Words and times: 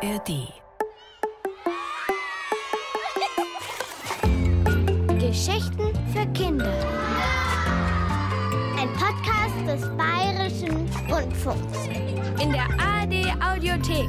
ARD. 0.00 0.52
Geschichten 5.18 5.92
für 6.12 6.24
Kinder. 6.34 6.72
Ein 8.78 8.92
Podcast 8.92 9.66
des 9.66 9.96
Bayerischen 9.96 10.88
Rundfunks. 11.10 11.86
In 12.40 12.52
der 12.52 12.68
ARD 12.78 13.42
Audiothek. 13.42 14.08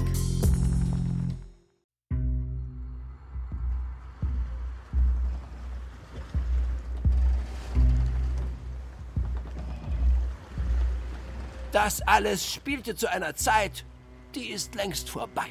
Das 11.71 12.01
alles 12.03 12.45
spielte 12.45 12.93
zu 12.95 13.11
einer 13.11 13.33
Zeit, 13.33 13.85
die 14.35 14.52
ist 14.52 14.76
längst 14.76 15.09
vorbei. 15.09 15.49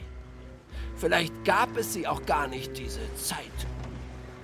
Vielleicht 0.98 1.44
gab 1.44 1.76
es 1.76 1.92
sie 1.92 2.06
auch 2.06 2.24
gar 2.26 2.48
nicht, 2.48 2.76
diese 2.76 3.00
Zeit. 3.14 3.44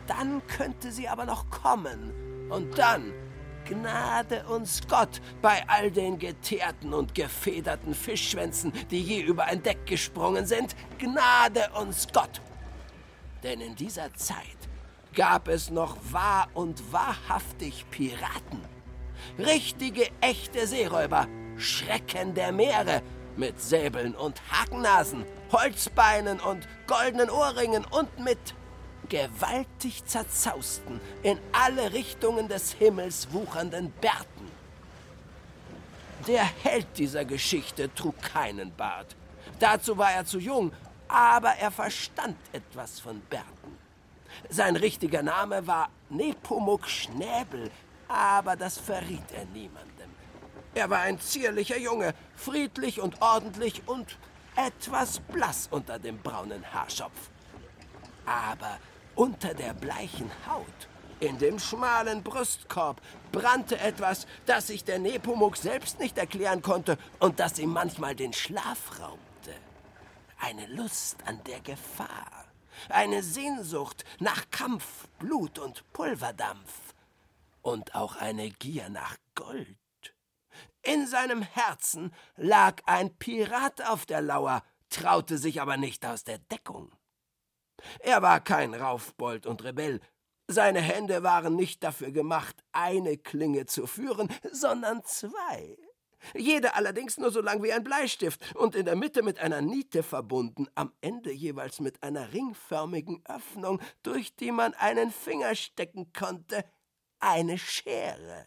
Dann 0.06 0.40
könnte 0.46 0.92
sie 0.92 1.08
aber 1.08 1.24
noch 1.24 1.50
kommen. 1.50 2.12
Und 2.48 2.78
dann, 2.78 3.12
Gnade 3.64 4.44
uns 4.46 4.82
Gott 4.88 5.20
bei 5.40 5.64
all 5.66 5.90
den 5.90 6.18
geteerten 6.18 6.92
und 6.92 7.14
gefederten 7.14 7.94
Fischschwänzen, 7.94 8.72
die 8.90 9.02
je 9.02 9.22
über 9.22 9.44
ein 9.44 9.62
Deck 9.62 9.86
gesprungen 9.86 10.46
sind, 10.46 10.76
Gnade 10.98 11.70
uns 11.80 12.06
Gott. 12.12 12.40
Denn 13.42 13.60
in 13.60 13.74
dieser 13.74 14.12
Zeit 14.14 14.36
gab 15.14 15.48
es 15.48 15.70
noch 15.70 15.96
wahr 16.12 16.48
und 16.54 16.92
wahrhaftig 16.92 17.86
Piraten. 17.90 18.60
Richtige, 19.38 20.08
echte 20.20 20.66
Seeräuber, 20.66 21.26
Schrecken 21.56 22.34
der 22.34 22.52
Meere, 22.52 23.02
mit 23.36 23.60
Säbeln 23.60 24.14
und 24.14 24.40
Hakennasen, 24.50 25.24
Holzbeinen 25.54 26.40
und 26.40 26.66
goldenen 26.88 27.30
Ohrringen 27.30 27.84
und 27.84 28.18
mit 28.18 28.38
gewaltig 29.08 30.04
zerzausten, 30.04 31.00
in 31.22 31.38
alle 31.52 31.92
Richtungen 31.92 32.48
des 32.48 32.72
Himmels 32.72 33.28
wuchernden 33.32 33.92
Bärten. 34.00 34.50
Der 36.26 36.44
Held 36.62 36.86
dieser 36.98 37.24
Geschichte 37.24 37.94
trug 37.94 38.20
keinen 38.20 38.74
Bart. 38.74 39.14
Dazu 39.60 39.96
war 39.96 40.10
er 40.12 40.26
zu 40.26 40.38
jung, 40.38 40.72
aber 41.06 41.50
er 41.50 41.70
verstand 41.70 42.36
etwas 42.52 42.98
von 42.98 43.20
Bärten. 43.30 43.78
Sein 44.48 44.74
richtiger 44.74 45.22
Name 45.22 45.66
war 45.66 45.88
Nepomuk 46.10 46.88
Schnäbel, 46.88 47.70
aber 48.08 48.56
das 48.56 48.78
verriet 48.78 49.30
er 49.32 49.44
niemandem. 49.46 50.10
Er 50.74 50.90
war 50.90 51.00
ein 51.00 51.20
zierlicher 51.20 51.78
Junge, 51.78 52.14
friedlich 52.34 53.00
und 53.00 53.22
ordentlich 53.22 53.82
und 53.86 54.18
etwas 54.56 55.20
blass 55.20 55.68
unter 55.70 55.98
dem 55.98 56.18
braunen 56.18 56.64
Haarschopf. 56.72 57.30
Aber 58.26 58.78
unter 59.14 59.54
der 59.54 59.74
bleichen 59.74 60.30
Haut, 60.48 60.88
in 61.20 61.38
dem 61.38 61.58
schmalen 61.58 62.22
Brustkorb, 62.22 63.00
brannte 63.32 63.78
etwas, 63.78 64.26
das 64.46 64.68
sich 64.68 64.84
der 64.84 64.98
Nepomuk 64.98 65.56
selbst 65.56 66.00
nicht 66.00 66.18
erklären 66.18 66.62
konnte 66.62 66.98
und 67.18 67.40
das 67.40 67.58
ihm 67.58 67.72
manchmal 67.72 68.14
den 68.14 68.32
Schlaf 68.32 69.00
raubte. 69.00 69.54
Eine 70.40 70.66
Lust 70.66 71.16
an 71.26 71.40
der 71.46 71.60
Gefahr, 71.60 72.44
eine 72.88 73.22
Sehnsucht 73.22 74.04
nach 74.18 74.50
Kampf, 74.50 75.08
Blut 75.18 75.58
und 75.58 75.84
Pulverdampf 75.92 76.94
und 77.62 77.94
auch 77.94 78.16
eine 78.16 78.50
Gier 78.50 78.88
nach 78.88 79.16
Gold. 79.34 79.83
In 80.84 81.06
seinem 81.06 81.40
Herzen 81.40 82.12
lag 82.36 82.82
ein 82.84 83.16
Pirat 83.16 83.82
auf 83.88 84.04
der 84.04 84.20
Lauer, 84.20 84.62
traute 84.90 85.38
sich 85.38 85.60
aber 85.60 85.78
nicht 85.78 86.04
aus 86.04 86.24
der 86.24 86.38
Deckung. 86.38 86.92
Er 88.00 88.20
war 88.20 88.40
kein 88.40 88.74
Raufbold 88.74 89.46
und 89.46 89.64
Rebell. 89.64 90.00
Seine 90.46 90.80
Hände 90.80 91.22
waren 91.22 91.56
nicht 91.56 91.82
dafür 91.82 92.10
gemacht, 92.10 92.62
eine 92.72 93.16
Klinge 93.16 93.64
zu 93.64 93.86
führen, 93.86 94.28
sondern 94.52 95.02
zwei. 95.04 95.78
Jede 96.34 96.74
allerdings 96.74 97.16
nur 97.16 97.30
so 97.30 97.40
lang 97.40 97.62
wie 97.62 97.72
ein 97.72 97.84
Bleistift 97.84 98.54
und 98.54 98.74
in 98.74 98.84
der 98.84 98.96
Mitte 98.96 99.22
mit 99.22 99.38
einer 99.38 99.62
Niete 99.62 100.02
verbunden, 100.02 100.68
am 100.74 100.92
Ende 101.00 101.32
jeweils 101.32 101.80
mit 101.80 102.02
einer 102.02 102.32
ringförmigen 102.32 103.22
Öffnung, 103.26 103.80
durch 104.02 104.36
die 104.36 104.52
man 104.52 104.74
einen 104.74 105.10
Finger 105.10 105.54
stecken 105.54 106.12
konnte, 106.12 106.64
eine 107.20 107.58
Schere. 107.58 108.46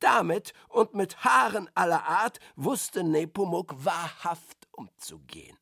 Damit 0.00 0.52
und 0.68 0.94
mit 0.94 1.24
Haaren 1.24 1.70
aller 1.74 2.04
Art 2.04 2.40
wusste 2.56 3.04
Nepomuk 3.04 3.74
wahrhaft 3.84 4.68
umzugehen. 4.72 5.56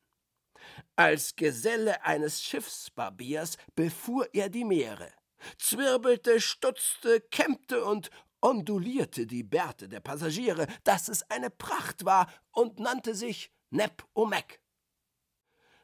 Als 0.95 1.35
Geselle 1.35 2.03
eines 2.05 2.41
Schiffsbarbiers 2.41 3.57
befuhr 3.75 4.27
er 4.33 4.49
die 4.49 4.65
Meere, 4.65 5.11
zwirbelte, 5.57 6.39
stutzte, 6.39 7.21
kämmte 7.21 7.83
und 7.83 8.09
ondulierte 8.41 9.27
die 9.27 9.43
Bärte 9.43 9.87
der 9.87 9.99
Passagiere, 9.99 10.67
dass 10.83 11.07
es 11.07 11.29
eine 11.29 11.49
Pracht 11.49 12.05
war 12.05 12.27
und 12.51 12.79
nannte 12.79 13.15
sich 13.15 13.51
Nep 13.69 14.03
Omek. 14.13 14.60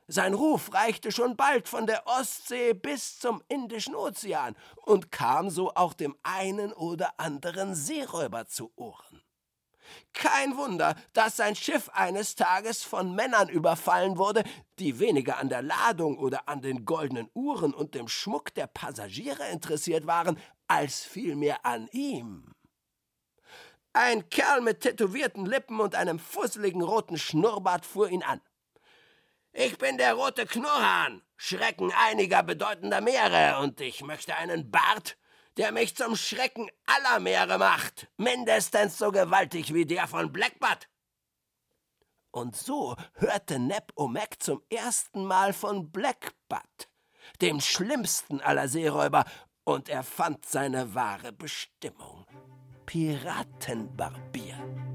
Sein 0.09 0.33
Ruf 0.33 0.73
reichte 0.73 1.11
schon 1.11 1.35
bald 1.35 1.67
von 1.67 1.85
der 1.85 2.07
Ostsee 2.07 2.73
bis 2.73 3.19
zum 3.19 3.43
Indischen 3.49 3.93
Ozean 3.93 4.55
und 4.85 5.11
kam 5.11 5.49
so 5.49 5.73
auch 5.75 5.93
dem 5.93 6.15
einen 6.23 6.71
oder 6.71 7.19
anderen 7.19 7.75
Seeräuber 7.75 8.45
zu 8.47 8.71
Ohren. 8.77 9.21
Kein 10.13 10.55
Wunder, 10.55 10.95
dass 11.11 11.35
sein 11.35 11.55
Schiff 11.55 11.89
eines 11.89 12.35
Tages 12.35 12.83
von 12.83 13.15
Männern 13.15 13.49
überfallen 13.49 14.17
wurde, 14.17 14.43
die 14.79 14.99
weniger 14.99 15.39
an 15.39 15.49
der 15.49 15.61
Ladung 15.61 16.17
oder 16.17 16.47
an 16.47 16.61
den 16.61 16.85
goldenen 16.85 17.29
Uhren 17.33 17.73
und 17.73 17.93
dem 17.93 18.07
Schmuck 18.07 18.53
der 18.53 18.67
Passagiere 18.67 19.47
interessiert 19.49 20.07
waren, 20.07 20.39
als 20.67 21.03
vielmehr 21.03 21.65
an 21.65 21.89
ihm. 21.91 22.53
Ein 23.91 24.29
Kerl 24.29 24.61
mit 24.61 24.81
tätowierten 24.81 25.45
Lippen 25.45 25.79
und 25.81 25.95
einem 25.95 26.19
fusseligen 26.19 26.81
roten 26.81 27.17
Schnurrbart 27.17 27.85
fuhr 27.85 28.09
ihn 28.09 28.23
an. 28.23 28.41
Ich 29.59 29.79
bin 29.79 29.97
der 29.97 30.13
rote 30.13 30.45
Knurrhahn, 30.45 31.23
Schrecken 31.35 31.91
einiger 31.91 32.43
bedeutender 32.43 33.01
Meere, 33.01 33.59
und 33.59 33.81
ich 33.81 34.03
möchte 34.03 34.35
einen 34.35 34.69
Bart, 34.69 35.17
der 35.57 35.71
mich 35.71 35.95
zum 35.95 36.15
Schrecken 36.15 36.69
aller 36.85 37.19
Meere 37.19 37.57
macht, 37.57 38.07
mindestens 38.17 38.99
so 38.99 39.11
gewaltig 39.11 39.73
wie 39.73 39.87
der 39.87 40.07
von 40.07 40.31
Blackbutt. 40.31 40.87
Und 42.29 42.55
so 42.55 42.95
hörte 43.15 43.57
Neb 43.57 43.93
Omek 43.95 44.43
zum 44.43 44.61
ersten 44.69 45.25
Mal 45.25 45.53
von 45.53 45.91
Blackbutt, 45.91 46.87
dem 47.41 47.59
schlimmsten 47.59 48.41
aller 48.41 48.67
Seeräuber, 48.67 49.25
und 49.63 49.89
er 49.89 50.03
fand 50.03 50.45
seine 50.45 50.93
wahre 50.93 51.33
Bestimmung. 51.33 52.27
Piratenbarbier. 52.85 54.86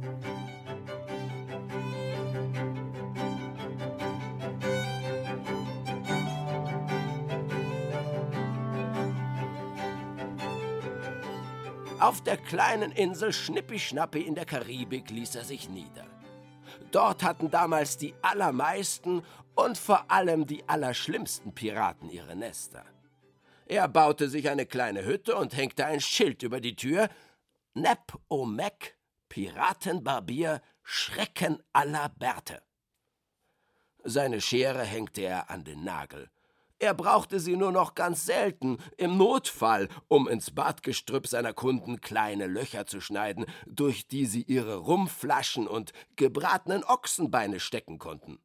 Auf 12.03 12.21
der 12.21 12.37
kleinen 12.37 12.91
Insel 12.91 13.33
Schnippi-Schnappi 13.33 14.23
in 14.23 14.35
der 14.35 14.45
Karibik 14.45 15.09
ließ 15.09 15.37
er 15.37 15.45
sich 15.45 15.69
nieder. 15.69 16.05
Dort 16.91 17.23
hatten 17.23 17.49
damals 17.49 17.97
die 17.97 18.13
allermeisten 18.23 19.23
und 19.55 19.79
vor 19.79 20.11
allem 20.11 20.45
die 20.45 20.69
allerschlimmsten 20.69 21.55
Piraten 21.55 22.11
ihre 22.11 22.35
Nester. 22.35 22.85
Er 23.67 23.87
baute 23.87 24.29
sich 24.29 24.51
eine 24.51 24.67
kleine 24.67 25.05
Hütte 25.05 25.37
und 25.37 25.57
hängte 25.57 25.87
ein 25.87 26.01
Schild 26.01 26.43
über 26.43 26.61
die 26.61 26.75
Tür: 26.75 27.09
Nep 27.75 28.19
Omek, 28.29 28.99
Piratenbarbier, 29.29 30.61
Schrecken 30.83 31.62
aller 31.73 32.09
Bärte. 32.09 32.62
Seine 34.03 34.41
Schere 34.41 34.82
hängte 34.82 35.21
er 35.21 35.50
an 35.50 35.62
den 35.62 35.85
Nagel. 35.85 36.32
Er 36.82 36.94
brauchte 36.94 37.38
sie 37.38 37.55
nur 37.55 37.70
noch 37.70 37.94
ganz 37.94 38.26
selten, 38.26 38.79
im 38.96 39.17
Notfall, 39.17 39.88
um 40.08 40.26
ins 40.26 40.50
Bartgestrüpp 40.50 41.29
seiner 41.29 41.52
Kunden 41.52 42.00
kleine 42.00 42.49
Löcher 42.49 42.87
zu 42.87 43.00
schneiden, 43.00 43.46
durch 43.67 44.08
die 44.08 44.26
sie 44.26 44.43
ihre 44.43 44.79
Rumflaschen 44.79 45.69
und 45.69 45.93
gebratenen 46.17 46.82
Ochsenbeine 46.82 47.61
stecken 47.61 48.00
konnten. 48.00 48.40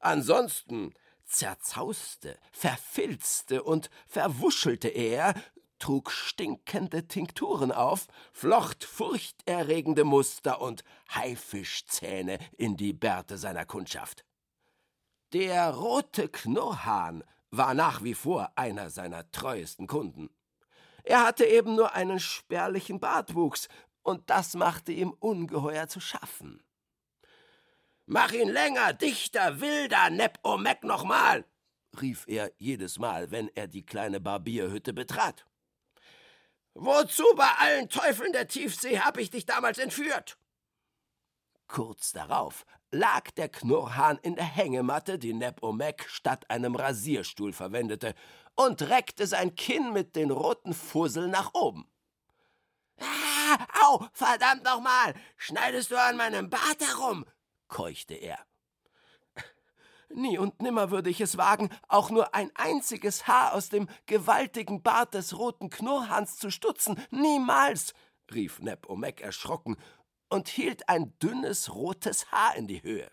Ansonsten 0.00 0.92
zerzauste, 1.24 2.36
verfilzte 2.50 3.62
und 3.62 3.90
verwuschelte 4.08 4.88
er, 4.88 5.34
trug 5.78 6.10
stinkende 6.10 7.06
Tinkturen 7.06 7.70
auf, 7.70 8.08
flocht 8.32 8.82
furchterregende 8.82 10.02
Muster 10.02 10.60
und 10.60 10.82
Haifischzähne 11.14 12.38
in 12.56 12.76
die 12.76 12.92
Bärte 12.92 13.38
seiner 13.38 13.66
Kundschaft. 13.66 14.24
Der 15.32 15.70
rote 15.74 16.28
Knurrhahn 16.28 17.22
war 17.50 17.74
nach 17.74 18.02
wie 18.02 18.14
vor 18.14 18.52
einer 18.56 18.90
seiner 18.90 19.30
treuesten 19.30 19.86
Kunden. 19.86 20.30
Er 21.04 21.24
hatte 21.24 21.44
eben 21.44 21.74
nur 21.74 21.94
einen 21.94 22.20
spärlichen 22.20 23.00
Bartwuchs, 23.00 23.68
und 24.02 24.30
das 24.30 24.54
machte 24.54 24.92
ihm 24.92 25.10
ungeheuer 25.10 25.86
zu 25.86 26.00
schaffen. 26.00 26.62
Mach 28.06 28.32
ihn 28.32 28.48
länger, 28.48 28.94
dichter, 28.94 29.60
wilder, 29.60 30.08
Nep 30.08 30.38
Omek 30.42 30.82
nochmal, 30.82 31.44
rief 32.00 32.24
er 32.26 32.50
jedes 32.56 32.98
Mal, 32.98 33.30
wenn 33.30 33.48
er 33.54 33.66
die 33.66 33.84
kleine 33.84 34.18
Barbierhütte 34.20 34.94
betrat. 34.94 35.44
Wozu 36.72 37.24
bei 37.36 37.50
allen 37.58 37.88
Teufeln 37.88 38.32
der 38.32 38.48
Tiefsee 38.48 39.00
hab 39.00 39.18
ich 39.18 39.30
dich 39.30 39.44
damals 39.44 39.78
entführt? 39.78 40.37
Kurz 41.68 42.12
darauf 42.12 42.64
lag 42.90 43.30
der 43.32 43.50
Knurrhahn 43.50 44.18
in 44.22 44.34
der 44.34 44.44
Hängematte, 44.44 45.18
die 45.18 45.34
Nep 45.34 45.62
Omek 45.62 46.06
statt 46.08 46.48
einem 46.50 46.74
Rasierstuhl 46.74 47.52
verwendete, 47.52 48.14
und 48.54 48.82
reckte 48.82 49.26
sein 49.26 49.54
Kinn 49.54 49.92
mit 49.92 50.16
den 50.16 50.30
roten 50.30 50.72
Fusseln 50.72 51.30
nach 51.30 51.52
oben. 51.54 51.86
Ah, 52.98 53.58
au, 53.84 54.06
verdammt 54.12 54.64
nochmal! 54.64 55.14
Schneidest 55.36 55.90
du 55.90 56.00
an 56.00 56.16
meinem 56.16 56.50
Bart 56.50 56.80
herum? 56.80 57.24
keuchte 57.68 58.14
er. 58.14 58.38
Nie 60.08 60.38
und 60.38 60.62
nimmer 60.62 60.90
würde 60.90 61.10
ich 61.10 61.20
es 61.20 61.36
wagen, 61.36 61.68
auch 61.86 62.10
nur 62.10 62.34
ein 62.34 62.50
einziges 62.54 63.26
Haar 63.26 63.52
aus 63.52 63.68
dem 63.68 63.88
gewaltigen 64.06 64.82
Bart 64.82 65.12
des 65.12 65.36
roten 65.36 65.68
Knurrhahns 65.68 66.38
zu 66.38 66.50
stutzen. 66.50 66.98
Niemals! 67.10 67.92
rief 68.32 68.58
Nep 68.60 68.88
Omek 68.88 69.20
erschrocken 69.20 69.76
und 70.28 70.48
hielt 70.48 70.88
ein 70.88 71.18
dünnes 71.18 71.74
rotes 71.74 72.30
Haar 72.30 72.56
in 72.56 72.66
die 72.66 72.82
Höhe. 72.82 73.10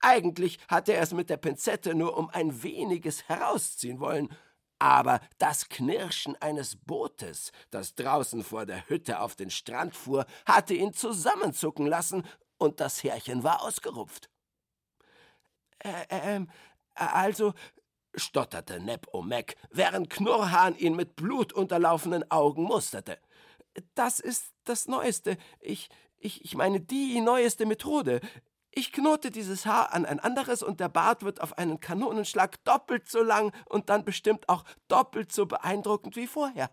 Eigentlich 0.00 0.58
hatte 0.68 0.92
er 0.92 1.02
es 1.02 1.12
mit 1.12 1.30
der 1.30 1.38
Pinzette 1.38 1.94
nur 1.94 2.16
um 2.16 2.28
ein 2.30 2.62
weniges 2.62 3.28
herausziehen 3.28 4.00
wollen, 4.00 4.28
aber 4.78 5.20
das 5.38 5.68
Knirschen 5.68 6.36
eines 6.42 6.76
Bootes, 6.76 7.50
das 7.70 7.94
draußen 7.94 8.44
vor 8.44 8.66
der 8.66 8.88
Hütte 8.88 9.20
auf 9.20 9.34
den 9.34 9.50
Strand 9.50 9.96
fuhr, 9.96 10.26
hatte 10.44 10.74
ihn 10.74 10.92
zusammenzucken 10.92 11.86
lassen, 11.86 12.24
und 12.58 12.80
das 12.80 13.02
Härchen 13.02 13.42
war 13.42 13.62
ausgerupft. 13.62 14.30
Äh, 15.78 16.06
ähm, 16.10 16.50
also, 16.94 17.52
stotterte 18.14 18.80
Neb 18.80 19.06
Omek, 19.12 19.56
während 19.70 20.08
Knurrhahn 20.08 20.74
ihn 20.76 20.96
mit 20.96 21.16
blutunterlaufenden 21.16 22.30
Augen 22.30 22.62
musterte. 22.62 23.18
Das 23.94 24.20
ist 24.20 24.54
das 24.64 24.88
Neueste. 24.88 25.36
Ich, 25.60 25.90
ich, 26.26 26.44
ich 26.44 26.54
meine 26.54 26.80
die 26.80 27.20
neueste 27.20 27.64
Methode. 27.64 28.20
Ich 28.70 28.92
knote 28.92 29.30
dieses 29.30 29.64
Haar 29.64 29.94
an 29.94 30.04
ein 30.04 30.20
anderes 30.20 30.62
und 30.62 30.80
der 30.80 30.90
Bart 30.90 31.22
wird 31.22 31.40
auf 31.40 31.56
einen 31.56 31.80
Kanonenschlag 31.80 32.62
doppelt 32.64 33.08
so 33.08 33.22
lang 33.22 33.54
und 33.66 33.88
dann 33.88 34.04
bestimmt 34.04 34.48
auch 34.50 34.64
doppelt 34.88 35.32
so 35.32 35.46
beeindruckend 35.46 36.16
wie 36.16 36.26
vorher. 36.26 36.70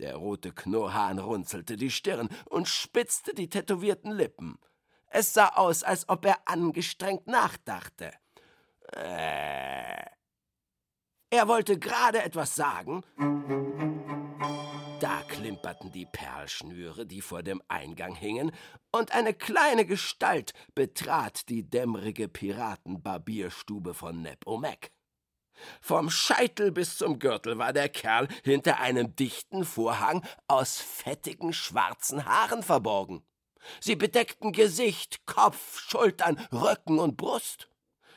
Der 0.00 0.16
rote 0.16 0.50
Knurrhahn 0.50 1.20
runzelte 1.20 1.76
die 1.76 1.90
Stirn 1.90 2.28
und 2.46 2.66
spitzte 2.66 3.32
die 3.32 3.48
tätowierten 3.48 4.10
Lippen. 4.10 4.58
Es 5.06 5.32
sah 5.32 5.50
aus, 5.50 5.84
als 5.84 6.08
ob 6.08 6.24
er 6.24 6.40
angestrengt 6.46 7.28
nachdachte. 7.28 8.12
Äh. 8.92 10.04
Er 11.30 11.48
wollte 11.48 11.78
gerade 11.78 12.22
etwas 12.22 12.56
sagen, 12.56 13.04
da 15.44 15.50
klimperten 15.50 15.92
die 15.92 16.06
Perlschnüre, 16.06 17.04
die 17.04 17.20
vor 17.20 17.42
dem 17.42 17.62
Eingang 17.68 18.14
hingen, 18.14 18.50
und 18.92 19.12
eine 19.12 19.34
kleine 19.34 19.84
Gestalt 19.84 20.54
betrat 20.74 21.50
die 21.50 21.68
dämmerige 21.68 22.28
Piratenbarbierstube 22.28 23.92
von 23.92 24.22
Neb 24.22 24.46
Omek. 24.46 24.90
Vom 25.82 26.08
Scheitel 26.08 26.72
bis 26.72 26.96
zum 26.96 27.18
Gürtel 27.18 27.58
war 27.58 27.74
der 27.74 27.90
Kerl 27.90 28.26
hinter 28.42 28.80
einem 28.80 29.14
dichten 29.16 29.66
Vorhang 29.66 30.26
aus 30.48 30.78
fettigen 30.80 31.52
schwarzen 31.52 32.24
Haaren 32.24 32.62
verborgen. 32.62 33.22
Sie 33.80 33.96
bedeckten 33.96 34.52
Gesicht, 34.52 35.26
Kopf, 35.26 35.78
Schultern, 35.78 36.38
Rücken 36.52 36.98
und 36.98 37.18
Brust. 37.18 37.68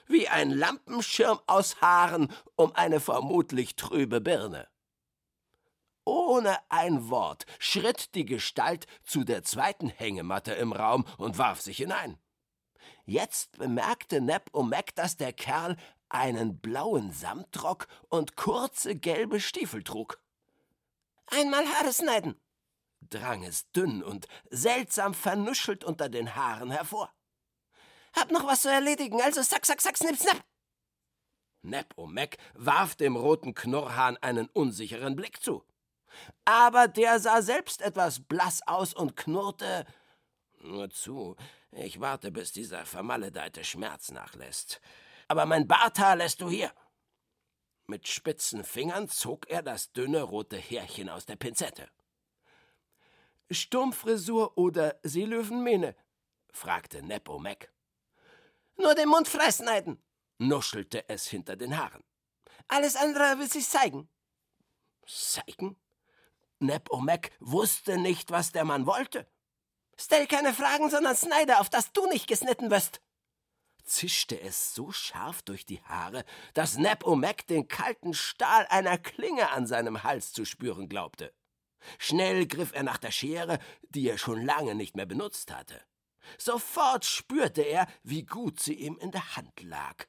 Wie 0.08 0.30
ein 0.30 0.50
Lampenschirm 0.50 1.42
aus 1.46 1.82
Haaren 1.82 2.34
um 2.56 2.74
eine 2.74 3.02
vermutlich 3.02 3.76
trübe 3.76 4.22
Birne. 4.22 4.70
Ohne 6.08 6.58
ein 6.70 7.10
Wort 7.10 7.46
schritt 7.60 8.16
die 8.16 8.24
Gestalt 8.24 8.88
zu 9.04 9.26
der 9.26 9.44
zweiten 9.44 9.90
Hängematte 9.90 10.54
im 10.54 10.72
Raum 10.72 11.06
und 11.18 11.38
warf 11.38 11.60
sich 11.60 11.76
hinein. 11.76 12.18
Jetzt 13.04 13.58
bemerkte 13.58 14.22
Neb 14.22 14.44
Omek, 14.54 14.96
dass 14.96 15.18
der 15.18 15.34
Kerl 15.34 15.76
einen 16.08 16.60
blauen 16.60 17.12
Samtrock 17.12 17.90
und 18.08 18.38
kurze 18.38 18.96
gelbe 18.96 19.42
Stiefel 19.42 19.84
trug. 19.84 20.22
Einmal 21.26 21.66
Haare 21.66 21.92
schneiden, 21.92 22.40
drang 23.02 23.44
es 23.44 23.70
dünn 23.74 24.02
und 24.02 24.30
seltsam 24.50 25.14
vernuschelt 25.14 25.84
unter 25.84 26.08
den 26.08 26.38
Haaren 26.38 26.72
hervor. 26.72 27.12
Hab 28.14 28.32
noch 28.32 28.48
was 28.48 28.62
zu 28.62 28.72
erledigen, 28.72 29.22
also 29.22 29.42
sack, 29.42 29.66
sack, 29.66 29.82
sack, 29.82 29.98
snip, 29.98 30.16
snap. 30.16 30.42
Neb 31.64 31.98
Omek 31.98 32.38
warf 32.54 32.96
dem 32.96 33.18
roten 33.18 33.54
Knurrhahn 33.54 34.16
einen 34.16 34.48
unsicheren 34.48 35.18
Blick 35.18 35.44
zu 35.44 35.66
aber 36.46 36.88
der 36.88 37.20
sah 37.20 37.42
selbst 37.42 37.82
etwas 37.82 38.20
blass 38.20 38.62
aus 38.68 38.94
und 38.94 39.16
knurrte 39.16 39.86
Nur 40.60 40.90
zu, 40.90 41.36
ich 41.72 42.00
warte, 42.00 42.32
bis 42.32 42.52
dieser 42.52 42.86
vermaledeite 42.86 43.64
Schmerz 43.64 44.12
nachlässt. 44.12 44.82
Aber 45.28 45.46
mein 45.46 45.68
Barthaar 45.68 46.16
lässt 46.16 46.42
du 46.42 46.50
hier. 46.50 46.72
Mit 47.86 48.08
spitzen 48.08 48.64
Fingern 48.64 49.08
zog 49.08 49.50
er 49.50 49.62
das 49.62 49.94
dünne 49.94 50.22
rote 50.22 50.58
Härchen 50.58 51.10
aus 51.10 51.26
der 51.26 51.36
Pinzette. 51.36 51.90
Sturmfrisur 53.50 54.58
oder 54.58 55.00
Seelöwenmähne? 55.04 55.96
fragte 56.52 57.02
Neppo 57.02 57.40
Mac. 57.40 57.72
Nur 58.76 58.94
den 58.94 59.10
Mund 59.10 59.28
freischneiden, 59.28 60.04
nuschelte 60.38 61.08
es 61.10 61.28
hinter 61.28 61.56
den 61.56 61.78
Haaren. 61.78 62.04
Alles 62.68 62.96
andere 62.96 63.40
will 63.40 63.50
sich 63.50 63.68
zeigen. 63.68 64.10
Zeigen? 65.06 65.78
Neb 66.60 66.92
Omek 66.92 67.32
wusste 67.40 67.98
nicht, 67.98 68.32
was 68.32 68.52
der 68.52 68.66
Mann 68.66 68.86
wollte. 68.86 69.28
Stell 69.98 70.28
keine 70.28 70.54
Fragen, 70.54 70.90
sondern 70.90 71.16
Snyder, 71.16 71.60
auf 71.60 71.70
dass 71.70 71.92
du 71.92 72.08
nicht 72.08 72.28
gesnitten 72.28 72.72
wirst. 72.72 73.02
Zischte 73.84 74.40
es 74.40 74.76
so 74.76 74.92
scharf 74.92 75.42
durch 75.44 75.66
die 75.66 75.82
Haare, 75.82 76.26
dass 76.54 76.78
Neb 76.78 77.06
Omek 77.06 77.48
den 77.48 77.68
kalten 77.68 78.14
Stahl 78.14 78.68
einer 78.70 78.98
Klinge 78.98 79.50
an 79.52 79.66
seinem 79.66 80.04
Hals 80.04 80.34
zu 80.34 80.46
spüren 80.46 80.90
glaubte. 80.90 81.34
Schnell 81.98 82.48
griff 82.48 82.74
er 82.74 82.84
nach 82.84 82.98
der 82.98 83.12
Schere, 83.12 83.60
die 83.90 84.10
er 84.10 84.18
schon 84.18 84.46
lange 84.46 84.76
nicht 84.76 84.96
mehr 84.96 85.06
benutzt 85.06 85.52
hatte. 85.52 85.82
Sofort 86.38 87.06
spürte 87.06 87.62
er, 87.62 87.88
wie 88.04 88.26
gut 88.26 88.60
sie 88.60 88.74
ihm 88.74 88.98
in 88.98 89.12
der 89.12 89.36
Hand 89.36 89.62
lag. 89.62 90.06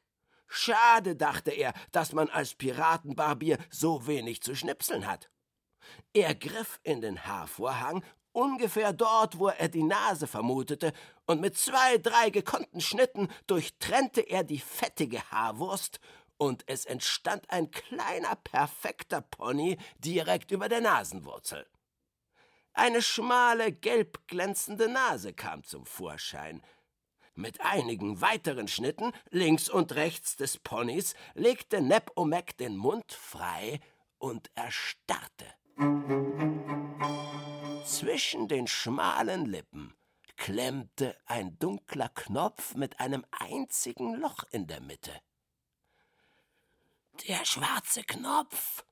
Schade, 0.49 1.15
dachte 1.15 1.51
er, 1.51 1.73
dass 1.93 2.13
man 2.13 2.29
als 2.31 2.55
Piratenbarbier 2.55 3.59
so 3.71 4.07
wenig 4.07 4.43
zu 4.43 4.57
schnipseln 4.57 5.07
hat. 5.07 5.31
Er 6.13 6.35
griff 6.35 6.81
in 6.83 7.01
den 7.01 7.27
Haarvorhang, 7.27 8.05
ungefähr 8.33 8.93
dort, 8.93 9.39
wo 9.39 9.49
er 9.49 9.69
die 9.69 9.83
Nase 9.83 10.27
vermutete, 10.27 10.93
und 11.27 11.41
mit 11.41 11.57
zwei, 11.57 11.99
drei 11.99 12.31
gekonnten 12.31 12.81
Schnitten 12.81 13.29
durchtrennte 13.47 14.21
er 14.21 14.45
die 14.45 14.61
fettige 14.61 15.23
Haarwurst, 15.31 16.01
und 16.37 16.63
es 16.67 16.85
entstand 16.85 17.51
ein 17.51 17.71
kleiner, 17.71 18.37
perfekter 18.37 19.21
Pony 19.21 19.77
direkt 19.99 20.53
über 20.53 20.69
der 20.69 20.81
Nasenwurzel. 20.81 21.67
Eine 22.73 23.03
schmale, 23.03 23.73
gelb 23.73 24.29
glänzende 24.29 24.89
Nase 24.89 25.33
kam 25.33 25.65
zum 25.65 25.85
Vorschein. 25.85 26.63
Mit 27.35 27.61
einigen 27.61 28.21
weiteren 28.21 28.69
Schnitten 28.69 29.13
links 29.31 29.69
und 29.69 29.97
rechts 29.97 30.37
des 30.37 30.59
Ponys 30.59 31.15
legte 31.35 31.81
Neb 31.81 32.13
Omek 32.15 32.57
den 32.57 32.77
Mund 32.77 33.13
frei 33.13 33.81
und 34.19 34.51
erstarrte. 34.55 35.58
Zwischen 37.85 38.49
den 38.49 38.67
schmalen 38.67 39.47
Lippen 39.47 39.95
klemmte 40.37 41.17
ein 41.27 41.57
dunkler 41.61 42.09
Knopf 42.09 42.75
mit 42.75 42.99
einem 42.99 43.25
einzigen 43.31 44.15
Loch 44.17 44.43
in 44.51 44.67
der 44.67 44.81
Mitte. 44.81 45.13
Der 47.29 47.45
schwarze 47.45 48.03
Knopf, 48.03 48.85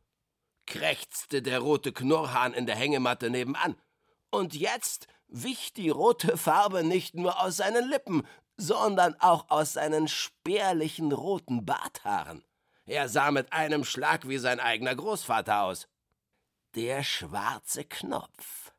krächzte 0.66 1.42
der 1.42 1.58
rote 1.58 1.92
Knurrhahn 1.92 2.54
in 2.54 2.66
der 2.66 2.76
Hängematte 2.76 3.30
nebenan. 3.30 3.76
Und 4.30 4.54
jetzt 4.54 5.08
wich 5.26 5.72
die 5.72 5.90
rote 5.90 6.36
Farbe 6.36 6.84
nicht 6.84 7.16
nur 7.16 7.40
aus 7.40 7.56
seinen 7.56 7.88
Lippen, 7.88 8.24
sondern 8.56 9.16
auch 9.20 9.50
aus 9.50 9.72
seinen 9.72 10.06
spärlichen 10.06 11.10
roten 11.10 11.64
Barthaaren. 11.64 12.44
Er 12.84 13.08
sah 13.08 13.32
mit 13.32 13.52
einem 13.52 13.84
Schlag 13.84 14.28
wie 14.28 14.38
sein 14.38 14.60
eigener 14.60 14.94
Großvater 14.94 15.62
aus 15.62 15.88
der 16.76 17.02
schwarze 17.02 17.84
Knopf. 17.84 18.72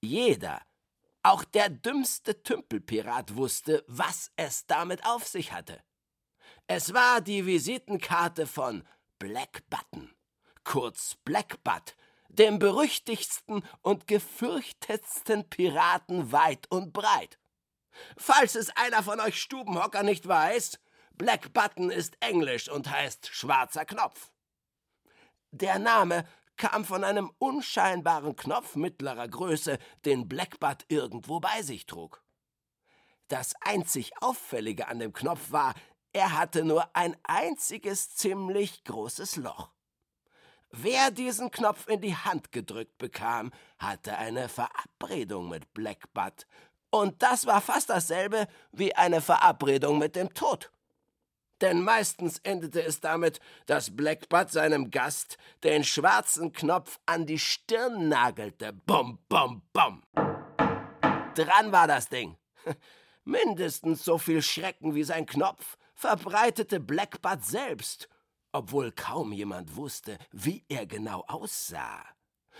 Jeder, 0.00 0.62
auch 1.24 1.42
der 1.42 1.68
dümmste 1.68 2.44
Tümpelpirat 2.44 3.34
wusste, 3.34 3.84
was 3.88 4.30
es 4.36 4.66
damit 4.66 5.04
auf 5.04 5.26
sich 5.26 5.50
hatte. 5.50 5.82
Es 6.68 6.94
war 6.94 7.20
die 7.20 7.44
Visitenkarte 7.44 8.46
von 8.46 8.86
Black 9.18 9.68
Button, 9.68 10.14
kurz 10.62 11.16
Black 11.24 11.62
Butt, 11.64 11.96
dem 12.28 12.60
berüchtigsten 12.60 13.64
und 13.82 14.06
gefürchtetsten 14.06 15.48
Piraten 15.50 16.30
weit 16.30 16.70
und 16.70 16.92
breit. 16.92 17.40
Falls 18.16 18.54
es 18.54 18.70
einer 18.76 19.02
von 19.02 19.18
euch 19.20 19.40
Stubenhocker 19.40 20.04
nicht 20.04 20.28
weiß, 20.28 20.78
Black 21.14 21.52
Button 21.52 21.90
ist 21.90 22.16
Englisch 22.20 22.68
und 22.68 22.88
heißt 22.88 23.26
schwarzer 23.26 23.84
Knopf. 23.84 24.30
Der 25.50 25.78
Name 25.78 26.28
kam 26.56 26.84
von 26.84 27.04
einem 27.04 27.30
unscheinbaren 27.38 28.36
Knopf 28.36 28.76
mittlerer 28.76 29.28
Größe, 29.28 29.78
den 30.04 30.28
Blackbutt 30.28 30.84
irgendwo 30.88 31.40
bei 31.40 31.62
sich 31.62 31.86
trug. 31.86 32.22
Das 33.28 33.54
einzig 33.60 34.12
Auffällige 34.20 34.88
an 34.88 34.98
dem 34.98 35.12
Knopf 35.12 35.50
war, 35.50 35.74
er 36.12 36.38
hatte 36.38 36.64
nur 36.64 36.88
ein 36.94 37.16
einziges 37.24 38.14
ziemlich 38.14 38.84
großes 38.84 39.36
Loch. 39.36 39.70
Wer 40.70 41.10
diesen 41.10 41.50
Knopf 41.50 41.88
in 41.88 42.00
die 42.00 42.16
Hand 42.16 42.52
gedrückt 42.52 42.98
bekam, 42.98 43.52
hatte 43.78 44.16
eine 44.18 44.48
Verabredung 44.48 45.48
mit 45.48 45.72
Blackbutt, 45.74 46.46
und 46.90 47.22
das 47.22 47.46
war 47.46 47.60
fast 47.60 47.90
dasselbe 47.90 48.46
wie 48.72 48.94
eine 48.94 49.20
Verabredung 49.20 49.98
mit 49.98 50.16
dem 50.16 50.32
Tod. 50.32 50.70
Denn 51.60 51.82
meistens 51.82 52.38
endete 52.38 52.82
es 52.82 53.00
damit, 53.00 53.40
dass 53.66 53.96
Blackbutt 53.96 54.50
seinem 54.50 54.90
Gast 54.90 55.38
den 55.64 55.84
schwarzen 55.84 56.52
Knopf 56.52 56.98
an 57.06 57.26
die 57.26 57.38
Stirn 57.38 58.08
nagelte. 58.08 58.72
Bum, 58.72 59.18
bum, 59.28 59.62
bum. 59.72 60.02
Dran 61.34 61.72
war 61.72 61.86
das 61.86 62.08
Ding. 62.08 62.36
Mindestens 63.24 64.04
so 64.04 64.18
viel 64.18 64.42
Schrecken 64.42 64.94
wie 64.94 65.04
sein 65.04 65.26
Knopf 65.26 65.76
verbreitete 65.94 66.78
Blackbutt 66.78 67.44
selbst, 67.44 68.08
obwohl 68.52 68.92
kaum 68.92 69.32
jemand 69.32 69.76
wusste, 69.76 70.18
wie 70.30 70.64
er 70.68 70.86
genau 70.86 71.24
aussah. 71.26 72.04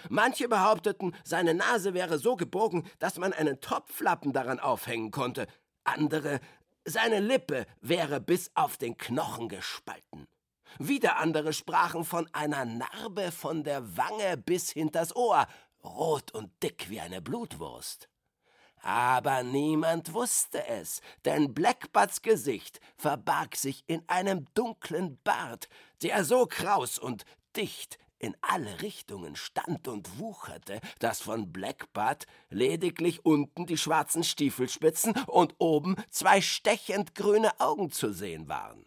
Manche 0.09 0.49
behaupteten, 0.49 1.15
seine 1.25 1.55
Nase 1.55 1.95
wäre 1.95 2.19
so 2.19 2.37
gebogen, 2.37 2.87
dass 2.99 3.19
man 3.19 3.33
einen 3.33 3.61
Topflappen 3.61 4.33
daran 4.33 4.61
aufhängen 4.61 5.11
konnte. 5.11 5.47
Andere, 5.85 6.41
seine 6.87 7.21
Lippe 7.21 7.67
wäre 7.81 8.21
bis 8.21 8.51
auf 8.55 8.77
den 8.77 8.97
Knochen 8.97 9.49
gespalten. 9.49 10.27
Wieder 10.79 11.17
andere 11.19 11.53
sprachen 11.53 12.05
von 12.05 12.29
einer 12.33 12.65
Narbe 12.65 13.33
von 13.33 13.65
der 13.65 13.97
Wange 13.97 14.37
bis 14.37 14.71
hinters 14.71 15.15
Ohr, 15.15 15.47
rot 15.83 16.33
und 16.33 16.51
dick 16.63 16.89
wie 16.89 17.01
eine 17.01 17.21
Blutwurst. 17.21 18.09
Aber 18.83 19.43
niemand 19.43 20.13
wusste 20.13 20.67
es, 20.67 21.01
denn 21.25 21.55
Blackbutts 21.55 22.23
Gesicht 22.23 22.81
verbarg 22.97 23.57
sich 23.57 23.85
in 23.87 24.07
einem 24.09 24.47
dunklen 24.55 25.19
Bart, 25.25 25.69
der 26.03 26.25
so 26.25 26.47
kraus 26.47 26.99
und 26.99 27.25
dicht 27.57 27.99
in 28.19 28.37
alle 28.41 28.83
Richtungen 28.83 29.37
stand 29.37 29.89
und 29.89 30.19
wucherte, 30.19 30.81
dass 30.99 31.21
von 31.21 31.53
Blackbutt 31.53 32.27
lediglich 32.51 33.25
unten 33.25 33.67
die 33.67 33.77
schwarzen 33.77 34.25
Stiefelspitzen 34.25 35.13
und 35.27 35.55
oben 35.59 35.97
zwei 36.11 36.41
stechend 36.41 37.15
grüne 37.15 37.61
Augen 37.61 37.91
zu 37.91 38.13
sehen 38.13 38.49
waren. 38.49 38.87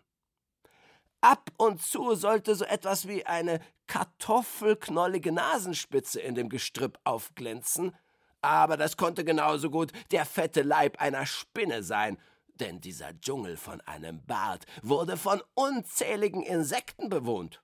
Ab 1.22 1.52
und 1.58 1.82
zu 1.82 2.16
sollte 2.16 2.56
so 2.56 2.64
etwas 2.64 3.08
wie 3.08 3.26
eine 3.26 3.60
kartoffelknollige 3.88 5.32
Nasenspitze 5.32 6.22
in 6.22 6.36
dem 6.36 6.48
Gestrüpp 6.48 6.98
aufglänzen, 7.04 7.96
aber 8.42 8.78
das 8.78 8.96
konnte 8.96 9.26
genauso 9.26 9.70
gut 9.70 9.92
der 10.12 10.26
fette 10.26 10.62
Leib 10.62 11.02
einer 11.02 11.26
Spinne 11.26 11.84
sein, 11.84 12.18
denn 12.56 12.80
dieser 12.80 13.20
Dschungel 13.20 13.58
von 13.58 13.82
einem 13.82 14.26
Bart 14.26 14.66
wurde 14.82 15.18
von 15.18 15.42
unzähligen 15.56 16.42
Insekten 16.42 17.10
bewohnt. 17.10 17.62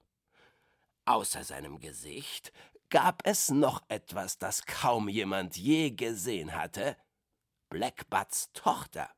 Außer 1.05 1.43
seinem 1.43 1.79
Gesicht 1.79 2.51
gab 2.89 3.21
es 3.25 3.49
noch 3.49 3.83
etwas, 3.89 4.37
das 4.37 4.65
kaum 4.65 5.07
jemand 5.07 5.55
je 5.57 5.91
gesehen 5.91 6.55
hatte. 6.55 6.97
Blackbutts 7.69 8.51
Tochter. 8.53 9.09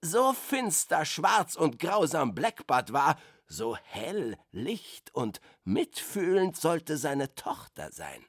So 0.00 0.32
finster, 0.32 1.04
schwarz 1.04 1.56
und 1.56 1.78
grausam 1.78 2.34
Blackbutt 2.34 2.92
war, 2.92 3.18
so 3.48 3.76
hell, 3.76 4.36
licht 4.52 5.14
und 5.14 5.40
mitfühlend 5.64 6.56
sollte 6.56 6.96
seine 6.96 7.34
Tochter 7.34 7.90
sein. 7.92 8.24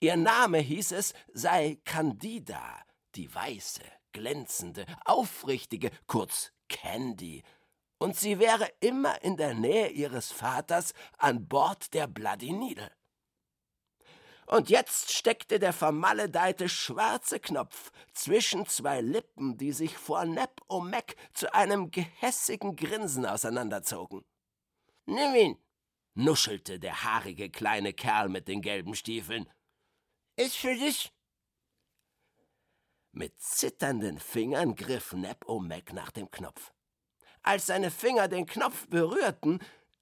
Ihr 0.00 0.16
Name 0.16 0.58
hieß 0.58 0.92
es, 0.92 1.14
sei 1.32 1.80
Candida, 1.84 2.80
die 3.14 3.32
weiße, 3.32 3.82
glänzende, 4.12 4.86
aufrichtige, 5.04 5.90
kurz 6.06 6.52
Candy, 6.68 7.42
und 7.98 8.16
sie 8.16 8.38
wäre 8.38 8.70
immer 8.80 9.22
in 9.22 9.36
der 9.36 9.54
Nähe 9.54 9.88
ihres 9.88 10.32
Vaters 10.32 10.92
an 11.18 11.48
Bord 11.48 11.94
der 11.94 12.06
Bloody 12.06 12.52
Needle. 12.52 12.90
Und 14.46 14.70
jetzt 14.70 15.12
steckte 15.12 15.58
der 15.58 15.72
vermaledeite 15.72 16.68
schwarze 16.68 17.40
Knopf 17.40 17.90
zwischen 18.12 18.64
zwei 18.66 19.00
Lippen, 19.00 19.58
die 19.58 19.72
sich 19.72 19.96
vor 19.96 20.24
Nep 20.24 20.60
Omek 20.68 21.16
zu 21.32 21.52
einem 21.52 21.90
gehässigen 21.90 22.76
Grinsen 22.76 23.26
auseinanderzogen. 23.26 24.24
Nimm 25.06 25.34
ihn, 25.34 25.58
nuschelte 26.14 26.78
der 26.78 27.02
haarige 27.02 27.50
kleine 27.50 27.92
Kerl 27.92 28.28
mit 28.28 28.46
den 28.46 28.62
gelben 28.62 28.94
Stiefeln. 28.94 29.50
Ist 30.36 30.56
für 30.56 30.74
dich. 30.74 31.12
Mit 33.10 33.40
zitternden 33.40 34.20
Fingern 34.20 34.76
griff 34.76 35.12
Nep 35.12 35.48
Omek 35.48 35.92
nach 35.92 36.12
dem 36.12 36.30
Knopf. 36.30 36.72
Als 37.46 37.66
seine 37.66 37.92
Finger 37.92 38.26
den 38.26 38.44
Knopf 38.44 38.88
berührten, 38.88 39.60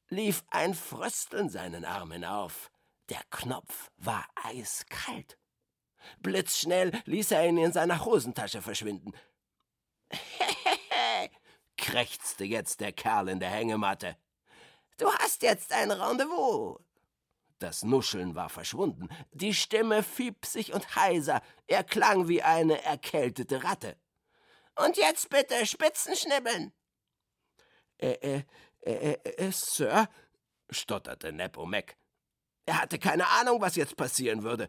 lief 0.08 0.42
ein 0.48 0.72
Frösteln 0.72 1.50
seinen 1.50 1.84
Arm 1.84 2.10
hinauf. 2.10 2.70
Der 3.10 3.20
Knopf 3.28 3.90
war 3.98 4.26
eiskalt. 4.34 5.36
Blitzschnell 6.20 6.98
ließ 7.04 7.32
er 7.32 7.46
ihn 7.46 7.58
in 7.58 7.70
seiner 7.70 8.02
Hosentasche 8.02 8.62
verschwinden. 8.62 9.12
Hehehe, 10.08 11.30
krächzte 11.76 12.44
jetzt 12.44 12.80
der 12.80 12.92
Kerl 12.92 13.28
in 13.28 13.40
der 13.40 13.50
Hängematte. 13.50 14.16
Du 14.96 15.12
hast 15.12 15.42
jetzt 15.42 15.70
ein 15.70 15.90
Rendezvous. 15.90 16.80
Das 17.58 17.84
Nuscheln 17.84 18.34
war 18.34 18.48
verschwunden. 18.48 19.10
Die 19.32 19.52
Stimme 19.52 20.02
fiepsig 20.02 20.72
und 20.72 20.96
heiser. 20.96 21.42
Er 21.66 21.84
klang 21.84 22.26
wie 22.26 22.40
eine 22.42 22.82
erkältete 22.82 23.64
Ratte. 23.64 23.98
Und 24.76 24.96
jetzt 24.96 25.28
bitte 25.28 25.66
Spitzen 25.66 26.16
schnibbeln. 26.16 26.72
Äh, 27.98 28.42
äh, 28.82 29.12
äh, 29.12 29.50
Sir, 29.52 30.08
stotterte 30.70 31.32
Nepomek. 31.32 31.96
Er 32.66 32.80
hatte 32.80 32.98
keine 32.98 33.28
Ahnung, 33.28 33.60
was 33.60 33.76
jetzt 33.76 33.96
passieren 33.96 34.42
würde. 34.42 34.68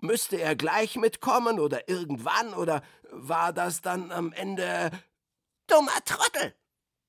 Müsste 0.00 0.40
er 0.40 0.56
gleich 0.56 0.96
mitkommen 0.96 1.60
oder 1.60 1.88
irgendwann 1.88 2.54
oder 2.54 2.82
war 3.10 3.52
das 3.52 3.82
dann 3.82 4.10
am 4.12 4.32
Ende. 4.32 4.90
Dummer 5.66 6.04
Trottel! 6.04 6.54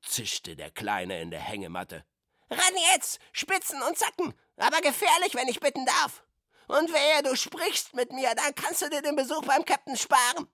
zischte 0.03 0.55
der 0.55 0.71
Kleine 0.71 1.21
in 1.21 1.31
der 1.31 1.39
Hängematte. 1.39 2.03
Ran 2.49 2.73
jetzt! 2.93 3.19
Spitzen 3.31 3.81
und 3.81 3.97
Zacken! 3.97 4.33
Aber 4.57 4.81
gefährlich, 4.81 5.35
wenn 5.35 5.47
ich 5.47 5.59
bitten 5.59 5.85
darf! 5.85 6.23
Und 6.67 6.91
wehe, 6.91 7.23
du 7.23 7.35
sprichst 7.35 7.93
mit 7.95 8.11
mir, 8.11 8.33
dann 8.35 8.55
kannst 8.55 8.81
du 8.81 8.89
dir 8.89 9.01
den 9.01 9.15
Besuch 9.15 9.43
beim 9.45 9.65
Captain 9.65 9.95
sparen! 9.95 10.47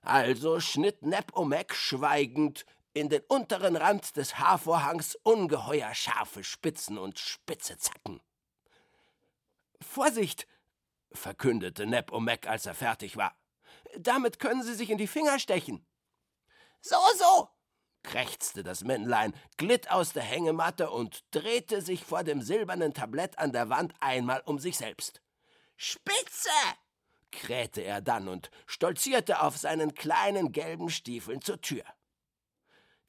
Also 0.00 0.60
schnitt 0.60 1.02
Nepomek 1.02 1.74
schweigend 1.74 2.64
in 2.98 3.08
den 3.08 3.22
unteren 3.28 3.76
Rand 3.76 4.16
des 4.16 4.38
Haarvorhangs 4.38 5.16
ungeheuer 5.22 5.94
scharfe 5.94 6.44
Spitzen 6.44 6.98
und 6.98 7.18
spitze 7.18 7.78
Zacken. 7.78 8.20
Vorsicht! 9.80 10.46
verkündete 11.12 11.86
Neb 11.86 12.12
Omek, 12.12 12.46
als 12.46 12.66
er 12.66 12.74
fertig 12.74 13.16
war. 13.16 13.36
Damit 13.96 14.38
können 14.38 14.62
Sie 14.62 14.74
sich 14.74 14.90
in 14.90 14.98
die 14.98 15.06
Finger 15.06 15.38
stechen. 15.38 15.86
So, 16.80 16.96
so! 17.16 17.48
krächzte 18.02 18.62
das 18.62 18.84
Männlein, 18.84 19.34
glitt 19.56 19.90
aus 19.90 20.12
der 20.12 20.22
Hängematte 20.22 20.90
und 20.90 21.24
drehte 21.30 21.82
sich 21.82 22.04
vor 22.04 22.24
dem 22.24 22.42
silbernen 22.42 22.94
Tablett 22.94 23.38
an 23.38 23.52
der 23.52 23.68
Wand 23.68 23.94
einmal 24.00 24.42
um 24.44 24.58
sich 24.58 24.76
selbst. 24.76 25.20
Spitze! 25.76 26.50
krähte 27.30 27.82
er 27.82 28.00
dann 28.00 28.28
und 28.28 28.50
stolzierte 28.66 29.42
auf 29.42 29.56
seinen 29.56 29.94
kleinen 29.94 30.52
gelben 30.52 30.88
Stiefeln 30.88 31.42
zur 31.42 31.60
Tür. 31.60 31.84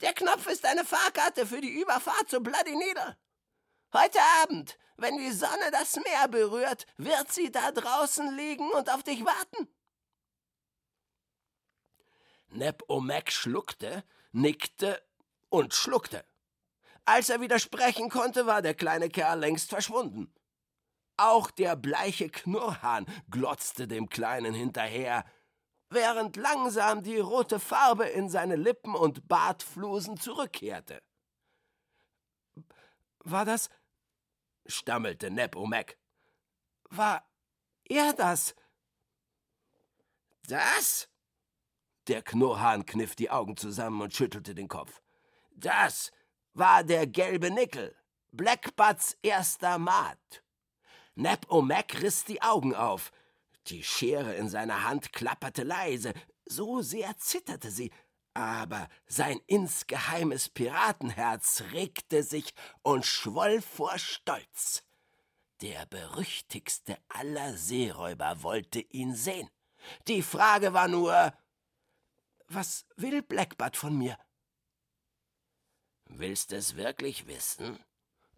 Der 0.01 0.13
Knopf 0.13 0.47
ist 0.47 0.65
eine 0.65 0.85
Fahrkarte 0.85 1.45
für 1.45 1.59
die 1.59 1.81
Überfahrt 1.81 2.29
zu 2.29 2.39
Bloody 2.39 2.75
Needle. 2.75 3.17
Heute 3.93 4.19
Abend, 4.41 4.77
wenn 4.97 5.17
die 5.17 5.31
Sonne 5.31 5.71
das 5.71 5.95
Meer 5.97 6.27
berührt, 6.29 6.85
wird 6.97 7.31
sie 7.31 7.51
da 7.51 7.71
draußen 7.71 8.35
liegen 8.37 8.69
und 8.71 8.89
auf 8.89 9.03
dich 9.03 9.25
warten. 9.25 9.67
Neb 12.49 12.83
Omek 12.87 13.31
schluckte, 13.31 14.03
nickte 14.31 15.01
und 15.49 15.73
schluckte. 15.73 16.25
Als 17.05 17.29
er 17.29 17.41
widersprechen 17.41 18.09
konnte, 18.09 18.45
war 18.45 18.61
der 18.61 18.75
kleine 18.75 19.09
Kerl 19.09 19.39
längst 19.39 19.69
verschwunden. 19.69 20.33
Auch 21.17 21.51
der 21.51 21.75
bleiche 21.75 22.29
Knurrhahn 22.29 23.05
glotzte 23.29 23.87
dem 23.87 24.07
Kleinen 24.09 24.53
hinterher, 24.53 25.25
während 25.89 26.35
langsam 26.35 27.03
die 27.03 27.17
rote 27.17 27.59
Farbe 27.59 28.05
in 28.05 28.29
seine 28.29 28.55
Lippen 28.55 28.95
und 28.95 29.27
Bartflusen 29.27 30.17
zurückkehrte. 30.17 31.01
War 33.19 33.45
das? 33.45 33.69
stammelte 34.65 35.31
Neb 35.31 35.55
Omek. 35.55 35.97
War 36.89 37.23
er 37.85 38.13
das? 38.13 38.55
Das? 40.47 41.09
Der 42.07 42.21
Knurrhahn 42.21 42.85
kniff 42.85 43.15
die 43.15 43.29
Augen 43.29 43.57
zusammen 43.57 44.01
und 44.01 44.15
schüttelte 44.15 44.55
den 44.55 44.67
Kopf. 44.67 45.01
Das 45.51 46.11
war 46.53 46.83
der 46.83 47.05
gelbe 47.05 47.51
Nickel, 47.51 47.95
Blackbutts 48.31 49.17
erster 49.21 49.77
Maat. 49.77 50.43
Neb 51.15 51.45
O'Mac 51.49 52.01
riss 52.01 52.23
die 52.23 52.41
Augen 52.41 52.73
auf. 52.73 53.11
Die 53.67 53.83
Schere 53.83 54.35
in 54.35 54.49
seiner 54.49 54.83
Hand 54.83 55.13
klapperte 55.13 55.63
leise, 55.63 56.13
so 56.45 56.81
sehr 56.81 57.15
zitterte 57.17 57.69
sie, 57.69 57.91
aber 58.33 58.87
sein 59.05 59.39
insgeheimes 59.47 60.49
Piratenherz 60.49 61.63
regte 61.73 62.23
sich 62.23 62.53
und 62.81 63.05
schwoll 63.05 63.61
vor 63.61 63.97
Stolz. 63.99 64.83
Der 65.61 65.85
berüchtigste 65.87 66.97
aller 67.09 67.57
Seeräuber 67.57 68.43
wollte 68.43 68.79
ihn 68.79 69.13
sehen. 69.13 69.49
Die 70.07 70.21
Frage 70.21 70.73
war 70.73 70.87
nur, 70.87 71.33
was 72.47 72.85
will 72.95 73.21
Blackbutt 73.21 73.75
von 73.75 73.97
mir? 73.97 74.17
Willst 76.05 76.53
es 76.53 76.75
wirklich 76.75 77.27
wissen? 77.27 77.77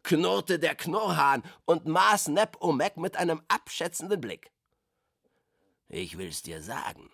knurrte 0.04 0.58
der 0.58 0.75
Knurrhahn 0.75 1.44
und 1.66 1.86
maß 1.86 2.30
Neb 2.30 2.58
O'Mac 2.58 3.00
mit 3.00 3.18
einem 3.18 3.42
abschätzenden 3.48 4.20
Blick. 4.20 4.51
Ich 5.94 6.18
will's 6.18 6.42
dir 6.42 6.62
sagen. 6.62 7.10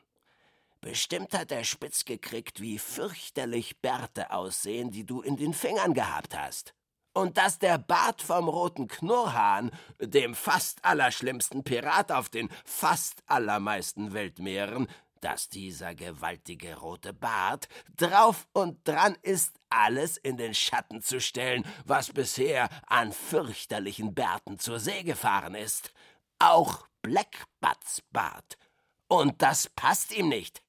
Bestimmt 0.81 1.33
hat 1.33 1.51
er 1.51 1.63
spitz 1.63 2.05
gekriegt, 2.05 2.61
wie 2.61 2.77
fürchterlich 2.77 3.81
Bärte 3.81 4.29
aussehen, 4.29 4.91
die 4.91 5.03
du 5.03 5.21
in 5.21 5.35
den 5.35 5.55
Fingern 5.55 5.95
gehabt 5.95 6.37
hast. 6.37 6.75
Und 7.11 7.37
dass 7.37 7.57
der 7.57 7.79
Bart 7.79 8.21
vom 8.21 8.47
roten 8.47 8.87
Knurrhahn, 8.87 9.71
dem 9.99 10.35
fast 10.35 10.85
allerschlimmsten 10.85 11.63
Pirat 11.63 12.11
auf 12.11 12.29
den 12.29 12.49
fast 12.65 13.23
allermeisten 13.25 14.13
Weltmeeren, 14.13 14.87
dass 15.21 15.49
dieser 15.49 15.95
gewaltige 15.95 16.77
rote 16.77 17.13
Bart 17.13 17.67
drauf 17.95 18.47
und 18.53 18.87
dran 18.87 19.17
ist, 19.23 19.59
alles 19.71 20.17
in 20.17 20.37
den 20.37 20.53
Schatten 20.53 21.01
zu 21.01 21.19
stellen, 21.19 21.65
was 21.85 22.13
bisher 22.13 22.69
an 22.85 23.11
fürchterlichen 23.11 24.13
Bärten 24.13 24.59
zur 24.59 24.79
See 24.79 25.01
gefahren 25.01 25.55
ist. 25.55 25.91
Auch 26.37 26.87
Blackbutts 27.01 28.03
Bart. 28.11 28.59
Und 29.07 29.41
das 29.41 29.69
passt 29.69 30.15
ihm 30.15 30.29
nicht. 30.29 30.61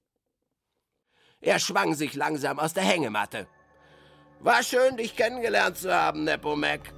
Er 1.40 1.58
schwang 1.58 1.94
sich 1.94 2.14
langsam 2.14 2.58
aus 2.58 2.74
der 2.74 2.84
Hängematte. 2.84 3.48
War 4.40 4.62
schön, 4.62 4.96
dich 4.96 5.16
kennengelernt 5.16 5.76
zu 5.76 5.92
haben, 5.92 6.24
Nepomac. 6.24 6.92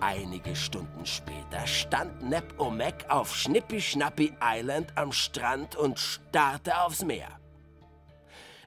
Einige 0.00 0.54
Stunden 0.54 1.06
später 1.06 1.66
stand 1.66 2.22
Nep 2.22 2.58
O'Mac 2.58 3.08
auf 3.08 3.34
Schnippi-Schnappi 3.34 4.34
Island 4.42 4.96
am 4.96 5.12
Strand 5.12 5.74
und 5.74 5.98
starrte 5.98 6.80
aufs 6.80 7.02
Meer. 7.04 7.40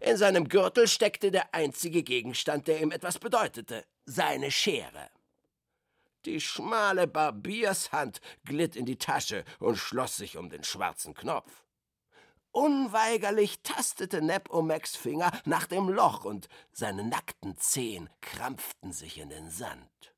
In 0.01 0.18
seinem 0.18 0.48
Gürtel 0.48 0.88
steckte 0.88 1.32
der 1.32 1.54
einzige 1.54 2.04
Gegenstand, 2.04 2.68
der 2.68 2.82
ihm 2.82 2.92
etwas 2.92 3.20
bedeutete, 3.20 3.86
seine 4.06 4.52
Schere. 4.52 5.10
Die 6.26 6.42
schmale 6.42 7.08
Barbiershand 7.08 8.20
glitt 8.46 8.76
in 8.76 8.86
die 8.86 8.98
Tasche 8.98 9.46
und 9.60 9.78
schloss 9.78 10.18
sich 10.18 10.38
um 10.38 10.50
den 10.50 10.64
schwarzen 10.64 11.14
Knopf. 11.14 11.66
Unweigerlich 12.52 13.62
tastete 13.64 14.22
Neb 14.22 14.50
O'Macs 14.50 14.96
Finger 14.96 15.32
nach 15.44 15.68
dem 15.68 15.90
Loch 15.90 16.24
und 16.24 16.48
seine 16.72 17.04
nackten 17.04 17.58
Zehen 17.58 18.10
krampften 18.22 18.94
sich 18.94 19.18
in 19.18 19.30
den 19.30 19.52
Sand. 19.52 20.16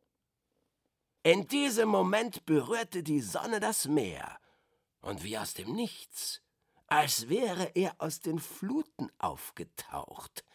In 1.23 1.47
diesem 1.47 1.89
Moment 1.89 2.45
berührte 2.45 3.03
die 3.03 3.21
Sonne 3.21 3.59
das 3.59 3.85
Meer, 3.85 4.39
und 5.01 5.23
wie 5.23 5.37
aus 5.37 5.55
dem 5.55 5.73
Nichts, 5.75 6.41
als 6.85 7.27
wäre 7.27 7.71
er 7.75 7.95
aus 7.97 8.21
den 8.21 8.39
Fluten 8.39 9.11
aufgetaucht, 9.17 10.45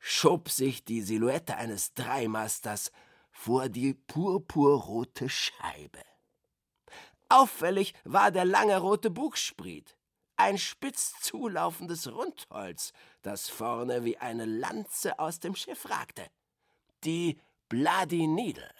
schob 0.00 0.48
sich 0.48 0.84
die 0.84 1.02
Silhouette 1.02 1.56
eines 1.56 1.94
Dreimasters 1.94 2.90
vor 3.30 3.68
die 3.68 3.94
purpurrote 3.94 5.28
Scheibe. 5.28 6.00
Auffällig 7.28 7.94
war 8.04 8.32
der 8.32 8.44
lange 8.44 8.78
rote 8.78 9.10
Bugspriet, 9.10 9.96
ein 10.36 10.58
spitz 10.58 11.12
zulaufendes 11.20 12.10
Rundholz, 12.10 12.92
das 13.22 13.48
vorne 13.48 14.04
wie 14.04 14.18
eine 14.18 14.46
Lanze 14.46 15.18
aus 15.18 15.38
dem 15.38 15.54
Schiff 15.54 15.88
ragte. 15.88 16.26
Die 17.04 17.38
Bloody 17.68 18.26
Needle. 18.26 18.74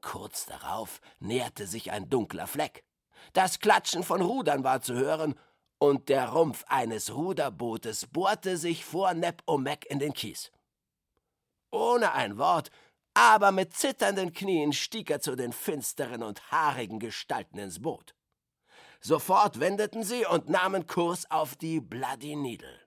Kurz 0.00 0.46
darauf 0.46 1.00
näherte 1.18 1.66
sich 1.66 1.90
ein 1.90 2.08
dunkler 2.10 2.46
Fleck. 2.46 2.84
Das 3.32 3.58
Klatschen 3.58 4.04
von 4.04 4.20
Rudern 4.20 4.62
war 4.62 4.82
zu 4.82 4.94
hören, 4.94 5.34
und 5.84 6.08
der 6.08 6.30
Rumpf 6.30 6.64
eines 6.68 7.14
Ruderbootes 7.14 8.06
bohrte 8.06 8.56
sich 8.56 8.84
vor 8.84 9.12
Neb 9.14 9.42
O'Mac 9.46 9.86
in 9.86 9.98
den 9.98 10.14
Kies. 10.14 10.50
Ohne 11.70 12.12
ein 12.12 12.38
Wort, 12.38 12.70
aber 13.14 13.52
mit 13.52 13.74
zitternden 13.74 14.32
Knien 14.32 14.72
stieg 14.72 15.10
er 15.10 15.20
zu 15.20 15.36
den 15.36 15.52
finsteren 15.52 16.22
und 16.22 16.50
haarigen 16.50 16.98
Gestalten 16.98 17.58
ins 17.58 17.82
Boot. 17.82 18.14
Sofort 19.00 19.60
wendeten 19.60 20.02
sie 20.02 20.24
und 20.24 20.48
nahmen 20.48 20.86
Kurs 20.86 21.30
auf 21.30 21.54
die 21.56 21.80
Bloody 21.80 22.36
Needle. 22.36 22.80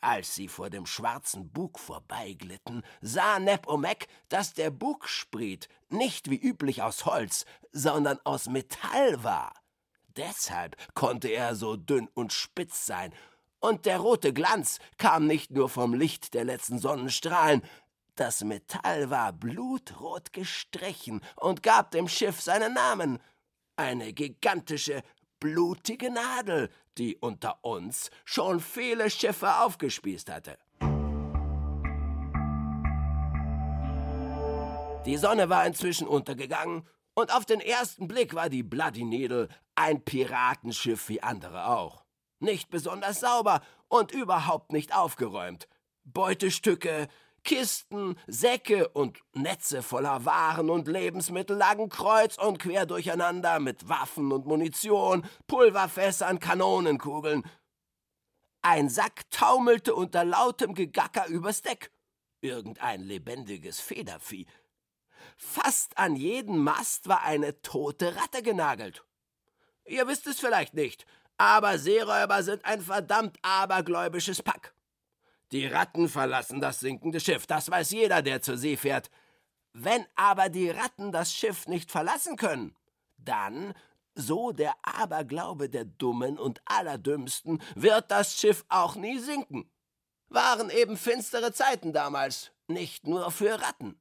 Als 0.00 0.36
sie 0.36 0.46
vor 0.46 0.70
dem 0.70 0.86
schwarzen 0.86 1.50
Bug 1.50 1.78
vorbeiglitten, 1.78 2.84
sah 3.00 3.40
Neb 3.40 3.66
O'Mac, 3.66 4.06
dass 4.28 4.54
der 4.54 4.70
Bugspriet 4.70 5.68
nicht 5.88 6.30
wie 6.30 6.40
üblich 6.40 6.82
aus 6.82 7.04
Holz, 7.04 7.44
sondern 7.72 8.20
aus 8.24 8.46
Metall 8.46 9.24
war. 9.24 9.52
Deshalb 10.18 10.76
konnte 10.94 11.28
er 11.28 11.54
so 11.54 11.76
dünn 11.76 12.08
und 12.12 12.32
spitz 12.32 12.84
sein, 12.84 13.14
und 13.60 13.86
der 13.86 13.98
rote 13.98 14.32
Glanz 14.32 14.78
kam 14.98 15.26
nicht 15.26 15.50
nur 15.50 15.68
vom 15.68 15.94
Licht 15.94 16.34
der 16.34 16.44
letzten 16.44 16.78
Sonnenstrahlen, 16.78 17.62
das 18.18 18.42
Metall 18.42 19.10
war 19.10 19.32
blutrot 19.32 20.32
gestrichen 20.32 21.20
und 21.36 21.62
gab 21.62 21.92
dem 21.92 22.08
Schiff 22.08 22.40
seinen 22.40 22.74
Namen. 22.74 23.20
Eine 23.76 24.12
gigantische, 24.12 25.04
blutige 25.38 26.10
Nadel, 26.10 26.68
die 26.98 27.16
unter 27.16 27.64
uns 27.64 28.10
schon 28.24 28.58
viele 28.58 29.08
Schiffe 29.08 29.60
aufgespießt 29.60 30.32
hatte. 30.32 30.58
Die 35.06 35.16
Sonne 35.16 35.48
war 35.48 35.64
inzwischen 35.64 36.08
untergegangen, 36.08 36.84
und 37.14 37.32
auf 37.34 37.44
den 37.44 37.60
ersten 37.60 38.06
Blick 38.06 38.34
war 38.34 38.48
die 38.48 38.62
Bloody 38.62 39.04
Needle 39.04 39.48
ein 39.78 40.04
Piratenschiff 40.04 41.08
wie 41.08 41.22
andere 41.22 41.68
auch. 41.68 42.04
Nicht 42.40 42.68
besonders 42.68 43.20
sauber 43.20 43.62
und 43.86 44.10
überhaupt 44.10 44.72
nicht 44.72 44.92
aufgeräumt. 44.94 45.68
Beutestücke, 46.02 47.06
Kisten, 47.44 48.18
Säcke 48.26 48.88
und 48.88 49.20
Netze 49.34 49.82
voller 49.82 50.24
Waren 50.24 50.68
und 50.68 50.88
Lebensmittel 50.88 51.56
lagen 51.56 51.88
kreuz 51.88 52.36
und 52.36 52.58
quer 52.58 52.86
durcheinander 52.86 53.60
mit 53.60 53.88
Waffen 53.88 54.32
und 54.32 54.46
Munition, 54.46 55.24
Pulverfässern, 55.46 56.40
Kanonenkugeln. 56.40 57.48
Ein 58.62 58.88
Sack 58.88 59.30
taumelte 59.30 59.94
unter 59.94 60.24
lautem 60.24 60.74
Gegacker 60.74 61.28
übers 61.28 61.62
Deck. 61.62 61.92
Irgendein 62.40 63.02
lebendiges 63.02 63.80
Federvieh. 63.80 64.46
Fast 65.36 65.96
an 65.98 66.16
jeden 66.16 66.58
Mast 66.58 67.08
war 67.08 67.22
eine 67.22 67.62
tote 67.62 68.16
Ratte 68.16 68.42
genagelt. 68.42 69.04
Ihr 69.88 70.06
wisst 70.06 70.26
es 70.26 70.38
vielleicht 70.38 70.74
nicht, 70.74 71.06
aber 71.38 71.78
Seeräuber 71.78 72.42
sind 72.42 72.64
ein 72.64 72.80
verdammt 72.80 73.38
abergläubisches 73.42 74.42
Pack. 74.42 74.74
Die 75.50 75.66
Ratten 75.66 76.08
verlassen 76.08 76.60
das 76.60 76.80
sinkende 76.80 77.20
Schiff, 77.20 77.46
das 77.46 77.70
weiß 77.70 77.90
jeder, 77.92 78.20
der 78.20 78.42
zur 78.42 78.58
See 78.58 78.76
fährt. 78.76 79.10
Wenn 79.72 80.04
aber 80.14 80.48
die 80.50 80.70
Ratten 80.70 81.10
das 81.10 81.32
Schiff 81.32 81.66
nicht 81.66 81.90
verlassen 81.90 82.36
können, 82.36 82.76
dann, 83.16 83.74
so 84.14 84.52
der 84.52 84.74
Aberglaube 84.82 85.70
der 85.70 85.84
Dummen 85.84 86.38
und 86.38 86.60
Allerdümmsten, 86.66 87.62
wird 87.74 88.10
das 88.10 88.38
Schiff 88.38 88.64
auch 88.68 88.96
nie 88.96 89.18
sinken. 89.18 89.70
Waren 90.28 90.68
eben 90.68 90.96
finstere 90.98 91.52
Zeiten 91.52 91.92
damals, 91.92 92.52
nicht 92.66 93.06
nur 93.06 93.30
für 93.30 93.62
Ratten. 93.62 93.98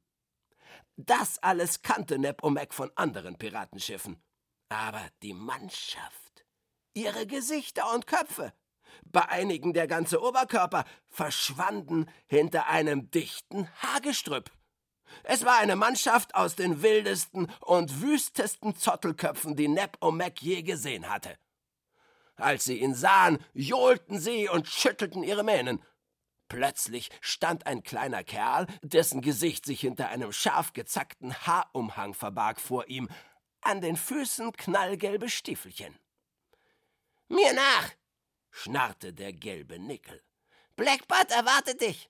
Das 0.97 1.41
alles 1.43 1.81
kannte 1.81 2.17
Nepomac 2.17 2.73
von 2.73 2.91
anderen 2.95 3.37
Piratenschiffen. 3.37 4.21
Aber 4.69 5.01
die 5.21 5.33
Mannschaft, 5.33 6.45
ihre 6.93 7.25
Gesichter 7.25 7.93
und 7.93 8.07
Köpfe, 8.07 8.53
bei 9.05 9.27
einigen 9.29 9.73
der 9.73 9.87
ganze 9.87 10.21
Oberkörper, 10.21 10.85
verschwanden 11.09 12.09
hinter 12.27 12.67
einem 12.67 13.09
dichten 13.11 13.69
Hagestrüpp. 13.81 14.51
Es 15.23 15.45
war 15.45 15.57
eine 15.57 15.75
Mannschaft 15.75 16.35
aus 16.35 16.55
den 16.55 16.81
wildesten 16.81 17.51
und 17.61 18.01
wüstesten 18.01 18.75
Zottelköpfen, 18.75 19.55
die 19.55 19.69
Neb 19.69 19.97
O'Mac 20.01 20.41
je 20.41 20.63
gesehen 20.63 21.09
hatte. 21.09 21.37
Als 22.35 22.65
sie 22.65 22.79
ihn 22.79 22.93
sahen, 22.93 23.39
johlten 23.53 24.19
sie 24.19 24.49
und 24.49 24.67
schüttelten 24.67 25.23
ihre 25.23 25.43
Mähnen. 25.43 25.81
Plötzlich 26.49 27.09
stand 27.19 27.65
ein 27.65 27.83
kleiner 27.83 28.23
Kerl, 28.23 28.67
dessen 28.81 29.21
Gesicht 29.21 29.65
sich 29.65 29.81
hinter 29.81 30.09
einem 30.09 30.31
scharf 30.31 30.73
gezackten 30.73 31.33
Haarumhang 31.33 32.13
verbarg 32.13 32.59
vor 32.59 32.87
ihm, 32.87 33.09
an 33.67 33.81
den 33.81 33.97
Füßen 33.97 34.53
knallgelbe 34.53 35.29
Stiefelchen. 35.29 35.99
Mir 37.27 37.53
nach! 37.53 37.91
schnarrte 38.49 39.13
der 39.13 39.33
gelbe 39.33 39.77
Nickel. 39.77 40.23
Blackbot 40.77 41.31
erwartet 41.31 41.81
dich! 41.81 42.09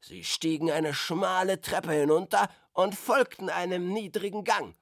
Sie 0.00 0.22
stiegen 0.22 0.70
eine 0.70 0.92
schmale 0.92 1.60
Treppe 1.60 1.92
hinunter 1.92 2.48
und 2.74 2.94
folgten 2.94 3.48
einem 3.48 3.92
niedrigen 3.92 4.44
Gang. 4.44 4.76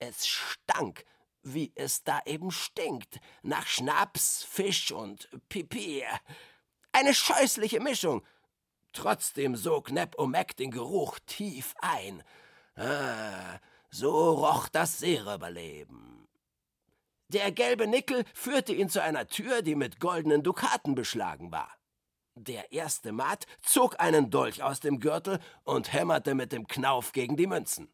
Es 0.00 0.26
stank, 0.26 1.04
wie 1.42 1.72
es 1.76 2.02
da 2.02 2.20
eben 2.26 2.50
stinkt, 2.50 3.20
nach 3.42 3.66
Schnaps, 3.66 4.44
Fisch 4.44 4.90
und 4.90 5.30
Pipi. 5.48 6.04
Eine 6.90 7.14
scheußliche 7.14 7.80
Mischung. 7.80 8.26
Trotzdem 8.92 9.54
sog 9.54 9.92
Neb 9.92 10.18
Omek 10.18 10.56
den 10.56 10.72
Geruch 10.72 11.18
tief 11.26 11.74
ein. 11.80 12.22
Ah, 12.74 13.60
so 13.90 14.32
roch 14.34 14.68
das 14.68 14.98
Seeräuberleben. 14.98 16.28
Der 17.28 17.50
gelbe 17.50 17.86
Nickel 17.86 18.24
führte 18.34 18.72
ihn 18.72 18.88
zu 18.88 19.02
einer 19.02 19.26
Tür, 19.26 19.62
die 19.62 19.74
mit 19.74 19.98
goldenen 19.98 20.42
Dukaten 20.42 20.94
beschlagen 20.94 21.50
war. 21.50 21.76
Der 22.36 22.70
erste 22.70 23.12
Mat 23.12 23.46
zog 23.62 23.98
einen 23.98 24.30
Dolch 24.30 24.62
aus 24.62 24.80
dem 24.80 25.00
Gürtel 25.00 25.40
und 25.64 25.92
hämmerte 25.92 26.34
mit 26.34 26.52
dem 26.52 26.68
Knauf 26.68 27.12
gegen 27.12 27.36
die 27.36 27.46
Münzen. 27.46 27.90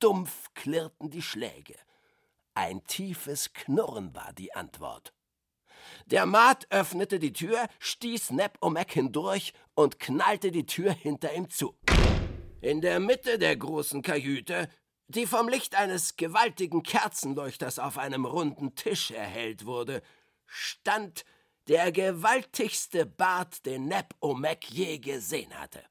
Dumpf 0.00 0.52
klirrten 0.54 1.10
die 1.10 1.22
Schläge. 1.22 1.76
Ein 2.54 2.84
tiefes 2.84 3.52
Knurren 3.52 4.14
war 4.14 4.32
die 4.32 4.54
Antwort. 4.54 5.14
Der 6.06 6.26
Maat 6.26 6.66
öffnete 6.70 7.18
die 7.18 7.32
Tür, 7.32 7.68
stieß 7.78 8.30
Neb 8.32 8.58
Omek 8.60 8.92
hindurch 8.92 9.52
und 9.74 9.98
knallte 10.00 10.50
die 10.50 10.66
Tür 10.66 10.92
hinter 10.92 11.32
ihm 11.32 11.48
zu. 11.48 11.78
In 12.60 12.80
der 12.80 12.98
Mitte 12.98 13.38
der 13.38 13.56
großen 13.56 14.02
Kajüte, 14.02 14.68
die 15.08 15.26
vom 15.26 15.48
Licht 15.48 15.74
eines 15.74 16.16
gewaltigen 16.16 16.82
Kerzenleuchters 16.82 17.78
auf 17.78 17.98
einem 17.98 18.24
runden 18.24 18.74
Tisch 18.74 19.10
erhellt 19.10 19.64
wurde, 19.64 20.02
stand 20.46 21.24
der 21.68 21.92
gewaltigste 21.92 23.06
Bart, 23.06 23.66
den 23.66 23.86
Neb 23.86 24.14
Omek 24.20 24.70
je 24.70 24.98
gesehen 24.98 25.58
hatte. 25.58 25.82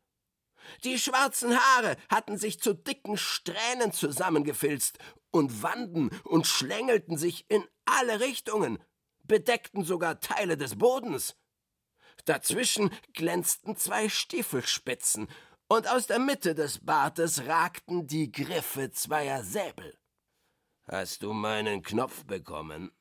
Die 0.83 0.97
schwarzen 0.97 1.57
Haare 1.57 1.97
hatten 2.09 2.37
sich 2.37 2.59
zu 2.59 2.73
dicken 2.73 3.17
Strähnen 3.17 3.91
zusammengefilzt 3.91 4.97
und 5.31 5.61
wanden 5.61 6.09
und 6.23 6.47
schlängelten 6.47 7.17
sich 7.17 7.45
in 7.49 7.63
alle 7.85 8.19
Richtungen, 8.19 8.79
bedeckten 9.23 9.83
sogar 9.83 10.19
Teile 10.19 10.57
des 10.57 10.77
Bodens. 10.77 11.35
Dazwischen 12.25 12.89
glänzten 13.13 13.75
zwei 13.75 14.09
Stiefelspitzen, 14.09 15.27
und 15.67 15.87
aus 15.87 16.07
der 16.07 16.19
Mitte 16.19 16.55
des 16.55 16.83
Bartes 16.83 17.47
ragten 17.47 18.07
die 18.07 18.31
Griffe 18.31 18.91
zweier 18.91 19.43
Säbel. 19.43 19.97
Hast 20.87 21.23
du 21.23 21.33
meinen 21.33 21.81
Knopf 21.81 22.25
bekommen? 22.25 22.91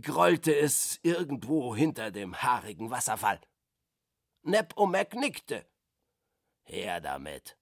grollte 0.00 0.54
es 0.54 1.00
irgendwo 1.02 1.74
hinter 1.74 2.10
dem 2.10 2.40
haarigen 2.40 2.90
Wasserfall. 2.90 3.40
Neb 4.42 4.76
Omek 4.76 5.14
nickte. 5.14 5.66
Her 6.62 7.00
damit. 7.00 7.58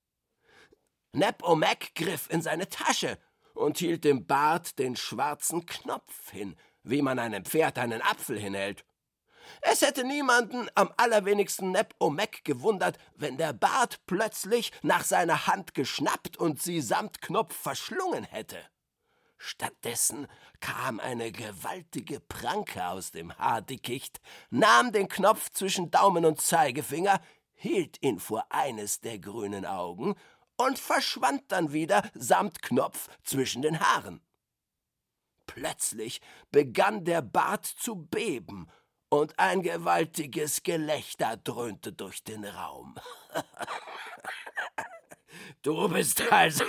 Neb 1.13 1.43
Omek 1.43 1.95
griff 1.95 2.29
in 2.31 2.43
seine 2.43 2.69
Tasche 2.69 3.19
und 3.55 3.79
hielt 3.79 4.05
dem 4.05 4.27
Bart 4.27 4.79
den 4.79 4.97
schwarzen 4.97 5.65
Knopf 5.65 6.31
hin, 6.31 6.57
wie 6.83 7.03
man 7.03 7.19
einem 7.19 7.45
Pferd 7.45 7.79
einen 7.79 8.03
Apfel 8.03 8.39
hinhält. 8.39 8.85
Es 9.61 9.83
hätte 9.83 10.05
niemanden, 10.05 10.69
am 10.75 10.93
allerwenigsten 10.97 11.71
Neb 11.71 11.95
Omek, 11.99 12.45
gewundert, 12.45 12.99
wenn 13.15 13.37
der 13.37 13.53
Bart 13.53 14.01
plötzlich 14.07 14.73
nach 14.83 15.05
seiner 15.05 15.47
Hand 15.47 15.75
geschnappt 15.75 16.37
und 16.37 16.63
sie 16.63 16.81
samt 16.81 17.21
Knopf 17.21 17.55
verschlungen 17.55 18.25
hätte. 18.25 18.59
Stattdessen 19.39 20.27
kam 20.61 20.99
eine 20.99 21.31
gewaltige 21.31 22.21
Pranke 22.21 22.87
aus 22.87 23.11
dem 23.11 23.37
Haardickicht, 23.37 24.21
nahm 24.51 24.93
den 24.93 25.09
Knopf 25.09 25.51
zwischen 25.51 25.91
Daumen 25.91 26.25
und 26.25 26.41
Zeigefinger, 26.41 27.21
hielt 27.55 28.03
ihn 28.03 28.19
vor 28.19 28.47
eines 28.51 29.01
der 29.01 29.19
grünen 29.19 29.67
Augen 29.67 30.15
und 30.57 30.79
verschwand 30.79 31.53
dann 31.53 31.73
wieder 31.73 32.09
samt 32.15 32.63
Knopf 32.63 33.09
zwischen 33.23 33.63
den 33.63 33.81
Haaren. 33.81 34.21
Plötzlich 35.47 36.21
begann 36.51 37.05
der 37.05 37.23
Bart 37.23 37.67
zu 37.67 37.97
beben, 37.97 38.69
und 39.09 39.39
ein 39.39 39.63
gewaltiges 39.63 40.63
Gelächter 40.63 41.37
dröhnte 41.37 41.93
durch 41.93 42.25
den 42.25 42.45
Raum. 42.45 42.95
Du 45.63 45.89
bist 45.89 46.23
also 46.33 46.65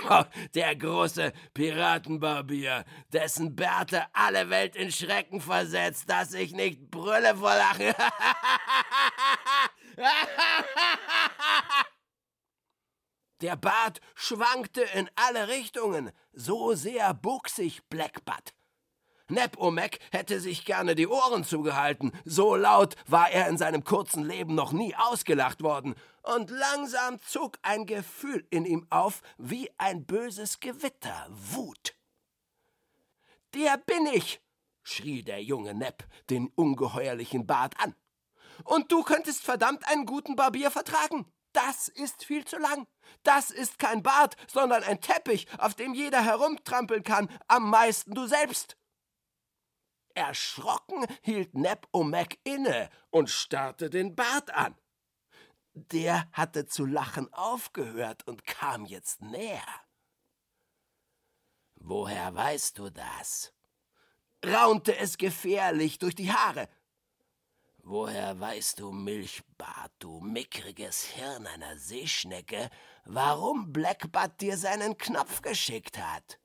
der 0.53 0.75
große 0.75 1.31
Piratenbarbier, 1.53 2.83
dessen 3.13 3.55
Bärte 3.55 4.05
alle 4.13 4.49
Welt 4.49 4.75
in 4.75 4.91
Schrecken 4.91 5.39
versetzt, 5.39 6.09
dass 6.09 6.33
ich 6.33 6.51
nicht 6.51 6.89
brülle 6.89 7.35
vor 7.35 7.55
Lachen. 7.55 7.93
Der 13.41 13.55
Bart 13.55 14.01
schwankte 14.15 14.81
in 14.81 15.09
alle 15.15 15.47
Richtungen, 15.47 16.11
so 16.33 16.73
sehr 16.73 17.13
bog 17.13 17.49
sich 17.49 17.85
Blackbutt. 17.87 18.56
Nepomek 19.29 19.99
hätte 20.11 20.39
sich 20.39 20.65
gerne 20.65 20.95
die 20.95 21.07
Ohren 21.07 21.43
zugehalten, 21.43 22.11
so 22.25 22.55
laut 22.55 22.95
war 23.07 23.29
er 23.29 23.47
in 23.47 23.57
seinem 23.57 23.83
kurzen 23.83 24.23
Leben 24.23 24.55
noch 24.55 24.71
nie 24.71 24.95
ausgelacht 24.95 25.61
worden, 25.61 25.95
und 26.23 26.49
langsam 26.49 27.19
zog 27.21 27.57
ein 27.61 27.85
Gefühl 27.85 28.45
in 28.49 28.65
ihm 28.65 28.85
auf 28.89 29.21
wie 29.37 29.69
ein 29.77 30.05
böses 30.05 30.59
Gewitter, 30.59 31.27
Wut. 31.29 31.95
Der 33.53 33.77
bin 33.77 34.07
ich, 34.07 34.41
schrie 34.83 35.23
der 35.23 35.41
junge 35.41 35.73
Nepp 35.73 36.05
den 36.29 36.47
ungeheuerlichen 36.55 37.47
Bart 37.47 37.79
an. 37.79 37.95
Und 38.63 38.91
du 38.91 39.03
könntest 39.03 39.43
verdammt 39.43 39.87
einen 39.87 40.05
guten 40.05 40.35
Barbier 40.35 40.71
vertragen. 40.71 41.31
Das 41.53 41.87
ist 41.87 42.23
viel 42.23 42.45
zu 42.45 42.57
lang. 42.57 42.87
Das 43.23 43.49
ist 43.49 43.79
kein 43.79 44.03
Bart, 44.03 44.35
sondern 44.47 44.83
ein 44.83 45.01
Teppich, 45.01 45.47
auf 45.57 45.75
dem 45.75 45.93
jeder 45.93 46.23
herumtrampeln 46.23 47.03
kann, 47.03 47.29
am 47.47 47.69
meisten 47.69 48.13
du 48.13 48.27
selbst. 48.27 48.77
Erschrocken 50.17 51.05
hielt 51.21 51.53
Neb 51.53 51.87
Omek 51.91 52.39
inne 52.43 52.89
und 53.11 53.29
starrte 53.29 53.89
den 53.91 54.15
Bart 54.15 54.49
an. 54.49 54.75
Der 55.73 56.27
hatte 56.31 56.65
zu 56.65 56.85
lachen 56.85 57.31
aufgehört 57.33 58.27
und 58.27 58.47
kam 58.47 58.85
jetzt 58.85 59.21
näher. 59.21 59.61
Woher 61.75 62.33
weißt 62.33 62.79
du 62.79 62.89
das? 62.89 63.53
raunte 64.43 64.97
es 64.97 65.17
gefährlich 65.17 65.99
durch 65.99 66.15
die 66.15 66.31
Haare. 66.31 66.67
Woher 67.83 68.39
weißt 68.39 68.79
du, 68.79 68.91
Milchbart, 68.91 69.91
du 69.99 70.19
mickriges 70.19 71.03
Hirn 71.05 71.47
einer 71.47 71.77
Seeschnecke, 71.77 72.69
warum 73.05 73.71
Blackbart 73.71 74.41
dir 74.41 74.57
seinen 74.57 74.97
Knopf 74.97 75.41
geschickt 75.41 75.97
hat? 75.97 76.39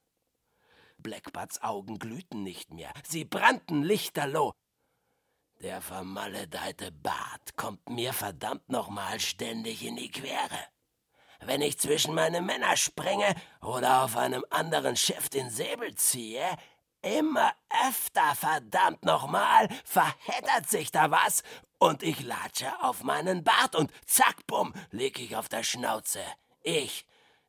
Blackbutts 1.02 1.62
Augen 1.62 1.98
glühten 1.98 2.42
nicht 2.42 2.72
mehr, 2.72 2.92
sie 3.04 3.24
brannten 3.24 3.82
lichterloh. 3.82 4.52
Der 5.60 5.80
vermaledeite 5.80 6.90
Bart 6.90 7.56
kommt 7.56 7.88
mir 7.88 8.12
verdammt 8.12 8.68
nochmal 8.68 9.20
ständig 9.20 9.84
in 9.84 9.96
die 9.96 10.10
Quere. 10.10 10.58
Wenn 11.44 11.62
ich 11.62 11.78
zwischen 11.78 12.14
meine 12.14 12.40
Männer 12.40 12.76
springe 12.76 13.34
oder 13.60 14.04
auf 14.04 14.16
einem 14.16 14.44
anderen 14.50 14.96
Schiff 14.96 15.28
den 15.28 15.50
Säbel 15.50 15.94
ziehe, 15.94 16.44
immer 17.02 17.52
öfter 17.88 18.34
verdammt 18.34 19.04
nochmal 19.04 19.68
verheddert 19.84 20.68
sich 20.68 20.90
da 20.90 21.10
was 21.10 21.42
und 21.78 22.02
ich 22.02 22.22
latsche 22.22 22.80
auf 22.82 23.02
meinen 23.02 23.42
Bart 23.42 23.74
und 23.74 23.92
zack, 24.06 24.46
bumm, 24.46 24.72
lieg 24.90 25.18
ich 25.18 25.36
auf 25.36 25.48
der 25.48 25.64
Schnauze. 25.64 26.22
Ich, 26.62 27.06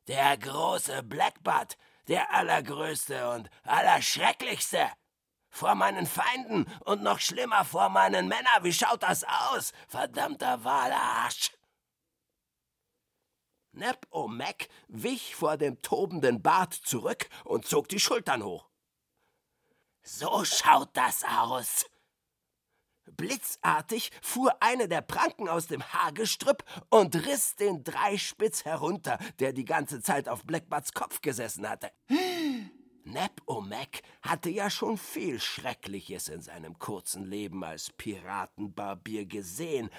der 0.08 0.36
große 0.36 1.04
Blackbutt, 1.04 1.76
der 2.08 2.32
allergrößte 2.32 3.30
und 3.30 3.50
allerschrecklichste. 3.62 4.90
Vor 5.48 5.74
meinen 5.74 6.06
Feinden 6.06 6.66
und 6.80 7.02
noch 7.02 7.20
schlimmer 7.20 7.64
vor 7.64 7.88
meinen 7.88 8.26
Männern. 8.28 8.62
Wie 8.64 8.72
schaut 8.72 9.02
das 9.02 9.24
aus? 9.24 9.72
Verdammter 9.88 10.64
Walarsch! 10.64 11.52
Neb 13.72 14.06
O'Mac 14.10 14.68
wich 14.88 15.34
vor 15.34 15.56
dem 15.56 15.82
tobenden 15.82 16.42
Bart 16.42 16.74
zurück 16.74 17.28
und 17.44 17.66
zog 17.66 17.88
die 17.88 17.98
Schultern 17.98 18.44
hoch. 18.44 18.68
So 20.02 20.44
schaut 20.44 20.96
das 20.96 21.24
aus, 21.24 21.86
Blitzartig 23.16 24.10
fuhr 24.22 24.56
eine 24.60 24.88
der 24.88 25.02
Pranken 25.02 25.48
aus 25.48 25.66
dem 25.66 25.82
Haargestrüpp 25.82 26.64
und 26.90 27.14
riss 27.26 27.56
den 27.56 27.84
Dreispitz 27.84 28.64
herunter, 28.64 29.18
der 29.38 29.52
die 29.52 29.64
ganze 29.64 30.00
Zeit 30.00 30.28
auf 30.28 30.44
Blackbutts 30.44 30.92
Kopf 30.92 31.20
gesessen 31.20 31.68
hatte. 31.68 31.90
Neb 33.06 33.42
O'Mac 33.46 34.02
hatte 34.22 34.48
ja 34.48 34.70
schon 34.70 34.96
viel 34.96 35.38
Schreckliches 35.38 36.28
in 36.28 36.40
seinem 36.40 36.78
kurzen 36.78 37.24
Leben 37.24 37.62
als 37.62 37.90
Piratenbarbier 37.90 39.26
gesehen, 39.26 39.90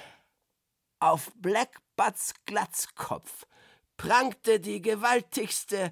Auf 0.99 1.31
Blackbutts 1.35 2.33
Glatzkopf 2.45 3.45
prangte 3.97 4.59
die 4.59 4.81
gewaltigste 4.81 5.91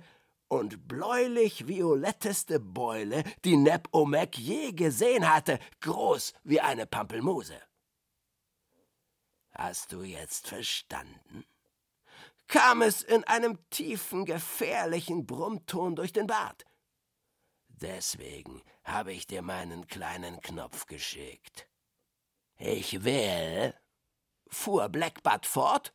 und 0.53 0.87
bläulich-violetteste 0.87 2.59
Beule, 2.59 3.23
die 3.43 3.57
Neb 3.57 3.87
Omek 3.91 4.37
je 4.37 4.71
gesehen 4.71 5.31
hatte, 5.33 5.59
groß 5.81 6.33
wie 6.43 6.61
eine 6.61 6.85
Pampelmuse. 6.85 7.59
Hast 9.51 9.91
du 9.91 10.03
jetzt 10.03 10.47
verstanden? 10.47 11.45
kam 12.47 12.83
es 12.83 13.01
in 13.01 13.23
einem 13.23 13.57
tiefen, 13.71 14.25
gefährlichen 14.25 15.25
Brummton 15.25 15.95
durch 15.95 16.13
den 16.13 16.27
Bart. 16.27 16.65
Deswegen 17.67 18.61
habe 18.83 19.11
ich 19.11 19.25
dir 19.25 19.41
meinen 19.41 19.87
kleinen 19.87 20.39
Knopf 20.41 20.85
geschickt. 20.85 21.67
Ich 22.59 23.03
will, 23.03 23.73
fuhr 24.47 24.87
Blackbutt 24.89 25.47
fort, 25.47 25.93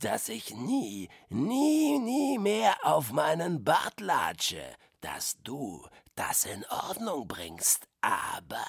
dass 0.00 0.28
ich 0.28 0.54
nie, 0.54 1.08
nie, 1.28 1.98
nie 1.98 2.38
mehr 2.38 2.76
auf 2.82 3.12
meinen 3.12 3.64
Bart 3.64 4.00
latsche, 4.00 4.62
dass 5.00 5.36
du 5.42 5.86
das 6.14 6.44
in 6.44 6.64
Ordnung 6.66 7.28
bringst, 7.28 7.86
aber 8.00 8.66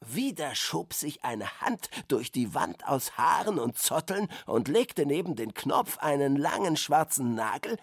wieder 0.00 0.54
schob 0.54 0.92
sich 0.92 1.24
eine 1.24 1.60
Hand 1.60 1.88
durch 2.08 2.30
die 2.30 2.54
Wand 2.54 2.86
aus 2.86 3.16
Haaren 3.16 3.58
und 3.58 3.78
Zotteln 3.78 4.28
und 4.46 4.68
legte 4.68 5.06
neben 5.06 5.34
den 5.36 5.54
Knopf 5.54 5.98
einen 5.98 6.36
langen 6.36 6.76
schwarzen 6.76 7.34
Nagel, 7.34 7.78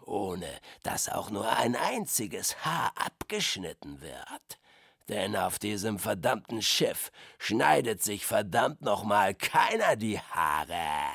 ohne 0.00 0.48
dass 0.82 1.08
auch 1.08 1.30
nur 1.30 1.48
ein 1.56 1.76
einziges 1.76 2.64
Haar 2.64 2.92
abgeschnitten 2.96 4.00
wird. 4.00 4.58
Denn 5.08 5.36
auf 5.36 5.58
diesem 5.58 5.98
verdammten 5.98 6.62
Schiff 6.62 7.10
schneidet 7.38 8.02
sich 8.02 8.24
verdammt 8.24 8.80
nochmal 8.80 9.34
keiner 9.34 9.96
die 9.96 10.18
Haare. 10.18 11.14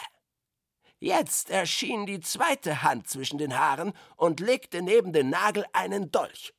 Jetzt 0.99 1.49
erschien 1.49 2.05
die 2.05 2.19
zweite 2.19 2.83
Hand 2.83 3.09
zwischen 3.09 3.37
den 3.37 3.57
Haaren 3.57 3.93
und 4.17 4.41
legte 4.41 4.81
neben 4.81 5.13
den 5.13 5.29
Nagel 5.29 5.65
einen 5.73 6.11
Dolch. 6.11 6.53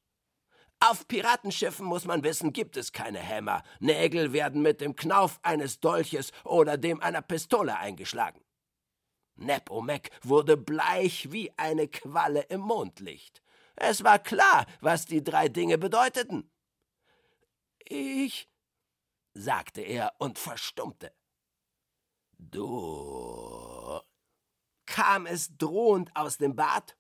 Auf 0.81 1.07
Piratenschiffen 1.07 1.85
muss 1.85 2.07
man 2.07 2.25
wissen, 2.25 2.55
gibt 2.55 2.79
es 2.79 2.93
keine 2.93 3.19
Hämmer. 3.19 3.63
Nägel 3.81 4.33
werden 4.33 4.63
mit 4.63 4.81
dem 4.81 4.97
Knauf 4.97 5.39
eines 5.43 5.79
Dolches 5.81 6.33
oder 6.43 6.79
dem 6.79 7.03
einer 7.03 7.21
Pistole 7.21 7.77
eingeschlagen. 7.77 8.41
Nepomek 9.37 10.11
wurde 10.23 10.57
bleich 10.57 11.31
wie 11.33 11.53
eine 11.59 11.87
Qualle 11.87 12.43
im 12.49 12.61
Mondlicht. 12.61 13.43
Es 13.77 14.05
war 14.05 14.19
klar, 14.19 14.67
was 14.81 15.05
die 15.05 15.23
drei 15.23 15.49
Dinge 15.49 15.77
bedeuteten. 15.77 16.50
Ich, 17.93 18.49
sagte 19.35 19.81
er 19.81 20.15
und 20.19 20.39
verstummte. 20.39 21.13
Du, 22.39 24.01
kam 24.87 25.27
es 25.27 25.57
drohend 25.57 26.15
aus 26.15 26.39
dem 26.39 26.55
Bad. 26.55 26.97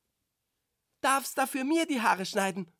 Darfst 1.00 1.38
dafür 1.38 1.62
mir 1.62 1.86
die 1.86 2.02
Haare 2.02 2.26
schneiden? 2.26 2.72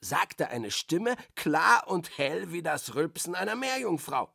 sagte 0.00 0.48
eine 0.48 0.72
Stimme, 0.72 1.14
klar 1.36 1.86
und 1.86 2.18
hell 2.18 2.50
wie 2.50 2.62
das 2.62 2.96
Rülpsen 2.96 3.36
einer 3.36 3.54
Meerjungfrau. 3.54 4.34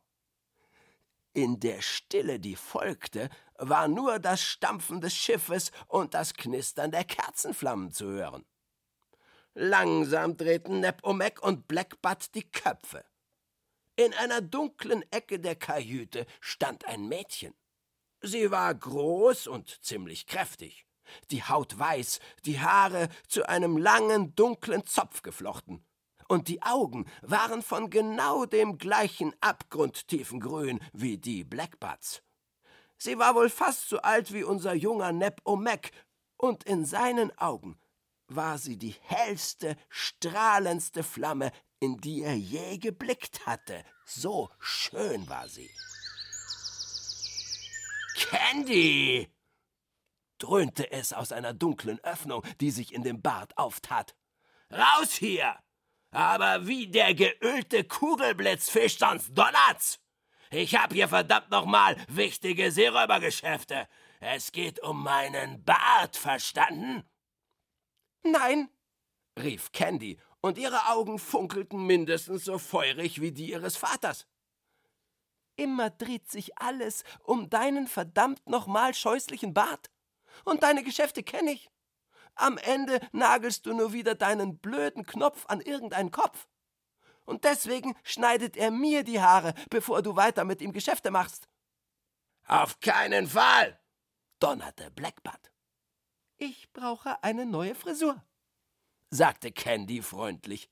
In 1.34 1.60
der 1.60 1.82
Stille, 1.82 2.40
die 2.40 2.56
folgte, 2.56 3.28
war 3.58 3.88
nur 3.88 4.20
das 4.20 4.40
Stampfen 4.40 5.02
des 5.02 5.14
Schiffes 5.14 5.70
und 5.86 6.14
das 6.14 6.32
Knistern 6.32 6.90
der 6.90 7.04
Kerzenflammen 7.04 7.92
zu 7.92 8.06
hören. 8.06 8.46
Langsam 9.54 10.36
drehten 10.36 10.80
Nepomek 10.80 11.42
und 11.42 11.68
Blackbutt 11.68 12.34
die 12.34 12.50
Köpfe. 12.50 13.04
In 13.96 14.14
einer 14.14 14.40
dunklen 14.40 15.04
Ecke 15.10 15.38
der 15.38 15.56
Kajüte 15.56 16.26
stand 16.40 16.86
ein 16.86 17.08
Mädchen. 17.08 17.54
Sie 18.22 18.50
war 18.50 18.74
groß 18.74 19.48
und 19.48 19.84
ziemlich 19.84 20.26
kräftig 20.26 20.86
die 21.30 21.42
Haut 21.42 21.78
weiß, 21.78 22.20
die 22.44 22.60
Haare 22.60 23.08
zu 23.28 23.48
einem 23.48 23.76
langen, 23.76 24.34
dunklen 24.34 24.86
Zopf 24.86 25.22
geflochten. 25.22 25.84
Und 26.28 26.48
die 26.48 26.62
Augen 26.62 27.06
waren 27.20 27.62
von 27.62 27.90
genau 27.90 28.46
dem 28.46 28.78
gleichen 28.78 29.34
abgrundtiefen 29.40 30.40
Grün 30.40 30.80
wie 30.92 31.18
die 31.18 31.44
Blackbutts. 31.44 32.22
Sie 32.96 33.18
war 33.18 33.34
wohl 33.34 33.50
fast 33.50 33.88
so 33.88 33.98
alt 33.98 34.32
wie 34.32 34.44
unser 34.44 34.74
junger 34.74 35.12
Neb 35.12 35.40
Omek, 35.44 35.90
und 36.38 36.64
in 36.64 36.84
seinen 36.84 37.36
Augen 37.38 37.78
war 38.36 38.58
sie 38.58 38.76
die 38.76 38.94
hellste, 39.02 39.76
strahlendste 39.88 41.02
Flamme, 41.02 41.52
in 41.80 41.98
die 41.98 42.22
er 42.22 42.34
je 42.34 42.78
geblickt 42.78 43.46
hatte. 43.46 43.84
So 44.04 44.50
schön 44.58 45.28
war 45.28 45.48
sie. 45.48 45.70
Candy! 48.16 49.28
dröhnte 50.38 50.90
es 50.90 51.12
aus 51.12 51.32
einer 51.32 51.54
dunklen 51.54 52.00
Öffnung, 52.00 52.42
die 52.60 52.70
sich 52.70 52.92
in 52.92 53.02
dem 53.02 53.22
Bart 53.22 53.56
auftat. 53.56 54.14
Raus 54.70 55.12
hier! 55.12 55.56
Aber 56.10 56.66
wie 56.66 56.88
der 56.88 57.14
geölte 57.14 57.84
Kugelblitzfisch, 57.84 58.98
sonst 58.98 59.30
donnert's! 59.36 59.98
Ich 60.50 60.74
hab 60.74 60.92
hier 60.92 61.08
verdammt 61.08 61.50
nochmal 61.50 61.96
wichtige 62.08 62.70
Seeräubergeschäfte. 62.70 63.88
Es 64.20 64.52
geht 64.52 64.80
um 64.82 65.02
meinen 65.02 65.64
Bart, 65.64 66.16
verstanden? 66.16 67.02
Nein, 68.22 68.68
rief 69.38 69.72
Candy, 69.72 70.18
und 70.40 70.58
ihre 70.58 70.88
Augen 70.90 71.18
funkelten 71.18 71.86
mindestens 71.86 72.44
so 72.44 72.58
feurig 72.58 73.20
wie 73.20 73.32
die 73.32 73.50
ihres 73.50 73.76
Vaters. 73.76 74.26
Immer 75.56 75.90
dreht 75.90 76.30
sich 76.30 76.58
alles 76.58 77.04
um 77.22 77.50
deinen 77.50 77.86
verdammt 77.86 78.48
nochmal 78.48 78.94
scheußlichen 78.94 79.54
Bart. 79.54 79.90
Und 80.44 80.62
deine 80.62 80.82
Geschäfte 80.82 81.22
kenne 81.22 81.52
ich. 81.52 81.70
Am 82.34 82.56
Ende 82.58 83.00
nagelst 83.12 83.66
du 83.66 83.74
nur 83.74 83.92
wieder 83.92 84.14
deinen 84.14 84.58
blöden 84.58 85.04
Knopf 85.04 85.44
an 85.46 85.60
irgendeinen 85.60 86.10
Kopf. 86.10 86.48
Und 87.24 87.44
deswegen 87.44 87.94
schneidet 88.02 88.56
er 88.56 88.70
mir 88.70 89.04
die 89.04 89.20
Haare, 89.20 89.54
bevor 89.70 90.02
du 90.02 90.16
weiter 90.16 90.44
mit 90.44 90.60
ihm 90.60 90.72
Geschäfte 90.72 91.10
machst. 91.10 91.48
Auf 92.46 92.80
keinen 92.80 93.28
Fall, 93.28 93.78
donnerte 94.40 94.90
Blackbutt. 94.90 95.51
Ich 96.44 96.72
brauche 96.72 97.22
eine 97.22 97.46
neue 97.46 97.76
Frisur, 97.76 98.20
sagte 99.10 99.52
Candy 99.52 100.02
freundlich. 100.02 100.68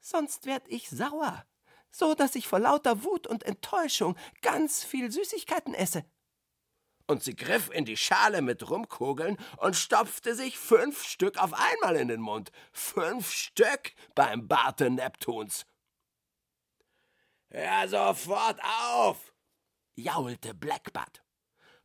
Sonst 0.00 0.46
werd 0.46 0.66
ich 0.66 0.90
sauer, 0.90 1.46
so 1.92 2.14
dass 2.14 2.34
ich 2.34 2.48
vor 2.48 2.58
lauter 2.58 3.04
Wut 3.04 3.28
und 3.28 3.44
Enttäuschung 3.44 4.16
ganz 4.42 4.82
viel 4.82 5.12
Süßigkeiten 5.12 5.74
esse 5.74 6.04
und 7.06 7.22
sie 7.22 7.36
griff 7.36 7.70
in 7.70 7.84
die 7.84 7.96
Schale 7.96 8.42
mit 8.42 8.68
Rumkugeln 8.68 9.36
und 9.58 9.76
stopfte 9.76 10.34
sich 10.34 10.58
fünf 10.58 11.04
Stück 11.04 11.38
auf 11.38 11.52
einmal 11.52 11.94
in 11.94 12.08
den 12.08 12.20
Mund. 12.20 12.50
Fünf 12.72 13.30
Stück 13.30 13.94
beim 14.16 14.48
Barte 14.48 14.90
Neptuns. 14.90 15.66
Hör 17.50 17.88
sofort 17.88 18.58
auf! 18.90 19.32
jaulte 19.94 20.52
Blackbutt. 20.52 21.22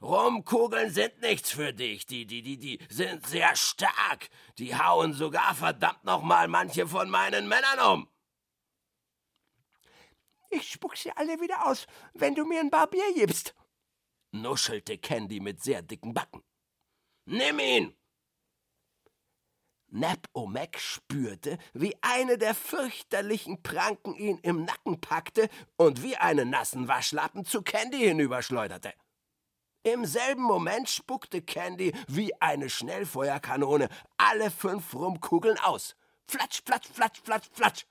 Rumkugeln 0.02 0.90
sind 0.90 1.22
nichts 1.22 1.52
für 1.52 1.74
dich. 1.74 2.06
Die, 2.06 2.26
die, 2.26 2.42
die, 2.42 2.58
die 2.58 2.80
sind 2.90 3.26
sehr 3.28 3.56
stark. 3.56 4.30
Die 4.58 4.76
hauen 4.76 5.14
sogar 5.14 5.54
verdammt 5.54 6.04
nochmal 6.04 6.48
manche 6.48 6.88
von 6.88 7.10
meinen 7.10 7.48
Männern 7.48 7.80
um. 7.80 8.08
Ich 10.50 10.70
spuck 10.70 10.98
sie 10.98 11.12
alle 11.12 11.40
wieder 11.40 11.66
aus, 11.66 11.88
wenn 12.14 12.36
du 12.36 12.46
mir 12.46 12.60
ein 12.60 12.70
Barbier 12.70 13.14
gibst, 13.16 13.56
nuschelte 14.32 14.98
Candy 14.98 15.40
mit 15.40 15.64
sehr 15.64 15.82
dicken 15.82 16.14
Backen. 16.14 16.44
Nimm 17.26 17.60
ihn! 17.60 17.96
Neb 19.88 20.28
Omek 20.34 20.78
spürte, 20.80 21.58
wie 21.74 21.96
eine 22.02 22.38
der 22.38 22.56
fürchterlichen 22.56 23.62
Pranken 23.62 24.16
ihn 24.16 24.38
im 24.40 24.66
Nacken 24.66 25.00
packte 25.00 25.50
und 25.78 26.02
wie 26.02 26.16
einen 26.18 26.50
nassen 26.50 26.88
Waschlappen 26.88 27.46
zu 27.46 27.62
Candy 27.62 28.00
hinüberschleuderte. 28.00 28.94
Im 29.84 30.06
selben 30.06 30.44
Moment 30.44 30.90
spuckte 30.90 31.42
Candy 31.42 31.92
wie 32.08 32.40
eine 32.40 32.70
Schnellfeuerkanone 32.70 33.90
alle 34.18 34.52
fünf 34.52 34.94
Rumkugeln 34.94 35.58
aus. 35.60 35.96
Flatsch, 36.28 36.62
flatsch, 36.64 36.88
flatsch, 36.88 37.20
flatsch, 37.24 37.50
flatsch. 37.52 37.86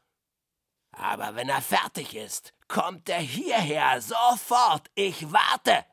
Aber 0.92 1.34
wenn 1.34 1.48
er 1.48 1.62
fertig 1.62 2.14
ist, 2.14 2.54
kommt 2.68 3.08
er 3.08 3.18
hierher 3.18 4.00
sofort. 4.00 4.88
Ich 4.94 5.32
warte 5.32 5.84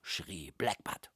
schrie 0.00 0.52
Blackbutt. 0.52 1.10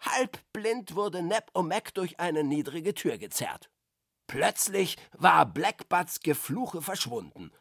Halbblind 0.00 0.96
wurde 0.96 1.22
Neb 1.22 1.50
Omek 1.54 1.94
durch 1.94 2.18
eine 2.18 2.42
niedrige 2.42 2.94
Tür 2.94 3.16
gezerrt. 3.16 3.70
Plötzlich 4.26 4.96
war 5.12 5.46
Blackbutts 5.46 6.20
Gefluche 6.20 6.82
verschwunden 6.82 7.52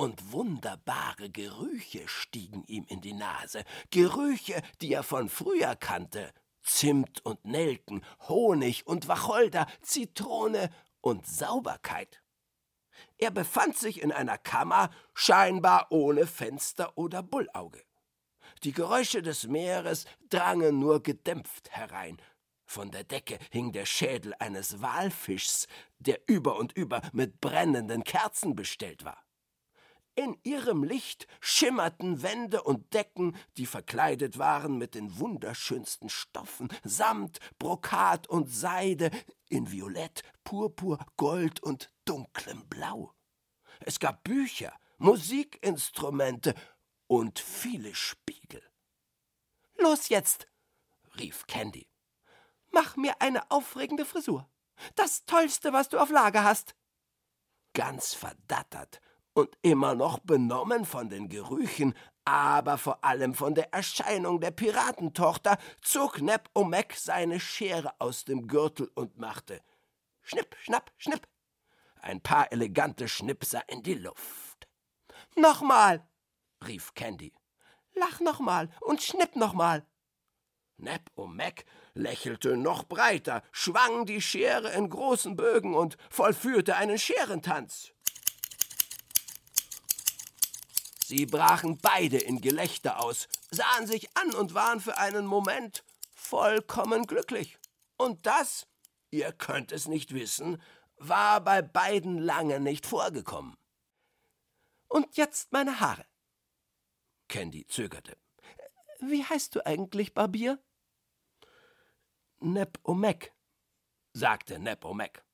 und 0.00 0.32
wunderbare 0.32 1.28
Gerüche 1.28 2.08
stiegen 2.08 2.64
ihm 2.64 2.86
in 2.88 3.02
die 3.02 3.12
Nase, 3.12 3.64
Gerüche, 3.90 4.62
die 4.80 4.94
er 4.94 5.02
von 5.02 5.28
früher 5.28 5.76
kannte. 5.76 6.32
Zimt 6.62 7.22
und 7.26 7.44
Nelken, 7.44 8.02
Honig 8.26 8.86
und 8.86 9.08
Wacholder, 9.08 9.66
Zitrone 9.82 10.70
und 11.02 11.26
Sauberkeit. 11.26 12.22
Er 13.18 13.30
befand 13.30 13.76
sich 13.76 14.00
in 14.00 14.10
einer 14.10 14.38
Kammer, 14.38 14.88
scheinbar 15.12 15.88
ohne 15.90 16.26
Fenster 16.26 16.96
oder 16.96 17.22
Bullauge. 17.22 17.84
Die 18.62 18.72
Geräusche 18.72 19.20
des 19.20 19.48
Meeres 19.48 20.06
drangen 20.30 20.78
nur 20.78 21.02
gedämpft 21.02 21.72
herein. 21.72 22.16
Von 22.64 22.90
der 22.90 23.04
Decke 23.04 23.38
hing 23.50 23.72
der 23.72 23.84
Schädel 23.84 24.32
eines 24.38 24.80
Walfischs, 24.80 25.66
der 25.98 26.20
über 26.26 26.56
und 26.56 26.72
über 26.72 27.02
mit 27.12 27.42
brennenden 27.42 28.02
Kerzen 28.02 28.56
bestellt 28.56 29.04
war. 29.04 29.22
In 30.20 30.38
ihrem 30.42 30.84
Licht 30.84 31.26
schimmerten 31.40 32.22
Wände 32.22 32.62
und 32.62 32.92
Decken, 32.92 33.34
die 33.56 33.64
verkleidet 33.64 34.36
waren 34.36 34.76
mit 34.76 34.94
den 34.94 35.18
wunderschönsten 35.18 36.10
Stoffen, 36.10 36.68
Samt, 36.84 37.38
Brokat 37.58 38.26
und 38.26 38.50
Seide, 38.52 39.10
in 39.48 39.72
Violett, 39.72 40.22
Purpur, 40.44 40.98
Gold 41.16 41.62
und 41.62 41.90
dunklem 42.04 42.68
Blau. 42.68 43.14
Es 43.78 43.98
gab 43.98 44.22
Bücher, 44.22 44.78
Musikinstrumente 44.98 46.54
und 47.06 47.38
viele 47.38 47.94
Spiegel. 47.94 48.62
Los 49.78 50.10
jetzt, 50.10 50.48
rief 51.18 51.46
Candy. 51.46 51.88
Mach 52.72 52.94
mir 52.96 53.22
eine 53.22 53.50
aufregende 53.50 54.04
Frisur. 54.04 54.50
Das 54.96 55.24
Tollste, 55.24 55.72
was 55.72 55.88
du 55.88 55.98
auf 55.98 56.10
Lager 56.10 56.44
hast. 56.44 56.74
Ganz 57.72 58.12
verdattert 58.12 59.00
und 59.34 59.56
immer 59.62 59.94
noch 59.94 60.18
benommen 60.18 60.84
von 60.84 61.08
den 61.08 61.28
Gerüchen, 61.28 61.94
aber 62.24 62.78
vor 62.78 63.04
allem 63.04 63.34
von 63.34 63.54
der 63.54 63.72
Erscheinung 63.72 64.40
der 64.40 64.50
Piratentochter, 64.50 65.58
zog 65.82 66.20
Neb 66.20 66.48
Omek 66.54 66.94
seine 66.94 67.40
Schere 67.40 67.92
aus 67.98 68.24
dem 68.24 68.46
Gürtel 68.46 68.90
und 68.94 69.18
machte 69.18 69.60
Schnipp, 70.22 70.56
schnapp, 70.60 70.92
schnipp. 70.96 71.26
Ein 72.02 72.20
paar 72.20 72.52
elegante 72.52 73.08
Schnipser 73.08 73.62
in 73.68 73.82
die 73.82 73.94
Luft. 73.94 74.68
Nochmal, 75.36 76.06
rief 76.66 76.94
Candy. 76.94 77.32
Lach 77.94 78.20
nochmal 78.20 78.70
und 78.80 79.02
schnipp 79.02 79.36
nochmal. 79.36 79.84
Neb 80.76 81.02
Omek 81.16 81.66
lächelte 81.94 82.56
noch 82.56 82.84
breiter, 82.84 83.42
schwang 83.52 84.06
die 84.06 84.22
Schere 84.22 84.70
in 84.70 84.88
großen 84.88 85.36
Bögen 85.36 85.74
und 85.74 85.96
vollführte 86.08 86.76
einen 86.76 86.98
Scherentanz. 86.98 87.92
Sie 91.10 91.26
brachen 91.26 91.76
beide 91.76 92.18
in 92.18 92.40
Gelächter 92.40 93.02
aus, 93.02 93.26
sahen 93.50 93.88
sich 93.88 94.16
an 94.16 94.32
und 94.32 94.54
waren 94.54 94.78
für 94.78 94.96
einen 94.96 95.26
Moment 95.26 95.82
vollkommen 96.14 97.04
glücklich. 97.04 97.58
Und 97.96 98.26
das, 98.26 98.68
ihr 99.10 99.32
könnt 99.32 99.72
es 99.72 99.88
nicht 99.88 100.14
wissen, 100.14 100.62
war 100.98 101.40
bei 101.40 101.62
beiden 101.62 102.16
lange 102.18 102.60
nicht 102.60 102.86
vorgekommen. 102.86 103.56
Und 104.86 105.16
jetzt 105.16 105.50
meine 105.50 105.80
Haare. 105.80 106.06
Candy 107.26 107.66
zögerte. 107.66 108.16
Wie 109.00 109.24
heißt 109.24 109.56
du 109.56 109.66
eigentlich, 109.66 110.14
Barbier? 110.14 110.62
Nep 112.38 112.78
Omek, 112.84 113.34
sagte 114.12 114.60
Nep 114.60 114.84
Omek. 114.84 115.24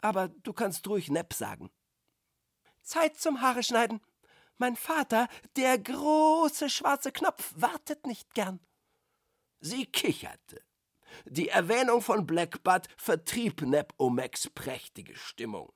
Aber 0.00 0.28
du 0.28 0.54
kannst 0.54 0.88
ruhig 0.88 1.10
Nep 1.10 1.34
sagen. 1.34 1.70
Zeit 2.80 3.20
zum 3.20 3.42
Haare 3.42 3.62
schneiden, 3.62 4.00
mein 4.58 4.76
Vater, 4.76 5.28
der 5.56 5.78
große 5.78 6.70
schwarze 6.70 7.12
Knopf, 7.12 7.52
wartet 7.56 8.06
nicht 8.06 8.34
gern. 8.34 8.60
Sie 9.60 9.86
kicherte. 9.86 10.62
Die 11.26 11.48
Erwähnung 11.48 12.00
von 12.02 12.26
Blackbutt 12.26 12.88
vertrieb 12.96 13.62
Neb 13.62 13.92
Omeks 13.98 14.50
prächtige 14.50 15.14
Stimmung. 15.16 15.72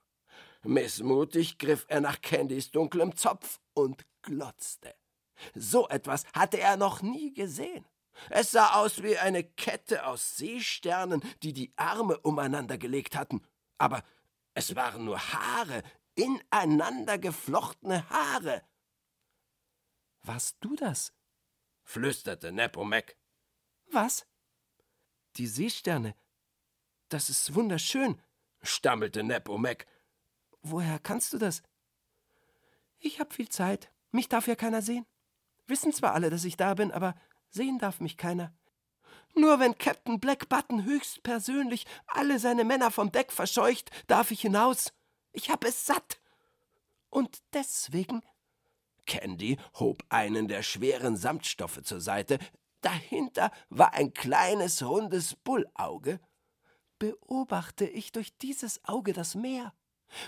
Missmutig 0.63 1.59
griff 1.59 1.85
er 1.89 2.01
nach 2.01 2.21
Candys 2.21 2.71
dunklem 2.71 3.15
Zopf 3.17 3.61
und 3.75 4.05
glotzte. 4.23 4.95
So 5.55 5.89
etwas 5.89 6.25
hatte 6.33 6.59
er 6.59 6.77
noch 6.77 7.03
nie 7.03 7.33
gesehen. 7.33 7.85
Es 8.31 8.51
sah 8.51 8.75
aus 8.75 9.03
wie 9.03 9.19
eine 9.19 9.45
Kette 9.45 10.07
aus 10.07 10.37
Seesternen, 10.37 11.23
die 11.43 11.53
die 11.53 11.73
Arme 11.77 12.19
umeinander 12.21 12.79
gelegt 12.79 13.15
hatten. 13.15 13.43
Aber 13.79 14.03
es 14.55 14.75
waren 14.75 15.05
nur 15.05 15.19
Haare, 15.19 15.83
ineinander 16.17 17.19
geflochtene 17.19 18.09
Haare. 18.11 18.63
Warst 20.23 20.57
du 20.61 20.75
das? 20.75 21.13
flüsterte 21.85 22.51
Nepomuk. 22.51 23.15
Was? 23.93 24.27
Die 25.37 25.47
Seesterne. 25.47 26.17
Das 27.09 27.31
ist 27.31 27.55
wunderschön, 27.55 28.21
stammelte 28.63 29.23
Nepomuk. 29.23 29.87
Woher 30.63 30.99
kannst 30.99 31.33
du 31.33 31.39
das? 31.39 31.63
Ich 32.99 33.21
hab 33.21 33.33
viel 33.33 33.49
Zeit. 33.49 33.93
Mich 34.11 34.29
darf 34.29 34.49
ja 34.49 34.57
keiner 34.57 34.83
sehen. 34.83 35.07
Wissen 35.69 35.93
zwar 35.93 36.15
alle, 36.15 36.31
dass 36.31 36.45
ich 36.45 36.57
da 36.57 36.75
bin, 36.75 36.91
aber 36.91 37.15
sehen 37.51 37.79
darf 37.79 38.01
mich 38.01 38.17
keiner. 38.17 38.53
Nur 39.35 39.61
wenn 39.61 39.79
Captain 39.79 40.19
Black 40.19 40.49
Button 40.49 40.85
höchstpersönlich 40.85 41.87
alle 42.07 42.39
seine 42.39 42.65
Männer 42.65 42.91
vom 42.91 43.13
Deck 43.13 43.31
verscheucht, 43.31 43.91
darf 44.07 44.31
ich 44.31 44.41
hinaus. 44.41 44.93
Ich 45.37 45.51
hab 45.51 45.65
es 45.65 45.85
satt. 45.85 46.19
Und 47.11 47.43
deswegen 47.53 48.23
Candy 49.05 49.59
hob 49.79 50.03
einen 50.09 50.49
der 50.49 50.63
schweren 50.63 51.15
Samtstoffe 51.19 51.83
zur 51.83 52.01
Seite. 52.01 52.39
Dahinter 52.81 53.53
war 53.69 53.93
ein 53.93 54.15
kleines, 54.15 54.83
rundes 54.83 55.37
Bullauge. 55.37 56.21
Beobachte 56.99 57.87
ich 57.87 58.13
durch 58.13 58.35
dieses 58.39 58.83
Auge 58.85 59.13
das 59.13 59.35
Meer. 59.35 59.75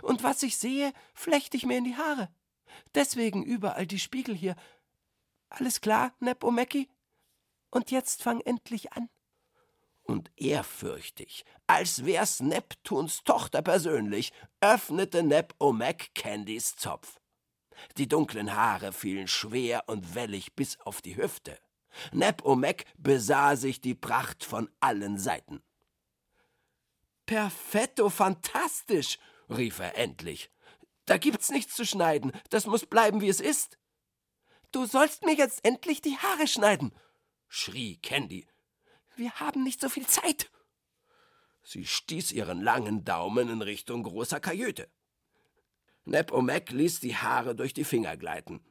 Und 0.02 0.22
was 0.22 0.42
ich 0.42 0.58
sehe, 0.58 0.92
flechte 1.14 1.56
ich 1.56 1.64
mir 1.64 1.78
in 1.78 1.84
die 1.84 1.96
Haare. 1.96 2.28
Deswegen 2.94 3.42
überall 3.42 3.86
die 3.86 3.98
Spiegel 3.98 4.34
hier. 4.34 4.56
Alles 5.48 5.80
klar, 5.80 6.12
Nep 6.20 6.44
O'Mackie? 6.44 6.88
Und 7.70 7.90
jetzt 7.90 8.22
fang 8.22 8.42
endlich 8.42 8.92
an. 8.92 9.08
Und 10.08 10.30
ehrfürchtig, 10.36 11.44
als 11.66 12.06
wär's 12.06 12.40
Neptuns 12.40 13.24
Tochter 13.24 13.60
persönlich, 13.60 14.32
öffnete 14.62 15.22
Nep 15.22 15.54
O'Mac 15.60 16.14
Candys 16.14 16.76
Zopf. 16.76 17.20
Die 17.98 18.08
dunklen 18.08 18.56
Haare 18.56 18.92
fielen 18.92 19.28
schwer 19.28 19.84
und 19.86 20.14
wellig 20.14 20.56
bis 20.56 20.80
auf 20.80 21.02
die 21.02 21.16
Hüfte. 21.16 21.58
Neb 22.12 22.42
Omek 22.44 22.86
besah 22.96 23.54
sich 23.54 23.82
die 23.82 23.94
Pracht 23.94 24.44
von 24.44 24.70
allen 24.80 25.18
Seiten. 25.18 25.62
Perfetto, 27.26 28.08
fantastisch, 28.08 29.18
rief 29.50 29.78
er 29.78 29.98
endlich. 29.98 30.50
Da 31.04 31.18
gibt's 31.18 31.50
nichts 31.50 31.74
zu 31.74 31.84
schneiden, 31.84 32.32
das 32.48 32.66
muss 32.66 32.86
bleiben, 32.86 33.20
wie 33.20 33.28
es 33.28 33.40
ist. 33.40 33.78
Du 34.72 34.86
sollst 34.86 35.24
mir 35.24 35.34
jetzt 35.34 35.66
endlich 35.66 36.00
die 36.00 36.16
Haare 36.16 36.46
schneiden, 36.46 36.94
schrie 37.46 37.98
Candy. 37.98 38.46
Wir 39.18 39.32
haben 39.40 39.64
nicht 39.64 39.80
so 39.80 39.88
viel 39.88 40.06
Zeit. 40.06 40.48
Sie 41.64 41.84
stieß 41.84 42.30
ihren 42.30 42.62
langen 42.62 43.04
Daumen 43.04 43.48
in 43.48 43.62
Richtung 43.62 44.04
großer 44.04 44.38
Kajüte. 44.38 44.88
Neb 46.04 46.32
Omek 46.32 46.70
ließ 46.70 47.00
die 47.00 47.16
Haare 47.16 47.56
durch 47.56 47.74
die 47.74 47.82
Finger 47.82 48.16
gleiten. 48.16 48.64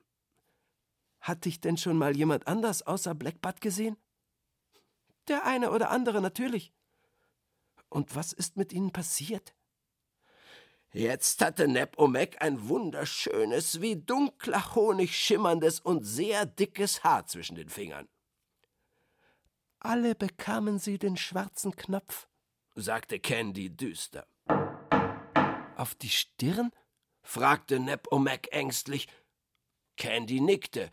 Hat 1.20 1.44
dich 1.44 1.60
denn 1.60 1.76
schon 1.76 1.98
mal 1.98 2.16
jemand 2.16 2.48
anders 2.48 2.82
außer 2.82 3.14
Blackbutt 3.14 3.60
gesehen? 3.60 3.98
Der 5.28 5.46
eine 5.46 5.70
oder 5.70 5.92
andere 5.92 6.22
natürlich. 6.22 6.72
Und 7.90 8.16
was 8.16 8.32
ist 8.32 8.56
mit 8.56 8.72
ihnen 8.72 8.94
passiert? 8.94 9.54
Jetzt 10.94 11.42
hatte 11.42 11.68
Neb 11.68 12.00
Omek 12.00 12.42
ein 12.42 12.70
wunderschönes, 12.70 13.82
wie 13.82 13.98
dunkler 13.98 14.76
Honig 14.76 15.14
schimmerndes 15.14 15.82
und 15.82 16.06
sehr 16.06 16.46
dickes 16.46 17.04
Haar 17.04 17.26
zwischen 17.28 17.58
den 17.58 17.68
Fingern. 17.68 18.08
Alle 19.80 20.16
bekamen 20.16 20.80
sie 20.80 20.98
den 20.98 21.18
schwarzen 21.18 21.76
Knopf, 21.76 22.28
sagte 22.76 23.20
Candy 23.20 23.70
düster. 23.70 24.28
Auf 25.76 25.94
die 25.96 26.10
Stirn 26.10 26.72
fragte 27.22 27.80
Neb 27.80 28.12
Omek 28.12 28.50
ängstlich. 28.52 29.08
Candy 29.96 30.42
nickte. 30.42 30.90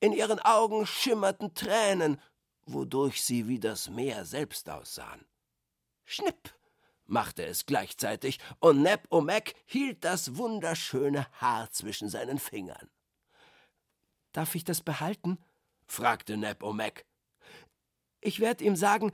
In 0.00 0.12
ihren 0.12 0.38
Augen 0.40 0.86
schimmerten 0.86 1.54
Tränen, 1.54 2.20
wodurch 2.66 3.22
sie 3.22 3.48
wie 3.48 3.58
das 3.58 3.88
Meer 3.88 4.24
selbst 4.24 4.68
aussahen. 4.68 5.26
Schnipp! 6.04 6.54
machte 7.06 7.46
es 7.46 7.64
gleichzeitig, 7.66 8.38
und 8.58 8.82
Neb 8.82 9.06
Omek 9.10 9.54
hielt 9.64 10.04
das 10.04 10.36
wunderschöne 10.36 11.26
Haar 11.40 11.70
zwischen 11.70 12.08
seinen 12.10 12.38
Fingern. 12.38 12.90
Darf 14.32 14.54
ich 14.54 14.64
das 14.64 14.82
behalten? 14.82 15.38
fragte 15.86 16.36
Neb 16.36 16.62
Omek. 16.62 17.05
Ich 18.26 18.40
werde 18.40 18.64
ihm 18.64 18.74
sagen, 18.74 19.12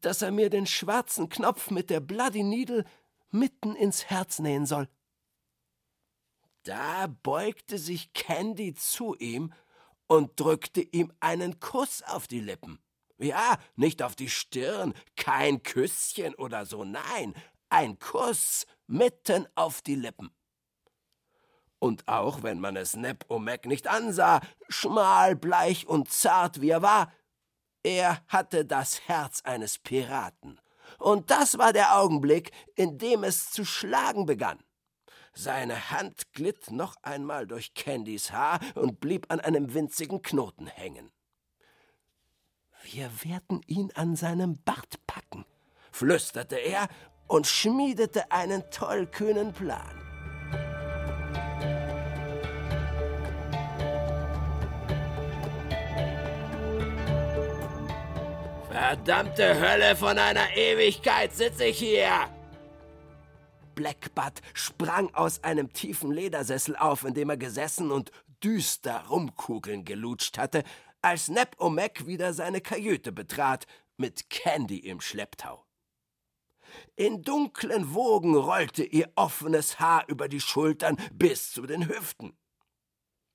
dass 0.00 0.20
er 0.20 0.32
mir 0.32 0.50
den 0.50 0.66
schwarzen 0.66 1.28
Knopf 1.28 1.70
mit 1.70 1.90
der 1.90 2.00
Bloody 2.00 2.42
Needle 2.42 2.84
mitten 3.30 3.76
ins 3.76 4.06
Herz 4.06 4.40
nähen 4.40 4.66
soll. 4.66 4.88
Da 6.64 7.06
beugte 7.22 7.78
sich 7.78 8.12
Candy 8.14 8.74
zu 8.74 9.14
ihm 9.14 9.52
und 10.08 10.40
drückte 10.40 10.80
ihm 10.80 11.12
einen 11.20 11.60
Kuss 11.60 12.02
auf 12.02 12.26
die 12.26 12.40
Lippen. 12.40 12.80
Ja, 13.18 13.58
nicht 13.76 14.02
auf 14.02 14.16
die 14.16 14.28
Stirn, 14.28 14.92
kein 15.14 15.62
Küsschen 15.62 16.34
oder 16.34 16.66
so, 16.66 16.82
nein, 16.82 17.34
ein 17.68 18.00
Kuss 18.00 18.66
mitten 18.88 19.46
auf 19.54 19.82
die 19.82 19.94
Lippen. 19.94 20.32
Und 21.78 22.08
auch 22.08 22.42
wenn 22.42 22.58
man 22.58 22.76
es 22.76 22.96
Nep-O-Mac 22.96 23.66
nicht 23.66 23.86
ansah, 23.86 24.40
schmal, 24.68 25.36
bleich 25.36 25.86
und 25.86 26.10
zart 26.10 26.60
wie 26.60 26.70
er 26.70 26.82
war, 26.82 27.12
er 27.82 28.22
hatte 28.28 28.64
das 28.64 29.08
Herz 29.08 29.42
eines 29.42 29.78
Piraten. 29.78 30.60
Und 30.98 31.30
das 31.30 31.58
war 31.58 31.72
der 31.72 31.98
Augenblick, 31.98 32.50
in 32.74 32.98
dem 32.98 33.24
es 33.24 33.50
zu 33.50 33.64
schlagen 33.64 34.26
begann. 34.26 34.58
Seine 35.34 35.90
Hand 35.90 36.32
glitt 36.32 36.70
noch 36.70 36.96
einmal 37.02 37.46
durch 37.46 37.74
Candys 37.74 38.32
Haar 38.32 38.60
und 38.74 39.00
blieb 39.00 39.26
an 39.30 39.40
einem 39.40 39.72
winzigen 39.74 40.22
Knoten 40.22 40.66
hängen. 40.66 41.12
Wir 42.82 43.10
werden 43.22 43.60
ihn 43.66 43.92
an 43.94 44.16
seinem 44.16 44.62
Bart 44.64 45.06
packen, 45.06 45.44
flüsterte 45.92 46.56
er 46.56 46.88
und 47.26 47.46
schmiedete 47.46 48.32
einen 48.32 48.68
tollkühnen 48.70 49.52
Plan. 49.52 49.97
Verdammte 58.88 59.60
Hölle 59.60 59.96
von 59.96 60.16
einer 60.16 60.56
Ewigkeit 60.56 61.34
sitze 61.34 61.66
ich 61.66 61.78
hier! 61.78 62.08
Blackbutt 63.74 64.40
sprang 64.54 65.14
aus 65.14 65.44
einem 65.44 65.74
tiefen 65.74 66.10
Ledersessel 66.10 66.74
auf, 66.74 67.04
in 67.04 67.12
dem 67.12 67.28
er 67.28 67.36
gesessen 67.36 67.92
und 67.92 68.12
düster 68.42 69.04
Rumkugeln 69.08 69.84
gelutscht 69.84 70.38
hatte, 70.38 70.64
als 71.02 71.28
Nep 71.28 71.54
O'Mac 71.58 72.06
wieder 72.06 72.32
seine 72.32 72.62
Kajüte 72.62 73.12
betrat, 73.12 73.66
mit 73.98 74.30
Candy 74.30 74.78
im 74.78 75.02
Schlepptau. 75.02 75.66
In 76.96 77.20
dunklen 77.20 77.92
Wogen 77.92 78.34
rollte 78.34 78.84
ihr 78.84 79.12
offenes 79.16 79.78
Haar 79.80 80.08
über 80.08 80.28
die 80.28 80.40
Schultern 80.40 80.96
bis 81.12 81.52
zu 81.52 81.66
den 81.66 81.86
Hüften. 81.88 82.38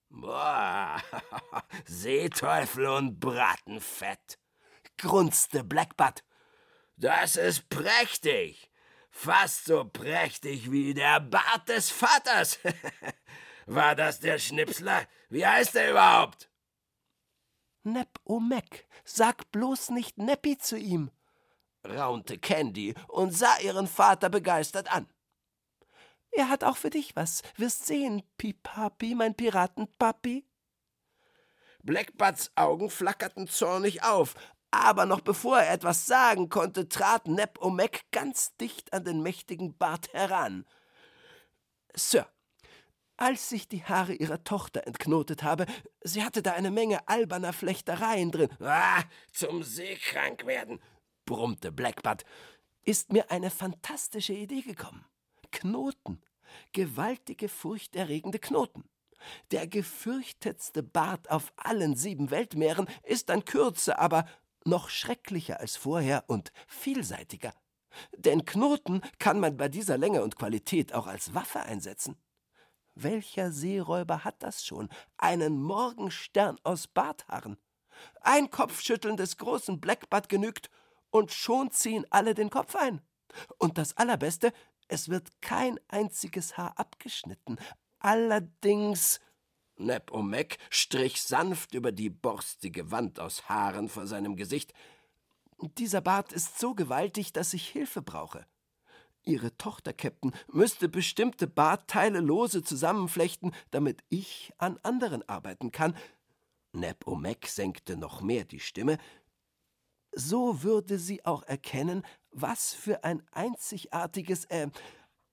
Boah, 0.10 1.00
Seeteufel 1.86 2.88
und 2.88 3.20
Bratenfett, 3.20 4.40
grunzte 4.98 5.64
Blackbutt. 5.64 6.24
Das 6.98 7.36
ist 7.36 7.70
prächtig. 7.70 8.72
Fast 9.10 9.66
so 9.66 9.86
prächtig 9.86 10.72
wie 10.72 10.94
der 10.94 11.20
Bart 11.20 11.70
des 11.70 11.90
Vaters. 11.90 12.60
War 13.66 13.96
das 13.96 14.20
der 14.20 14.40
Schnipsler? 14.40 15.08
Wie 15.30 15.46
heißt 15.46 15.76
er 15.76 15.92
überhaupt? 15.92 16.50
Nep 17.84 18.20
O'Mac, 18.26 18.86
sag 19.04 19.52
bloß 19.52 19.90
nicht 19.90 20.18
Neppi 20.18 20.58
zu 20.58 20.78
ihm, 20.78 21.12
raunte 21.86 22.38
Candy 22.38 22.96
und 23.10 23.32
sah 23.32 23.60
ihren 23.60 23.88
Vater 23.88 24.30
begeistert 24.30 24.92
an. 24.94 25.12
Er 26.32 26.50
hat 26.50 26.64
auch 26.64 26.78
für 26.78 26.90
dich 26.90 27.16
was. 27.16 27.44
Wirst 27.58 27.86
sehen, 27.86 28.24
Pipapi, 28.38 29.16
mein 29.16 29.36
Piratenpapi. 29.36 30.46
Blackbutts 31.84 32.52
Augen 32.56 32.90
flackerten 32.90 33.48
zornig 33.48 34.04
auf, 34.04 34.36
aber 34.74 35.06
noch 35.06 35.22
bevor 35.22 35.60
er 35.60 35.72
etwas 35.72 36.06
sagen 36.06 36.50
konnte, 36.50 36.90
trat 36.90 37.28
Nep 37.28 37.60
O'Mac 37.60 38.02
ganz 38.12 38.56
dicht 38.58 38.94
an 38.94 39.04
den 39.06 39.22
mächtigen 39.22 39.78
Bart 39.78 40.12
heran. 40.14 40.66
Sir, 41.96 42.28
als 43.18 43.52
ich 43.52 43.68
die 43.68 43.84
Haare 43.84 44.14
ihrer 44.14 44.44
Tochter 44.44 44.88
entknotet 44.88 45.44
habe, 45.44 45.66
sie 46.02 46.24
hatte 46.24 46.42
da 46.42 46.54
eine 46.54 46.72
Menge 46.72 47.08
alberner 47.08 47.54
Flechtereien 47.54 48.32
drin. 48.32 48.50
Ah, 48.60 49.04
zum 49.32 49.64
Seekrank 49.64 50.46
werden, 50.46 50.82
brummte 51.26 51.72
Blackbutt, 51.72 52.24
ist 52.84 53.14
mir 53.14 53.30
eine 53.32 53.52
fantastische 53.52 54.34
Idee 54.34 54.62
gekommen. 54.62 55.06
Knoten. 55.52 56.22
Gewaltige, 56.72 57.50
furchterregende 57.50 58.40
Knoten. 58.40 58.84
Der 59.52 59.68
gefürchtetste 59.68 60.84
Bart 60.84 61.30
auf 61.32 61.54
allen 61.56 61.96
sieben 61.96 62.30
Weltmeeren 62.30 62.88
ist 63.04 63.30
dann 63.30 63.46
kürzer, 63.46 64.00
aber 64.00 64.26
noch 64.66 64.90
schrecklicher 64.90 65.60
als 65.60 65.76
vorher 65.76 66.24
und 66.28 66.52
vielseitiger. 66.68 67.54
Denn 68.18 68.46
Knoten 68.46 69.02
kann 69.20 69.40
man 69.40 69.58
bei 69.58 69.70
dieser 69.70 69.98
Länge 69.98 70.24
und 70.24 70.36
Qualität 70.36 70.94
auch 70.94 71.08
als 71.08 71.34
Waffe 71.34 71.62
einsetzen. 71.62 72.18
Welcher 72.96 73.52
Seeräuber 73.52 74.24
hat 74.24 74.42
das 74.44 74.66
schon? 74.66 74.90
Einen 75.18 75.62
Morgenstern 75.62 76.58
aus 76.64 76.88
Barthaaren. 76.88 77.58
Ein 78.22 78.50
Kopfschütteln 78.50 79.18
des 79.18 79.38
großen 79.38 79.80
Blackbutt 79.80 80.30
genügt, 80.30 80.70
und 81.14 81.32
schon 81.32 81.70
ziehen 81.72 82.06
alle 82.10 82.34
den 82.34 82.50
Kopf 82.50 82.76
ein. 82.76 83.00
Und 83.60 83.78
das 83.78 83.96
Allerbeste, 83.98 84.52
es 84.88 85.10
wird 85.10 85.30
kein 85.42 85.80
einziges 85.88 86.58
Haar 86.58 86.78
abgeschnitten. 86.78 87.58
Allerdings 88.00 89.20
Nep 89.78 90.12
O'Mac 90.12 90.58
strich 90.70 91.22
sanft 91.22 91.74
über 91.74 91.92
die 91.92 92.10
borstige 92.10 92.92
Wand 92.92 93.20
aus 93.20 93.50
Haaren 93.50 93.90
vor 93.90 94.08
seinem 94.08 94.36
Gesicht. 94.36 94.74
Dieser 95.78 96.02
Bart 96.02 96.34
ist 96.34 96.60
so 96.60 96.76
gewaltig, 96.76 97.34
dass 97.34 97.54
ich 97.54 97.68
Hilfe 97.68 98.02
brauche. 98.02 98.46
Ihre 99.26 99.56
Tochter, 99.58 99.94
Captain, 99.94 100.34
müsste 100.52 100.90
bestimmte 100.90 101.48
Bartteile 101.48 102.20
lose 102.20 102.62
zusammenflechten, 102.62 103.54
damit 103.72 104.04
ich 104.10 104.52
an 104.58 104.78
anderen 104.84 105.28
arbeiten 105.30 105.72
kann. 105.72 105.96
Nep 106.74 107.08
O'Mac 107.08 107.48
senkte 107.48 107.96
noch 107.96 108.22
mehr 108.22 108.44
die 108.44 108.60
Stimme. 108.60 108.98
So 110.12 110.62
würde 110.64 111.00
sie 111.00 111.26
auch 111.26 111.44
erkennen, 111.44 112.04
was 112.32 112.74
für 112.74 113.04
ein 113.04 113.24
einzigartiges, 113.32 114.46
äh, 114.46 114.70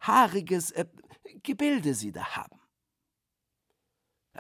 haariges 0.01 0.71
äh, 0.71 0.87
Gebilde 1.43 1.95
sie 1.95 2.13
da 2.13 2.37
haben. 2.37 2.60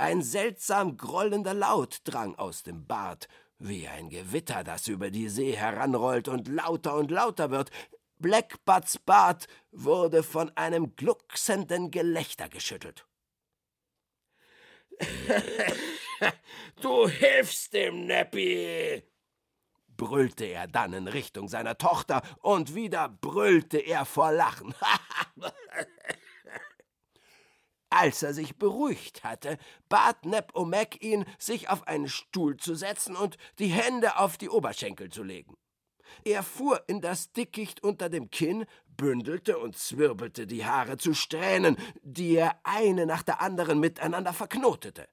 Ein 0.01 0.22
seltsam 0.22 0.96
grollender 0.96 1.53
Laut 1.53 2.01
drang 2.05 2.34
aus 2.36 2.62
dem 2.62 2.86
Bart, 2.86 3.28
wie 3.59 3.86
ein 3.86 4.09
Gewitter, 4.09 4.64
das 4.64 4.88
über 4.88 5.11
die 5.11 5.28
See 5.28 5.53
heranrollt 5.53 6.26
und 6.26 6.48
lauter 6.48 6.94
und 6.94 7.11
lauter 7.11 7.51
wird. 7.51 7.70
Blackbutts 8.16 8.96
Bart 8.96 9.46
wurde 9.72 10.22
von 10.22 10.57
einem 10.57 10.96
glucksenden 10.96 11.90
Gelächter 11.90 12.48
geschüttelt. 12.48 13.07
du 16.80 17.07
hilfst 17.07 17.74
dem 17.74 18.07
Neppi! 18.07 19.03
brüllte 19.98 20.46
er 20.46 20.66
dann 20.66 20.94
in 20.94 21.09
Richtung 21.09 21.46
seiner 21.46 21.76
Tochter, 21.76 22.22
und 22.38 22.74
wieder 22.74 23.11
brüllte 23.11 23.76
er 23.76 24.07
vor 24.07 24.32
Lachen. 24.32 24.74
Als 27.91 28.22
er 28.22 28.32
sich 28.32 28.57
beruhigt 28.57 29.24
hatte, 29.24 29.59
bat 29.88 30.24
Nep 30.24 30.53
O'Mac 30.55 31.03
ihn, 31.03 31.24
sich 31.38 31.68
auf 31.68 31.88
einen 31.88 32.09
Stuhl 32.09 32.57
zu 32.57 32.76
setzen 32.76 33.16
und 33.16 33.36
die 33.59 33.66
Hände 33.66 34.16
auf 34.16 34.38
die 34.38 34.49
Oberschenkel 34.49 35.11
zu 35.11 35.24
legen. 35.24 35.57
Er 36.24 36.43
fuhr 36.43 36.82
in 36.88 37.01
das 37.01 37.32
Dickicht 37.32 37.82
unter 37.82 38.09
dem 38.09 38.30
Kinn, 38.30 38.64
bündelte 38.97 39.59
und 39.59 39.76
zwirbelte 39.76 40.47
die 40.47 40.64
Haare 40.64 40.99
zu 40.99 41.14
Strähnen, 41.14 41.76
die 42.03 42.36
er 42.36 42.61
eine 42.64 43.07
nach 43.07 43.22
der 43.22 43.41
anderen 43.41 43.80
miteinander 43.80 44.32
verknotete. 44.32 45.09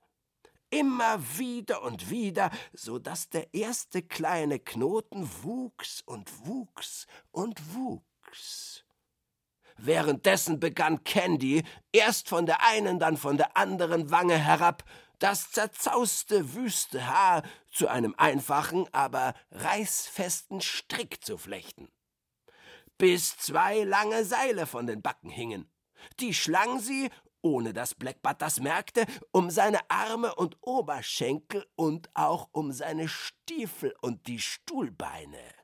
Immer 0.70 1.20
wieder 1.38 1.82
und 1.82 2.10
wieder, 2.10 2.52
so 2.74 3.00
dass 3.00 3.30
der 3.30 3.54
erste 3.54 4.02
kleine 4.02 4.60
Knoten 4.60 5.30
wuchs 5.44 6.02
und 6.06 6.46
wuchs 6.46 7.08
und 7.32 7.60
wuchs. 7.74 8.84
Währenddessen 9.78 10.60
begann 10.60 11.04
Candy, 11.04 11.64
erst 11.92 12.30
von 12.30 12.46
der 12.46 12.66
einen, 12.66 13.00
dann 13.00 13.18
von 13.18 13.38
der 13.38 13.56
anderen 13.56 14.12
Wange 14.12 14.38
herab, 14.38 14.84
das 15.20 15.52
zerzauste, 15.52 16.54
wüste 16.54 17.08
Haar 17.08 17.44
zu 17.72 17.88
einem 17.88 18.14
einfachen, 18.18 18.88
aber 18.94 19.34
reißfesten 19.52 20.62
Strick 20.62 21.24
zu 21.24 21.38
flechten. 21.38 21.90
Bis 22.98 23.38
zwei 23.38 23.84
lange 23.84 24.26
Seile 24.26 24.66
von 24.66 24.88
den 24.88 25.02
Backen 25.02 25.30
hingen. 25.30 25.72
Die 26.20 26.34
schlang 26.34 26.80
sie, 26.80 27.10
ohne 27.42 27.74
dass 27.74 27.96
Blackbutt 27.96 28.42
das 28.42 28.60
merkte, 28.60 29.06
um 29.32 29.50
seine 29.50 29.80
Arme 29.90 30.36
und 30.36 30.58
Oberschenkel 30.62 31.66
und 31.76 32.10
auch 32.14 32.50
um 32.52 32.72
seine 32.72 33.08
Stiefel 33.08 33.96
und 34.02 34.28
die 34.28 34.40
Stuhlbeine. 34.40 35.57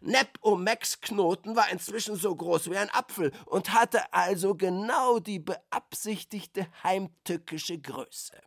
Nep 0.00 0.38
O'Macs 0.42 1.00
Knoten 1.00 1.56
war 1.56 1.70
inzwischen 1.70 2.16
so 2.16 2.34
groß 2.34 2.70
wie 2.70 2.76
ein 2.76 2.90
Apfel 2.90 3.32
und 3.46 3.72
hatte 3.72 4.12
also 4.12 4.54
genau 4.54 5.18
die 5.18 5.38
beabsichtigte 5.38 6.66
heimtückische 6.82 7.78
Größe. 7.78 8.40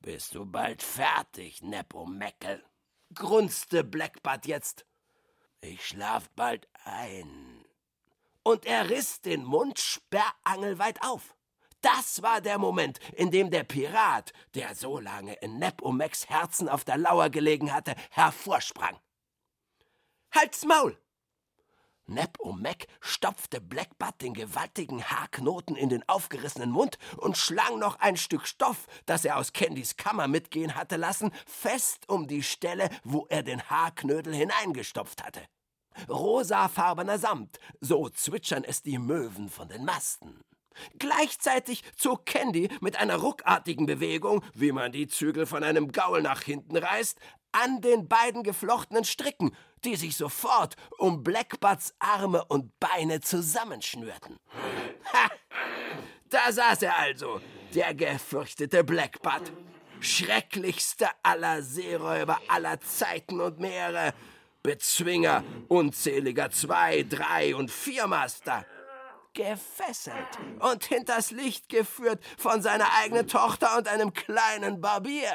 Bist 0.00 0.34
du 0.34 0.46
bald 0.46 0.82
fertig, 0.82 1.62
Nep 1.62 1.94
O'Mackel? 1.94 2.62
grunzte 3.14 3.84
Blackbutt 3.84 4.46
jetzt. 4.46 4.86
Ich 5.60 5.86
schlaf 5.86 6.28
bald 6.30 6.68
ein. 6.84 7.64
Und 8.42 8.64
er 8.64 8.88
riss 8.88 9.20
den 9.20 9.44
Mund 9.44 9.78
sperrangelweit 9.78 11.02
auf. 11.02 11.34
Das 11.80 12.22
war 12.22 12.40
der 12.40 12.58
Moment, 12.58 12.98
in 13.14 13.30
dem 13.30 13.50
der 13.50 13.62
Pirat, 13.64 14.32
der 14.54 14.74
so 14.74 14.98
lange 14.98 15.34
in 15.34 15.58
Nep 15.58 15.80
O'Macs 15.82 16.28
Herzen 16.28 16.68
auf 16.68 16.84
der 16.84 16.98
Lauer 16.98 17.30
gelegen 17.30 17.72
hatte, 17.72 17.94
hervorsprang. 18.10 18.98
Halt's 20.32 20.64
Maul! 20.64 20.98
Nep 22.08 22.38
Mac 22.42 22.86
stopfte 23.00 23.60
Blackbutt 23.60 24.22
den 24.22 24.32
gewaltigen 24.32 25.04
Haarknoten 25.04 25.76
in 25.76 25.90
den 25.90 26.08
aufgerissenen 26.08 26.70
Mund 26.70 26.98
und 27.18 27.36
schlang 27.36 27.78
noch 27.78 28.00
ein 28.00 28.16
Stück 28.16 28.46
Stoff, 28.46 28.86
das 29.04 29.26
er 29.26 29.36
aus 29.36 29.52
Candys 29.52 29.96
Kammer 29.96 30.26
mitgehen 30.26 30.74
hatte 30.74 30.96
lassen, 30.96 31.32
fest 31.46 32.08
um 32.08 32.26
die 32.26 32.42
Stelle, 32.42 32.88
wo 33.04 33.26
er 33.28 33.42
den 33.42 33.62
Haarknödel 33.62 34.34
hineingestopft 34.34 35.22
hatte. 35.22 35.42
Rosafarbener 36.08 37.18
Samt, 37.18 37.58
so 37.80 38.08
zwitschern 38.08 38.64
es 38.64 38.82
die 38.82 38.98
Möwen 38.98 39.50
von 39.50 39.68
den 39.68 39.84
Masten. 39.84 40.40
Gleichzeitig 40.98 41.82
zog 41.96 42.26
Candy 42.26 42.68
mit 42.80 42.96
einer 42.96 43.16
ruckartigen 43.16 43.86
Bewegung, 43.86 44.44
wie 44.54 44.72
man 44.72 44.92
die 44.92 45.08
Zügel 45.08 45.46
von 45.46 45.64
einem 45.64 45.92
Gaul 45.92 46.22
nach 46.22 46.42
hinten 46.42 46.76
reißt, 46.76 47.18
an 47.52 47.80
den 47.80 48.08
beiden 48.08 48.42
geflochtenen 48.42 49.04
Stricken, 49.04 49.54
die 49.84 49.96
sich 49.96 50.16
sofort 50.16 50.76
um 50.98 51.22
Blackbutts 51.22 51.94
Arme 51.98 52.44
und 52.44 52.78
Beine 52.80 53.20
zusammenschnürten. 53.20 54.38
Ha! 55.12 55.30
Da 56.28 56.52
saß 56.52 56.82
er 56.82 56.98
also, 56.98 57.40
der 57.74 57.94
gefürchtete 57.94 58.84
Blackbutt. 58.84 59.50
Schrecklichster 60.00 61.10
aller 61.22 61.62
Seeräuber 61.62 62.38
aller 62.48 62.78
Zeiten 62.80 63.40
und 63.40 63.58
Meere. 63.58 64.12
Bezwinger 64.62 65.42
unzähliger 65.68 66.50
Zwei-, 66.50 67.04
Drei- 67.08 67.54
und 67.54 67.70
Viermaster 67.70 68.66
gefesselt 69.38 70.14
und 70.58 70.84
hinters 70.84 71.30
Licht 71.30 71.68
geführt 71.68 72.20
von 72.36 72.60
seiner 72.60 72.92
eigenen 73.00 73.28
Tochter 73.28 73.78
und 73.78 73.86
einem 73.86 74.12
kleinen 74.12 74.80
Barbier. 74.80 75.30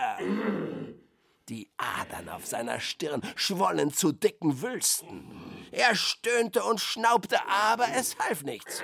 Die 1.47 1.72
Adern 1.78 2.28
auf 2.28 2.45
seiner 2.45 2.82
Stirn 2.82 3.22
schwollen 3.36 3.93
zu 3.93 4.12
dicken 4.12 4.62
Wülsten. 4.62 5.68
Er 5.72 5.95
stöhnte 5.95 6.64
und 6.64 6.82
schnaubte, 6.82 7.38
aber 7.47 7.88
es 7.95 8.18
half 8.20 8.43
nichts. 8.43 8.84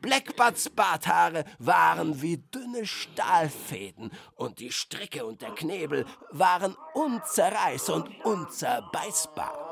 Blackbutts 0.00 0.70
Barthaare 0.70 1.44
waren 1.58 2.20
wie 2.20 2.38
dünne 2.38 2.84
Stahlfäden 2.84 4.10
und 4.34 4.58
die 4.58 4.72
Stricke 4.72 5.24
und 5.24 5.40
der 5.40 5.54
Knebel 5.54 6.04
waren 6.30 6.76
unzerreiß 6.94 7.90
und 7.90 8.24
unzerbeißbar. 8.24 9.67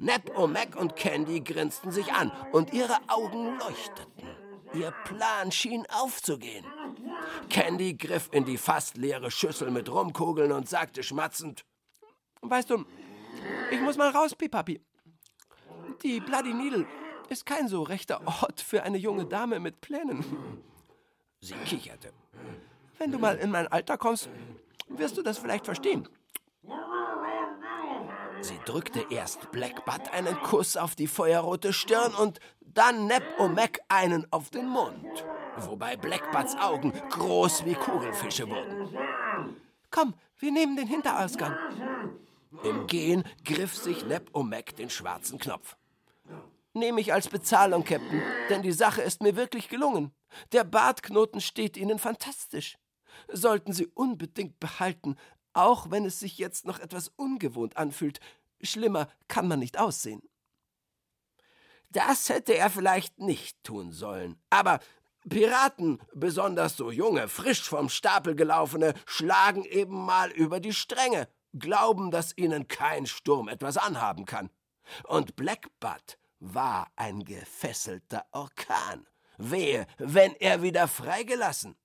Nep, 0.00 0.34
O'Mac 0.34 0.76
und 0.76 0.96
Candy 0.96 1.40
grinsten 1.40 1.92
sich 1.92 2.10
an 2.14 2.32
und 2.52 2.72
ihre 2.72 2.96
Augen 3.08 3.58
leuchteten. 3.58 4.26
Ihr 4.72 4.92
Plan 5.04 5.52
schien 5.52 5.84
aufzugehen. 5.90 6.64
Candy 7.50 7.94
griff 7.94 8.30
in 8.32 8.46
die 8.46 8.56
fast 8.56 8.96
leere 8.96 9.30
Schüssel 9.30 9.70
mit 9.70 9.90
Rumkugeln 9.92 10.52
und 10.52 10.70
sagte 10.70 11.02
schmatzend: 11.02 11.66
Weißt 12.40 12.70
du, 12.70 12.86
ich 13.70 13.80
muss 13.80 13.98
mal 13.98 14.08
raus, 14.08 14.34
Pipapi. 14.34 14.80
Die 16.02 16.20
Bloody 16.20 16.54
Needle 16.54 16.86
ist 17.28 17.44
kein 17.44 17.68
so 17.68 17.82
rechter 17.82 18.26
Ort 18.26 18.62
für 18.62 18.82
eine 18.84 18.96
junge 18.96 19.26
Dame 19.26 19.60
mit 19.60 19.82
Plänen. 19.82 20.24
Sie 21.42 21.54
kicherte. 21.66 22.10
Wenn 22.96 23.12
du 23.12 23.18
mal 23.18 23.36
in 23.36 23.50
mein 23.50 23.68
Alter 23.68 23.98
kommst, 23.98 24.30
wirst 24.88 25.18
du 25.18 25.22
das 25.22 25.36
vielleicht 25.36 25.66
verstehen. 25.66 26.08
Sie 28.42 28.58
drückte 28.64 29.06
erst 29.10 29.50
Blackbutt 29.52 30.12
einen 30.12 30.40
Kuss 30.42 30.76
auf 30.76 30.94
die 30.94 31.06
feuerrote 31.06 31.72
Stirn 31.72 32.14
und 32.14 32.40
dann 32.60 33.06
Nep 33.06 33.22
O'Mac 33.38 33.80
einen 33.88 34.26
auf 34.32 34.50
den 34.50 34.68
Mund, 34.68 35.24
wobei 35.58 35.96
Blackbutts 35.96 36.56
Augen 36.56 36.92
groß 37.10 37.64
wie 37.64 37.74
Kugelfische 37.74 38.48
wurden. 38.48 38.96
Komm, 39.90 40.14
wir 40.38 40.52
nehmen 40.52 40.76
den 40.76 40.86
Hinterausgang. 40.86 41.56
Im 42.64 42.86
Gehen 42.86 43.24
griff 43.44 43.76
sich 43.76 44.06
Nep 44.06 44.30
O'Mac 44.32 44.76
den 44.76 44.90
schwarzen 44.90 45.38
Knopf. 45.38 45.76
Nehme 46.72 47.00
ich 47.00 47.12
als 47.12 47.28
Bezahlung, 47.28 47.84
Captain, 47.84 48.22
denn 48.48 48.62
die 48.62 48.72
Sache 48.72 49.02
ist 49.02 49.22
mir 49.22 49.34
wirklich 49.34 49.68
gelungen. 49.68 50.12
Der 50.52 50.62
Bartknoten 50.62 51.40
steht 51.40 51.76
Ihnen 51.76 51.98
fantastisch. 51.98 52.78
Sollten 53.28 53.72
Sie 53.72 53.86
unbedingt 53.86 54.60
behalten, 54.60 55.16
auch 55.52 55.90
wenn 55.90 56.04
es 56.04 56.20
sich 56.20 56.38
jetzt 56.38 56.66
noch 56.66 56.78
etwas 56.78 57.08
ungewohnt 57.08 57.76
anfühlt. 57.76 58.20
Schlimmer 58.62 59.08
kann 59.28 59.48
man 59.48 59.58
nicht 59.58 59.78
aussehen. 59.78 60.22
Das 61.90 62.28
hätte 62.28 62.54
er 62.54 62.70
vielleicht 62.70 63.18
nicht 63.18 63.62
tun 63.64 63.92
sollen. 63.92 64.40
Aber 64.48 64.78
Piraten, 65.28 65.98
besonders 66.14 66.76
so 66.76 66.90
junge, 66.90 67.28
frisch 67.28 67.68
vom 67.68 67.88
Stapel 67.88 68.34
gelaufene, 68.34 68.94
schlagen 69.06 69.64
eben 69.64 70.04
mal 70.04 70.30
über 70.30 70.60
die 70.60 70.72
Stränge, 70.72 71.28
glauben, 71.52 72.10
dass 72.10 72.36
ihnen 72.36 72.68
kein 72.68 73.06
Sturm 73.06 73.48
etwas 73.48 73.76
anhaben 73.76 74.24
kann. 74.24 74.50
Und 75.04 75.36
Blackbutt 75.36 76.18
war 76.38 76.90
ein 76.96 77.24
gefesselter 77.24 78.24
Orkan. 78.32 79.06
Wehe, 79.36 79.86
wenn 79.98 80.34
er 80.36 80.62
wieder 80.62 80.88
freigelassen. 80.88 81.76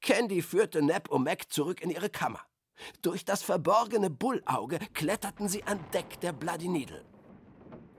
Candy 0.00 0.42
führte 0.42 0.82
Neb 0.82 1.10
Mac 1.10 1.50
zurück 1.50 1.80
in 1.80 1.90
ihre 1.90 2.08
Kammer. 2.08 2.40
Durch 3.02 3.24
das 3.24 3.42
verborgene 3.42 4.10
Bullauge 4.10 4.78
kletterten 4.94 5.48
sie 5.48 5.64
an 5.64 5.80
Deck 5.92 6.20
der 6.20 6.32
Bloody 6.32 6.68
Needle. 6.68 7.04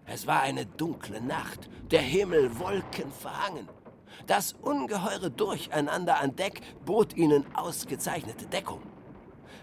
Es 0.05 0.25
war 0.25 0.41
eine 0.41 0.65
dunkle 0.65 1.21
Nacht, 1.21 1.69
der 1.91 2.01
Himmel 2.01 2.57
wolkenverhangen. 2.57 3.67
Das 4.25 4.53
ungeheure 4.53 5.29
Durcheinander 5.29 6.19
an 6.19 6.35
Deck 6.35 6.61
bot 6.85 7.15
ihnen 7.15 7.45
ausgezeichnete 7.55 8.47
Deckung. 8.47 8.81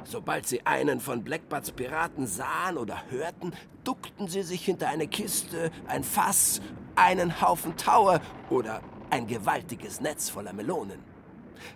Sobald 0.04 0.46
sie 0.46 0.64
einen 0.64 1.00
von 1.00 1.24
Blackbutts 1.24 1.72
Piraten 1.72 2.26
sahen 2.26 2.78
oder 2.78 3.10
hörten, 3.10 3.54
duckten 3.82 4.28
sie 4.28 4.42
sich 4.42 4.64
hinter 4.64 4.88
eine 4.88 5.08
Kiste, 5.08 5.72
ein 5.88 6.04
Fass, 6.04 6.60
einen 6.94 7.40
Haufen 7.40 7.76
Taue 7.76 8.20
oder 8.48 8.82
ein 9.10 9.26
gewaltiges 9.26 10.00
Netz 10.00 10.30
voller 10.30 10.52
Melonen. 10.52 11.15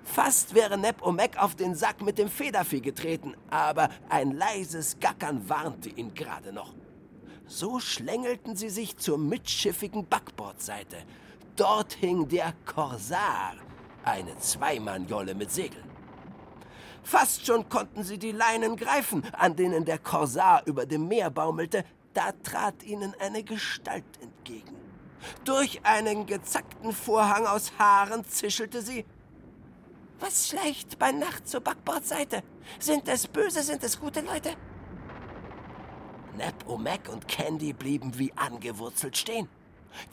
Fast 0.05 0.55
wäre 0.55 0.79
Nep 0.79 1.03
O'Mac 1.03 1.37
auf 1.37 1.55
den 1.55 1.75
Sack 1.75 2.03
mit 2.03 2.19
dem 2.19 2.29
Federvieh 2.29 2.81
getreten, 2.81 3.35
aber 3.51 3.89
ein 4.09 4.33
leises 4.33 4.99
Gackern 5.01 5.49
warnte 5.49 5.89
ihn 5.89 6.15
gerade 6.15 6.53
noch. 6.53 6.75
So 7.47 7.81
schlängelten 7.81 8.57
sie 8.57 8.71
sich 8.71 8.97
zur 8.97 9.19
mitschiffigen 9.19 10.07
Backbordseite. 10.07 10.99
Dort 11.57 11.95
hing 11.95 12.29
der 12.29 12.55
Korsar, 12.65 13.55
eine 14.05 14.39
Zweimannjolle 14.39 15.35
mit 15.35 15.51
Segeln. 15.51 15.91
Fast 17.03 17.47
schon 17.47 17.69
konnten 17.69 18.05
sie 18.05 18.19
die 18.19 18.33
Leinen 18.33 18.77
greifen, 18.77 19.25
an 19.33 19.57
denen 19.57 19.85
der 19.85 19.99
Korsar 19.99 20.63
über 20.67 20.87
dem 20.87 21.09
Meer 21.09 21.31
baumelte, 21.31 21.85
da 22.15 22.33
trat 22.43 22.83
ihnen 22.83 23.15
eine 23.21 23.43
Gestalt 23.43 24.05
entgegen. 24.21 24.77
Durch 25.45 25.85
einen 25.85 26.27
gezackten 26.27 26.93
Vorhang 26.93 27.47
aus 27.47 27.73
Haaren 27.79 28.25
zischelte 28.25 28.83
sie 28.83 29.05
was 30.21 30.49
schleicht 30.49 30.99
bei 30.99 31.13
Nacht 31.13 31.49
zur 31.49 31.61
Backbordseite? 31.61 32.43
Sind 32.79 33.09
es 33.09 33.27
böse, 33.27 33.63
sind 33.63 33.83
es 33.83 33.99
gute 33.99 34.21
Leute? 34.21 34.55
Nep 36.37 36.67
O'Mac 36.69 37.09
und 37.11 37.27
Candy 37.29 37.73
blieben 37.73 38.19
wie 38.19 38.33
angewurzelt 38.37 39.17
stehen. 39.17 39.49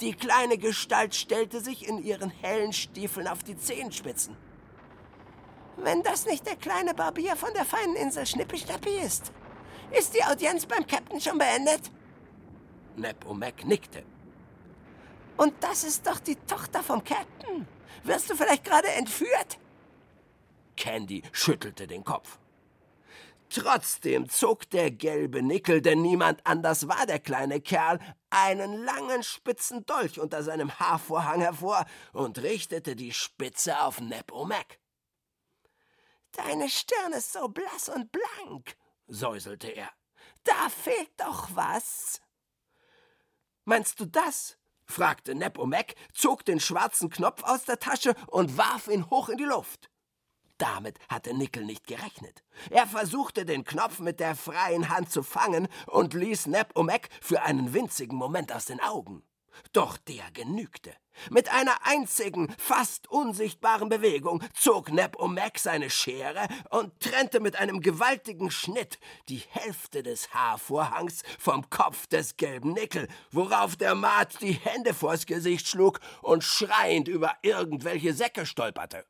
Die 0.02 0.14
kleine 0.14 0.58
Gestalt 0.58 1.14
stellte 1.14 1.62
sich 1.62 1.88
in 1.88 2.04
ihren 2.04 2.30
hellen 2.30 2.74
Stiefeln 2.74 3.28
auf 3.28 3.44
die 3.44 3.58
Zehenspitzen. 3.58 4.36
Wenn 5.78 6.02
das 6.02 6.26
nicht 6.26 6.48
der 6.48 6.56
kleine 6.56 6.96
Barbier 6.96 7.36
von 7.36 7.54
der 7.54 7.66
feinen 7.66 7.96
Insel 7.96 8.26
Schnippischnappi 8.26 8.90
ist, 8.90 9.32
ist 9.92 10.16
die 10.16 10.24
Audienz 10.24 10.66
beim 10.66 10.88
Captain 10.88 11.22
schon 11.22 11.38
beendet? 11.38 11.92
Nep 12.96 13.26
O'Mac 13.26 13.66
nickte. 13.66 14.04
Und 15.38 15.54
das 15.62 15.84
ist 15.84 16.08
doch 16.08 16.20
die 16.20 16.36
Tochter 16.36 16.82
vom 16.82 17.04
Captain. 17.04 17.68
Wirst 18.04 18.30
du 18.30 18.36
vielleicht 18.36 18.66
gerade 18.66 18.90
entführt? 18.90 19.60
Candy 20.78 21.24
schüttelte 21.34 21.88
den 21.88 22.06
Kopf. 22.06 22.40
Trotzdem 23.50 24.30
zog 24.30 24.70
der 24.70 24.92
gelbe 24.92 25.42
Nickel, 25.42 25.82
denn 25.82 26.02
niemand 26.02 26.46
anders 26.46 26.88
war 26.88 27.06
der 27.06 27.20
kleine 27.20 27.62
Kerl, 27.62 28.00
einen 28.30 28.84
langen 28.84 29.24
spitzen 29.24 29.86
Dolch 29.86 30.20
unter 30.20 30.44
seinem 30.44 30.78
Haarvorhang 30.80 31.42
hervor 31.42 31.86
und 32.12 32.40
richtete 32.40 32.96
die 32.96 33.14
Spitze 33.14 33.80
auf 33.82 34.02
Nep 34.02 34.32
O'Mac. 34.32 34.80
Deine 36.34 36.70
Stirn 36.70 37.14
ist 37.14 37.32
so 37.32 37.48
blass 37.48 37.90
und 37.90 38.12
blank, 38.12 38.76
säuselte 39.08 39.70
er. 39.70 39.90
Da 40.44 40.70
fehlt 40.70 41.12
doch 41.18 41.50
was. 41.54 42.22
Meinst 43.64 44.00
du 44.00 44.06
das? 44.06 44.58
fragte 44.86 45.36
Nep 45.36 45.58
O'Mac, 45.58 45.96
zog 46.14 46.44
den 46.46 46.60
schwarzen 46.60 47.10
Knopf 47.10 47.44
aus 47.44 47.64
der 47.64 47.80
Tasche 47.80 48.14
und 48.28 48.58
warf 48.58 48.88
ihn 48.88 49.10
hoch 49.10 49.30
in 49.30 49.38
die 49.38 49.46
Luft. 49.46 49.90
Damit 50.58 50.98
hatte 51.08 51.34
Nickel 51.36 51.66
nicht 51.66 51.86
gerechnet. 51.86 52.44
Er 52.70 52.88
versuchte, 52.88 53.46
den 53.46 53.64
Knopf 53.64 54.00
mit 54.00 54.20
der 54.20 54.36
freien 54.36 54.90
Hand 54.90 55.12
zu 55.12 55.22
fangen 55.22 55.68
und 55.86 56.14
ließ 56.14 56.48
Nep 56.48 56.76
O'Mac 56.76 57.10
für 57.22 57.44
einen 57.44 57.74
winzigen 57.74 58.18
Moment 58.18 58.52
aus 58.52 58.66
den 58.66 58.80
Augen. 58.80 59.24
Doch 59.74 59.98
der 59.98 60.30
genügte. 60.34 60.94
Mit 61.32 61.52
einer 61.52 61.76
einzigen, 61.84 62.54
fast 62.58 63.08
unsichtbaren 63.10 63.90
Bewegung 63.90 64.44
zog 64.54 64.92
Neb 64.92 65.18
Mac 65.20 65.58
seine 65.58 65.90
Schere 65.90 66.48
und 66.70 67.00
trennte 67.00 67.40
mit 67.40 67.56
einem 67.56 67.82
gewaltigen 67.82 68.52
Schnitt 68.52 69.00
die 69.28 69.44
Hälfte 69.50 70.04
des 70.04 70.34
Haarvorhangs 70.34 71.24
vom 71.40 71.70
Kopf 71.70 72.08
des 72.08 72.38
gelben 72.38 72.74
Nickel, 72.74 73.08
worauf 73.32 73.76
der 73.76 73.96
Maat 73.96 74.42
die 74.42 74.54
Hände 74.54 74.94
vors 74.94 75.26
Gesicht 75.26 75.68
schlug 75.68 76.00
und 76.22 76.44
schreiend 76.44 77.08
über 77.08 77.36
irgendwelche 77.42 78.14
Säcke 78.14 78.46
stolperte. 78.46 79.06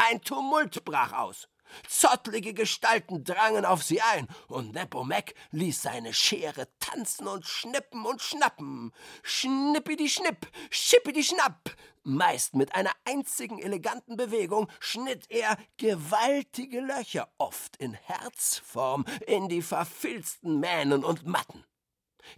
Ein 0.00 0.20
Tumult 0.22 0.84
brach 0.84 1.12
aus. 1.12 1.48
Zottlige 1.88 2.54
Gestalten 2.54 3.24
drangen 3.24 3.64
auf 3.64 3.82
sie 3.82 4.00
ein, 4.00 4.28
und 4.46 4.72
Nepomuk 4.72 5.34
ließ 5.50 5.82
seine 5.82 6.14
Schere 6.14 6.68
tanzen 6.78 7.26
und 7.26 7.44
schnippen 7.44 8.06
und 8.06 8.22
schnappen. 8.22 8.92
Schnippidi 9.24 10.08
schnipp, 10.08 10.46
schippidi 10.70 11.24
schnapp. 11.24 11.76
Meist 12.04 12.54
mit 12.54 12.74
einer 12.76 12.92
einzigen 13.04 13.58
eleganten 13.58 14.16
Bewegung 14.16 14.70
schnitt 14.78 15.26
er 15.30 15.58
gewaltige 15.76 16.80
Löcher, 16.80 17.28
oft 17.36 17.76
in 17.76 17.92
Herzform, 17.92 19.04
in 19.26 19.48
die 19.48 19.62
verfilzten 19.62 20.60
Mähnen 20.60 21.04
und 21.04 21.26
Matten. 21.26 21.64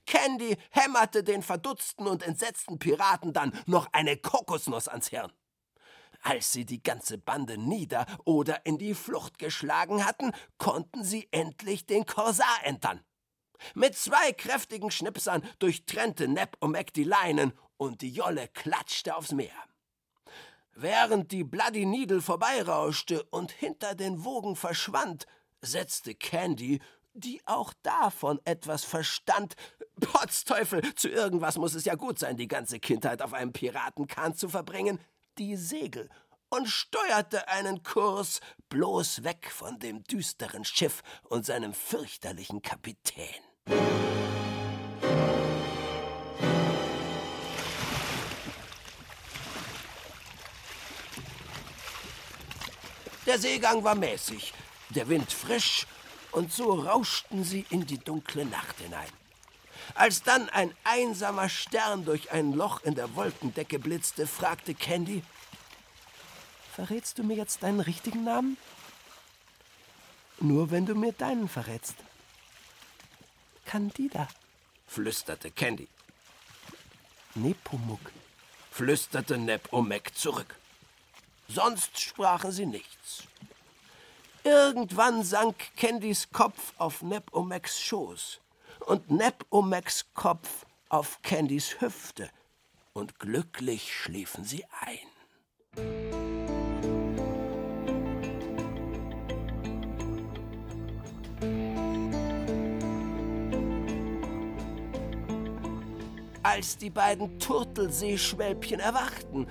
Candy 0.07 0.57
hämmerte 0.71 1.23
den 1.23 1.43
verdutzten 1.43 2.07
und 2.07 2.23
entsetzten 2.23 2.79
Piraten 2.79 3.33
dann 3.33 3.53
noch 3.67 3.93
eine 3.93 4.17
Kokosnuss 4.17 4.89
ans 4.89 5.09
Hirn. 5.09 5.33
Als 6.23 6.53
sie 6.53 6.67
die 6.67 6.83
ganze 6.83 7.19
Bande 7.19 7.57
nieder 7.57 8.07
oder 8.25 8.65
in 8.67 8.79
die 8.79 8.95
Flucht 8.95 9.39
geschlagen 9.39 10.05
hatten, 10.05 10.33
konnten 10.59 11.03
sie 11.05 11.29
endlich 11.31 11.87
den 11.87 12.05
Korsar 12.05 12.61
entern. 12.65 13.01
Mit 13.75 13.97
zwei 13.97 14.33
kräftigen 14.33 14.91
Schnipsern 14.91 15.43
durchtrennte 15.59 16.29
Neb 16.29 16.57
Omek 16.61 16.93
die 16.93 17.05
Leinen 17.05 17.53
und 17.77 18.03
die 18.03 18.11
Jolle 18.11 18.49
klatschte 18.49 19.17
aufs 19.17 19.33
Meer. 19.33 19.51
Während 20.75 21.33
die 21.33 21.45
Bloody 21.45 21.85
Needle 21.85 22.23
vorbeirauschte 22.23 23.23
und 23.25 23.51
hinter 23.51 23.95
den 23.95 24.25
Wogen 24.25 24.57
verschwand, 24.57 25.27
setzte 25.61 26.15
Candy, 26.15 26.81
die 27.13 27.43
auch 27.45 27.75
davon 27.83 28.41
etwas 28.45 28.85
verstand, 28.85 29.57
Potzteufel, 30.01 30.95
zu 30.95 31.09
irgendwas 31.09 31.59
muss 31.59 31.75
es 31.75 31.85
ja 31.85 31.97
gut 31.97 32.19
sein, 32.19 32.37
die 32.37 32.49
ganze 32.49 32.81
Kindheit 32.81 33.21
auf 33.21 33.35
einem 33.35 33.53
Piratenkahn 33.53 34.35
zu 34.35 34.49
verbringen, 34.49 34.99
die 35.41 35.57
Segel 35.57 36.11
und 36.51 36.69
steuerte 36.69 37.49
einen 37.49 37.83
Kurs 37.83 38.41
bloß 38.69 39.25
weg 39.25 39.51
von 39.51 39.79
dem 39.79 40.05
düsteren 40.05 40.67
Schiff 40.67 41.03
und 41.25 41.47
seinem 41.47 41.73
fürchterlichen 41.73 42.61
Kapitän. 42.61 43.43
Der 53.27 53.39
Seegang 53.39 53.83
war 53.83 53.95
mäßig, 53.95 54.53
der 54.91 55.09
Wind 55.09 55.33
frisch, 55.33 55.87
und 56.33 56.53
so 56.53 56.75
rauschten 56.75 57.45
sie 57.45 57.65
in 57.71 57.87
die 57.87 57.99
dunkle 57.99 58.45
Nacht 58.45 58.79
hinein. 58.79 59.20
Als 59.95 60.23
dann 60.23 60.49
ein 60.51 60.75
einsamer 60.85 61.49
Stern 61.49 62.05
durch 62.05 62.31
ein 62.31 62.53
Loch 62.53 62.83
in 62.83 62.95
der 62.95 63.15
Wolkendecke 63.15 63.79
blitzte, 63.79 64.27
fragte 64.27 64.75
Candy: 64.75 65.23
Verrätst 66.75 67.19
du 67.19 67.25
mir 67.25 67.37
jetzt 67.37 67.63
deinen 67.63 67.81
richtigen 67.81 68.25
Namen? 68.25 68.57
Nur 70.39 70.71
wenn 70.71 70.87
du 70.87 70.95
mir 70.95 71.13
deinen 71.13 71.49
verrätst. 71.49 71.97
Candida, 73.67 74.29
flüsterte 74.87 75.51
Candy. 75.51 75.89
Nepomuk, 77.35 78.01
flüsterte 78.71 79.39
Neb 79.39 79.73
Omek 79.73 80.17
zurück. 80.17 80.57
Sonst 81.49 82.01
sprachen 82.01 82.53
sie 82.53 82.67
nichts. 82.67 83.25
Irgendwann 84.43 85.23
sank 85.23 85.57
Candys 85.77 86.29
Kopf 86.33 86.73
auf 86.79 87.03
Neb 87.03 87.33
Omeks 87.33 87.81
Schoß 87.81 88.41
und 88.91 89.09
Neb 89.09 89.47
Omeks 89.51 90.07
Kopf 90.15 90.67
auf 90.89 91.23
Candys 91.23 91.81
Hüfte, 91.81 92.29
und 92.93 93.21
glücklich 93.21 93.95
schliefen 93.95 94.43
sie 94.43 94.65
ein. 94.81 94.99
Als 106.43 106.77
die 106.77 106.91
beiden 106.91 107.39
Turtelseeschwälbchen 107.39 108.81
erwachten, 108.81 109.47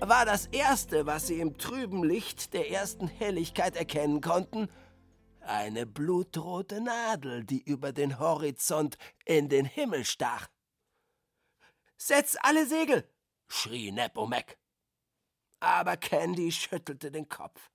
war 0.00 0.26
das 0.26 0.44
Erste, 0.48 1.06
was 1.06 1.28
sie 1.28 1.40
im 1.40 1.56
trüben 1.56 2.04
Licht 2.04 2.52
der 2.52 2.70
ersten 2.70 3.08
Helligkeit 3.08 3.76
erkennen 3.76 4.20
konnten, 4.20 4.68
eine 5.46 5.86
blutrote 5.86 6.80
Nadel, 6.80 7.44
die 7.44 7.62
über 7.62 7.92
den 7.92 8.18
Horizont 8.18 8.98
in 9.24 9.48
den 9.48 9.64
Himmel 9.64 10.04
stach. 10.04 10.48
Setz 11.96 12.36
alle 12.42 12.66
Segel! 12.66 13.08
schrie 13.48 13.92
Nepomuk. 13.92 14.56
Aber 15.60 15.96
Candy 15.96 16.52
schüttelte 16.52 17.10
den 17.10 17.28
Kopf. 17.28 17.70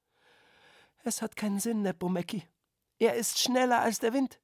Es 1.03 1.21
hat 1.21 1.35
keinen 1.35 1.59
Sinn, 1.59 1.81
Nepomeki. 1.81 2.43
Er 2.99 3.15
ist 3.15 3.39
schneller 3.39 3.79
als 3.79 3.99
der 3.99 4.13
Wind. 4.13 4.39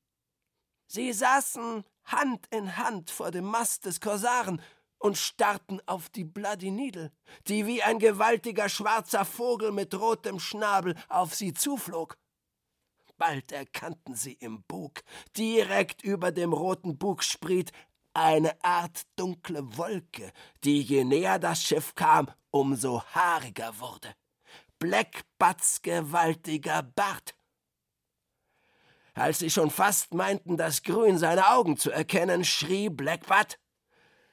Sie 0.88 1.12
saßen 1.12 1.84
Hand 2.06 2.48
in 2.52 2.78
Hand 2.78 3.12
vor 3.12 3.32
dem 3.32 3.46
Mast 3.46 3.86
des 3.86 4.00
Korsaren 4.00 4.62
und 4.98 5.18
starrten 5.18 5.82
auf 5.88 6.10
die 6.10 6.24
Bloody 6.24 6.72
Needle, 6.72 7.12
die 7.48 7.66
wie 7.66 7.84
ein 7.84 8.00
gewaltiger 8.00 8.70
schwarzer 8.70 9.26
Vogel 9.26 9.72
mit 9.72 9.94
rotem 9.94 10.40
Schnabel 10.40 10.96
auf 11.10 11.36
sie 11.36 11.54
zuflog. 11.54 12.18
Bald 13.18 13.52
erkannten 13.52 14.16
sie 14.16 14.34
im 14.34 14.64
Bug, 14.64 15.04
direkt 15.38 16.04
über 16.04 16.32
dem 16.32 16.52
roten 16.52 16.98
Bugspriet, 16.98 17.72
eine 18.14 18.62
Art 18.64 19.04
dunkle 19.16 19.78
Wolke, 19.78 20.32
die 20.64 20.82
je 20.82 21.04
näher 21.04 21.40
das 21.40 21.64
Schiff 21.64 21.96
kam, 21.96 22.32
umso 22.52 23.04
haariger 23.04 23.80
wurde. 23.80 24.16
Blackbutts 24.80 25.82
gewaltiger 25.82 26.84
Bart. 26.84 27.36
Als 29.14 29.40
sie 29.40 29.50
schon 29.50 29.72
fast 29.72 30.14
meinten, 30.14 30.58
das 30.58 30.84
Grün 30.84 31.18
seiner 31.18 31.54
Augen 31.54 31.78
zu 31.78 31.92
erkennen, 31.92 32.44
schrie 32.44 32.90
Blackbutt: 32.90 33.60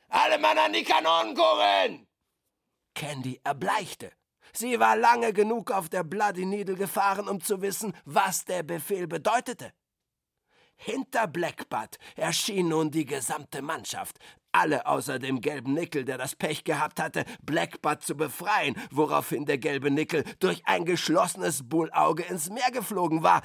Alle 0.08 0.38
Mann 0.38 0.58
an 0.58 0.72
die 0.72 0.82
Kanonenkugeln! 0.82 2.08
Candy 2.94 3.40
erbleichte. 3.44 4.12
Sie 4.54 4.78
war 4.78 4.96
lange 4.96 5.32
genug 5.32 5.70
auf 5.70 5.88
der 5.88 6.04
Bloody 6.04 6.44
Needle 6.44 6.76
gefahren, 6.76 7.28
um 7.28 7.40
zu 7.40 7.62
wissen, 7.62 7.94
was 8.04 8.44
der 8.44 8.62
Befehl 8.62 9.06
bedeutete. 9.06 9.72
Hinter 10.74 11.26
Blackbutt 11.26 11.98
erschien 12.16 12.68
nun 12.68 12.90
die 12.90 13.04
gesamte 13.04 13.62
Mannschaft, 13.62 14.18
alle 14.50 14.84
außer 14.86 15.18
dem 15.18 15.40
gelben 15.40 15.74
Nickel, 15.74 16.04
der 16.04 16.18
das 16.18 16.36
Pech 16.36 16.64
gehabt 16.64 17.00
hatte, 17.00 17.24
Blackbutt 17.42 18.02
zu 18.02 18.16
befreien, 18.16 18.76
woraufhin 18.90 19.46
der 19.46 19.58
gelbe 19.58 19.90
Nickel 19.90 20.24
durch 20.40 20.66
ein 20.66 20.84
geschlossenes 20.84 21.68
Bullauge 21.68 22.24
ins 22.24 22.50
Meer 22.50 22.70
geflogen 22.70 23.22
war. 23.22 23.42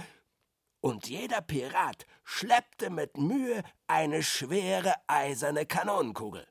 Und 0.81 1.07
jeder 1.07 1.41
Pirat 1.41 2.05
schleppte 2.23 2.89
mit 2.89 3.17
Mühe 3.17 3.63
eine 3.87 4.23
schwere 4.23 4.93
eiserne 5.07 5.65
Kanonenkugel. 5.65 6.47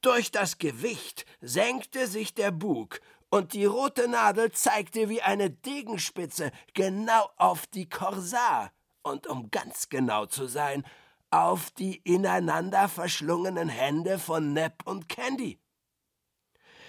Durch 0.00 0.30
das 0.30 0.58
Gewicht 0.58 1.26
senkte 1.40 2.06
sich 2.06 2.34
der 2.34 2.50
Bug, 2.50 3.00
und 3.30 3.52
die 3.52 3.64
rote 3.64 4.08
Nadel 4.08 4.52
zeigte 4.52 5.08
wie 5.08 5.22
eine 5.22 5.50
Degenspitze 5.50 6.52
genau 6.74 7.30
auf 7.36 7.66
die 7.68 7.88
Korsar 7.88 8.72
und 9.02 9.26
um 9.26 9.50
ganz 9.50 9.88
genau 9.88 10.26
zu 10.26 10.46
sein, 10.46 10.84
auf 11.30 11.70
die 11.70 11.96
ineinander 11.98 12.88
verschlungenen 12.88 13.68
Hände 13.68 14.18
von 14.18 14.52
Neb 14.52 14.84
und 14.84 15.08
Candy. 15.08 15.60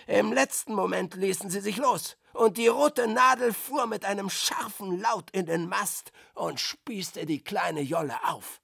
Im 0.07 0.33
letzten 0.33 0.73
Moment 0.73 1.13
ließen 1.13 1.49
sie 1.49 1.61
sich 1.61 1.77
los, 1.77 2.17
und 2.33 2.57
die 2.57 2.67
rote 2.67 3.07
Nadel 3.07 3.53
fuhr 3.53 3.85
mit 3.85 4.03
einem 4.03 4.29
scharfen 4.29 4.99
Laut 4.99 5.29
in 5.31 5.45
den 5.45 5.69
Mast 5.69 6.11
und 6.33 6.59
spießte 6.59 7.25
die 7.25 7.43
kleine 7.43 7.81
Jolle 7.81 8.17
auf. 8.23 8.61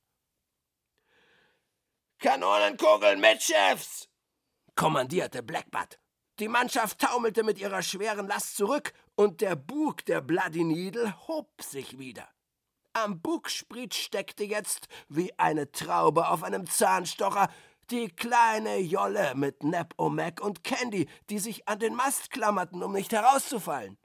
Kanonenkugeln 2.19 3.19
mit 3.19 3.43
Chefs! 3.43 4.09
kommandierte 4.75 5.43
Blackbutt. 5.43 5.99
Die 6.39 6.47
Mannschaft 6.47 6.99
taumelte 6.99 7.43
mit 7.43 7.57
ihrer 7.57 7.81
schweren 7.81 8.27
Last 8.27 8.57
zurück, 8.57 8.93
und 9.15 9.41
der 9.41 9.55
Bug 9.55 10.05
der 10.05 10.21
Bloody 10.21 10.63
Needle 10.63 11.27
hob 11.27 11.49
sich 11.61 11.97
wieder. 11.97 12.27
Am 12.93 13.19
Bugspriet 13.21 13.95
steckte 13.95 14.43
jetzt, 14.43 14.87
wie 15.09 15.37
eine 15.39 15.71
Traube 15.71 16.29
auf 16.29 16.43
einem 16.43 16.67
Zahnstocher, 16.67 17.49
die 17.89 18.09
kleine 18.09 18.77
Jolle 18.77 19.33
mit 19.33 19.63
Nep 19.63 19.95
Omek 19.97 20.41
und 20.41 20.63
Candy, 20.63 21.09
die 21.29 21.39
sich 21.39 21.67
an 21.67 21.79
den 21.79 21.95
Mast 21.95 22.29
klammerten, 22.29 22.83
um 22.83 22.93
nicht 22.93 23.11
herauszufallen. 23.11 23.97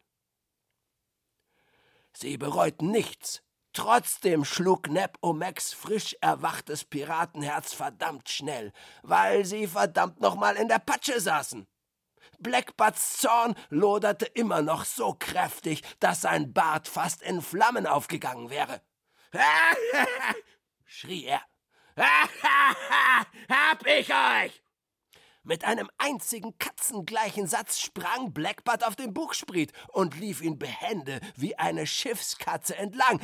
Sie 2.14 2.38
bereuten 2.38 2.90
nichts, 2.90 3.42
Trotzdem 3.74 4.44
schlug 4.44 4.88
Neb 4.88 5.16
Omex 5.22 5.72
frisch 5.72 6.14
erwachtes 6.20 6.84
Piratenherz 6.84 7.72
verdammt 7.72 8.28
schnell, 8.28 8.70
weil 9.02 9.46
sie 9.46 9.66
verdammt 9.66 10.20
nochmal 10.20 10.56
in 10.56 10.68
der 10.68 10.78
Patsche 10.78 11.18
saßen. 11.18 11.66
Blackbutts 12.43 13.18
Zorn 13.18 13.55
loderte 13.70 14.26
immer 14.26 14.62
noch 14.62 14.84
so 14.84 15.14
kräftig, 15.18 15.82
dass 16.01 16.22
sein 16.22 16.53
Bart 16.53 16.88
fast 16.88 17.22
in 17.22 17.40
Flammen 17.43 17.86
aufgegangen 17.86 18.51
wäre. 18.51 18.82
schrie 20.84 21.24
er. 21.24 21.43
Hab 21.97 23.86
ich 23.86 24.12
euch! 24.12 24.62
Mit 25.45 25.64
einem 25.64 25.90
einzigen 25.99 26.57
katzengleichen 26.59 27.49
Satz 27.49 27.80
sprang 27.80 28.32
Blackbutt 28.32 28.84
auf 28.84 28.95
den 28.95 29.12
Buchspriet 29.12 29.72
und 29.88 30.16
lief 30.16 30.40
ihn 30.40 30.59
behende 30.59 31.20
wie 31.34 31.59
eine 31.59 31.86
Schiffskatze 31.86 32.76
entlang. 32.76 33.20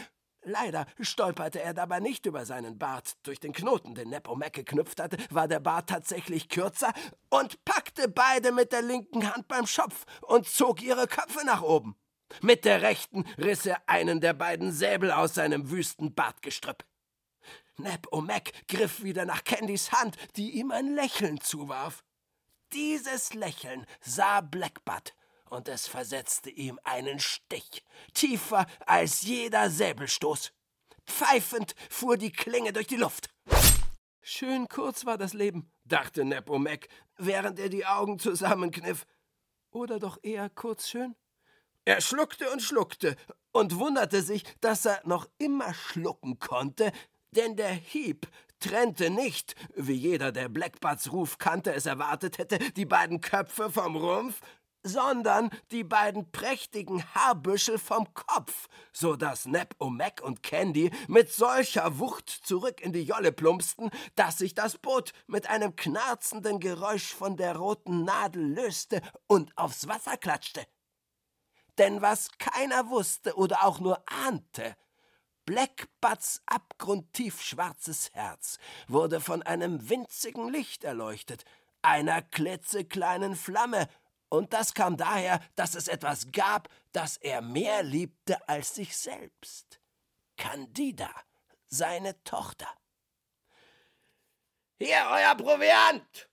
Leider 0.49 0.87
stolperte 0.99 1.61
er 1.61 1.75
dabei 1.75 2.01
nicht 2.01 2.25
über 2.25 2.47
seinen 2.47 2.79
Bart. 2.79 3.19
Durch 3.23 3.39
den 3.39 3.53
Knoten, 3.53 3.95
den 3.95 4.09
Neppo 4.09 4.35
Mac 4.35 4.55
geknüpft 4.55 4.99
hatte, 4.99 5.19
war 5.29 5.47
der 5.47 5.61
Bart 5.61 5.91
tatsächlich 5.91 6.49
kürzer 6.49 6.95
und 7.29 7.63
packte 7.67 8.09
beide 8.09 8.51
mit 8.51 8.73
der 8.73 8.81
linken 8.81 9.31
Hand 9.31 9.47
beim 9.47 9.67
Schopf 9.67 10.07
und 10.23 10.49
zog 10.49 10.81
ihre 10.81 11.07
Köpfe 11.07 11.45
nach 11.45 11.61
oben. 11.61 11.97
Mit 12.41 12.65
der 12.65 12.81
rechten 12.81 13.27
riss 13.37 13.67
er 13.67 13.83
einen 13.87 14.23
der 14.23 14.33
beiden 14.33 14.73
Säbel 14.73 15.13
aus 15.13 15.35
seinem 15.35 15.71
wüsten 15.71 16.15
Bartgestrüpp. 16.15 16.83
Neb 17.77 18.07
O'Mac 18.11 18.51
griff 18.69 19.03
wieder 19.03 19.27
nach 19.27 19.45
Candys 19.45 19.93
Hand, 19.93 20.17
die 20.37 20.53
ihm 20.53 20.71
ein 20.71 20.95
Lächeln 20.95 21.43
zuwarf. 21.43 22.05
Dieses 22.73 23.35
Lächeln 23.35 23.85
sah 24.01 24.41
Blackbutt, 24.41 25.15
und 25.51 25.69
es 25.69 25.87
versetzte 25.87 26.51
ihm 26.51 26.79
einen 26.85 27.19
Stich, 27.19 27.85
tiefer 28.15 28.67
als 28.87 29.23
jeder 29.23 29.71
Säbelstoß. 29.71 30.53
Pfeifend 31.07 31.75
fuhr 31.91 32.17
die 32.17 32.33
Klinge 32.33 32.73
durch 32.73 32.87
die 32.87 32.97
Luft. 32.97 33.31
Schön 34.21 34.69
kurz 34.69 35.07
war 35.07 35.17
das 35.17 35.33
Leben, 35.33 35.73
dachte 35.85 36.25
Neb 36.25 36.51
O'Mac, 36.51 36.89
während 37.17 37.59
er 37.59 37.71
die 37.71 37.87
Augen 37.87 38.19
zusammenkniff. 38.19 39.07
Oder 39.71 39.99
doch 39.99 40.19
eher 40.23 40.51
kurz 40.51 40.89
schön? 40.89 41.17
Er 41.85 42.03
schluckte 42.03 42.51
und 42.51 42.61
schluckte 42.61 43.17
und 43.53 43.79
wunderte 43.79 44.23
sich, 44.23 44.45
dass 44.61 44.85
er 44.85 45.01
noch 45.05 45.29
immer 45.39 45.73
schlucken 45.73 46.39
konnte, 46.39 46.93
denn 47.31 47.57
der 47.57 47.71
Hieb 47.71 48.29
trennte 48.61 49.11
nicht, 49.11 49.55
wie 49.75 49.95
jeder, 49.95 50.33
der 50.33 50.49
Blackbutts 50.49 51.13
Ruf 51.13 51.39
kannte, 51.39 51.73
es 51.73 51.87
erwartet 51.87 52.39
hätte, 52.39 52.59
die 52.73 52.85
beiden 52.85 53.21
Köpfe 53.21 53.71
vom 53.71 53.97
Rumpf, 53.97 54.41
sondern 54.89 55.51
die 55.71 55.85
beiden 55.85 56.31
prächtigen 56.33 57.05
Haarbüschel 57.15 57.79
vom 57.79 58.13
Kopf, 58.15 58.69
so 58.93 59.15
dass 59.15 59.47
Neb 59.47 59.75
O'Mac 59.79 60.21
und 60.21 60.43
Candy 60.43 60.91
mit 61.07 61.33
solcher 61.33 61.99
Wucht 61.99 62.29
zurück 62.29 62.81
in 62.81 62.93
die 62.93 63.05
Jolle 63.05 63.33
plumpsten, 63.33 63.91
dass 64.17 64.39
sich 64.39 64.55
das 64.55 64.79
Boot 64.79 65.13
mit 65.27 65.49
einem 65.49 65.77
knarzenden 65.77 66.59
Geräusch 66.59 67.15
von 67.15 67.37
der 67.37 67.57
roten 67.57 68.05
Nadel 68.05 68.55
löste 68.55 69.03
und 69.27 69.57
aufs 69.57 69.87
Wasser 69.87 70.17
klatschte. 70.17 70.67
Denn 71.79 72.03
was 72.03 72.31
keiner 72.39 72.91
wusste 72.91 73.37
oder 73.37 73.65
auch 73.65 73.79
nur 73.79 74.03
ahnte, 74.07 74.77
Blackbutts 75.49 76.43
abgrundtief 76.45 77.41
schwarzes 77.41 78.11
Herz 78.13 78.59
wurde 78.87 79.21
von 79.21 79.43
einem 79.43 79.89
winzigen 79.89 80.51
Licht 80.51 80.85
erleuchtet, 80.85 81.45
einer 81.81 82.21
klitzekleinen 82.21 83.35
Flamme, 83.35 83.89
und 84.29 84.53
das 84.53 84.75
kam 84.75 84.97
daher, 84.97 85.41
dass 85.57 85.75
es 85.75 85.89
etwas 85.89 86.31
gab, 86.33 86.69
das 86.93 87.17
er 87.17 87.41
mehr 87.41 87.83
liebte 87.83 88.49
als 88.49 88.75
sich 88.75 88.97
selbst. 88.97 89.81
Candida, 90.37 91.11
seine 91.67 92.23
Tochter. 92.25 92.69
Hier 94.79 95.09
euer 95.11 95.35
Proviant! 95.35 96.29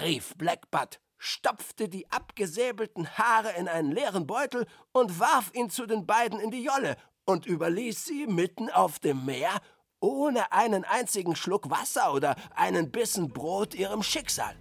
rief 0.00 0.34
Blackbutt, 0.36 1.00
stopfte 1.18 1.88
die 1.88 2.10
abgesäbelten 2.10 3.18
Haare 3.18 3.52
in 3.52 3.68
einen 3.68 3.90
leeren 3.90 4.26
Beutel 4.26 4.66
und 4.92 5.18
warf 5.18 5.50
ihn 5.54 5.70
zu 5.70 5.86
den 5.86 6.06
beiden 6.06 6.38
in 6.38 6.50
die 6.50 6.62
Jolle 6.62 6.96
und 7.24 7.46
überließ 7.46 8.04
sie 8.04 8.26
mitten 8.26 8.70
auf 8.70 8.98
dem 8.98 9.24
Meer 9.24 9.60
ohne 10.00 10.50
einen 10.52 10.84
einzigen 10.84 11.36
Schluck 11.36 11.68
Wasser 11.68 12.14
oder 12.14 12.36
einen 12.54 12.90
Bissen 12.90 13.32
Brot 13.32 13.74
ihrem 13.74 14.02
Schicksal. 14.02 14.56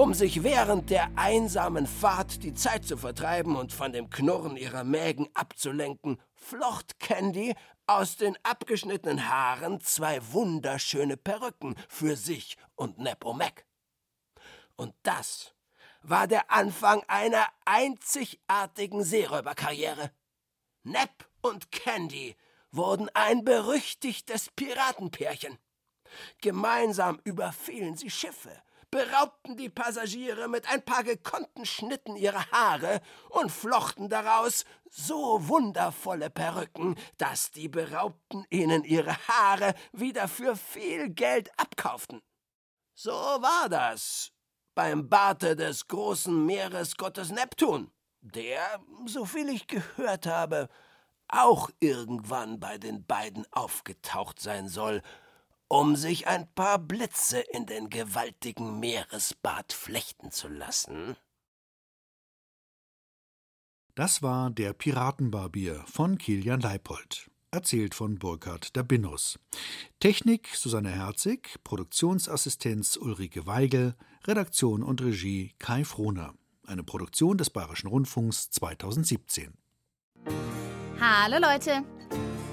Um 0.00 0.14
sich 0.14 0.42
während 0.42 0.88
der 0.88 1.10
einsamen 1.16 1.86
Fahrt 1.86 2.42
die 2.42 2.54
Zeit 2.54 2.86
zu 2.86 2.96
vertreiben 2.96 3.54
und 3.54 3.70
von 3.70 3.92
dem 3.92 4.08
Knurren 4.08 4.56
ihrer 4.56 4.82
Mägen 4.82 5.28
abzulenken, 5.34 6.18
flocht 6.32 6.98
Candy 6.98 7.54
aus 7.86 8.16
den 8.16 8.34
abgeschnittenen 8.42 9.28
Haaren 9.28 9.78
zwei 9.82 10.18
wunderschöne 10.32 11.18
Perücken 11.18 11.76
für 11.86 12.16
sich 12.16 12.56
und 12.76 12.98
Nepomac. 12.98 13.66
Und 14.74 14.94
das 15.02 15.54
war 16.00 16.26
der 16.26 16.50
Anfang 16.50 17.02
einer 17.06 17.46
einzigartigen 17.66 19.04
Seeräuberkarriere. 19.04 20.12
Nep 20.82 21.28
und 21.42 21.70
Candy 21.72 22.38
wurden 22.70 23.10
ein 23.12 23.44
berüchtigtes 23.44 24.48
Piratenpärchen. 24.56 25.58
Gemeinsam 26.40 27.20
überfielen 27.22 27.98
sie 27.98 28.08
Schiffe, 28.08 28.62
beraubten 28.90 29.56
die 29.56 29.68
Passagiere 29.68 30.48
mit 30.48 30.68
ein 30.68 30.84
paar 30.84 31.04
gekonnten 31.04 31.64
Schnitten 31.64 32.16
ihrer 32.16 32.50
Haare 32.50 33.00
und 33.28 33.50
flochten 33.50 34.08
daraus 34.08 34.64
so 34.90 35.46
wundervolle 35.48 36.30
Perücken, 36.30 36.96
dass 37.16 37.50
die 37.50 37.68
Beraubten 37.68 38.44
ihnen 38.50 38.84
ihre 38.84 39.16
Haare 39.28 39.74
wieder 39.92 40.28
für 40.28 40.56
viel 40.56 41.10
Geld 41.10 41.50
abkauften. 41.58 42.20
So 42.94 43.12
war 43.12 43.68
das 43.68 44.32
beim 44.74 45.08
Barte 45.08 45.56
des 45.56 45.86
großen 45.88 46.46
Meeresgottes 46.46 47.30
Neptun, 47.30 47.90
der, 48.20 48.80
soviel 49.06 49.48
ich 49.50 49.66
gehört 49.66 50.26
habe, 50.26 50.68
auch 51.28 51.70
irgendwann 51.78 52.58
bei 52.58 52.78
den 52.78 53.06
beiden 53.06 53.46
aufgetaucht 53.52 54.40
sein 54.40 54.68
soll 54.68 55.02
um 55.70 55.94
sich 55.94 56.26
ein 56.26 56.52
paar 56.52 56.78
Blitze 56.78 57.38
in 57.38 57.64
den 57.64 57.90
gewaltigen 57.90 58.80
Meeresbad 58.80 59.72
flechten 59.72 60.32
zu 60.32 60.48
lassen. 60.48 61.16
Das 63.94 64.20
war 64.20 64.50
der 64.50 64.72
Piratenbarbier 64.72 65.84
von 65.86 66.18
Kilian 66.18 66.60
Leipold, 66.60 67.30
erzählt 67.52 67.94
von 67.94 68.18
Burkhard 68.18 68.76
Dabinus. 68.76 69.38
Technik 70.00 70.48
Susanne 70.54 70.90
Herzig, 70.90 71.60
Produktionsassistenz 71.62 72.96
Ulrike 72.96 73.46
Weigel, 73.46 73.94
Redaktion 74.26 74.82
und 74.82 75.00
Regie 75.02 75.54
Kai 75.58 75.84
Frohner. 75.84 76.34
Eine 76.66 76.82
Produktion 76.82 77.38
des 77.38 77.50
Bayerischen 77.50 77.88
Rundfunks 77.88 78.50
2017. 78.50 79.54
Hallo 81.00 81.38
Leute! 81.38 81.84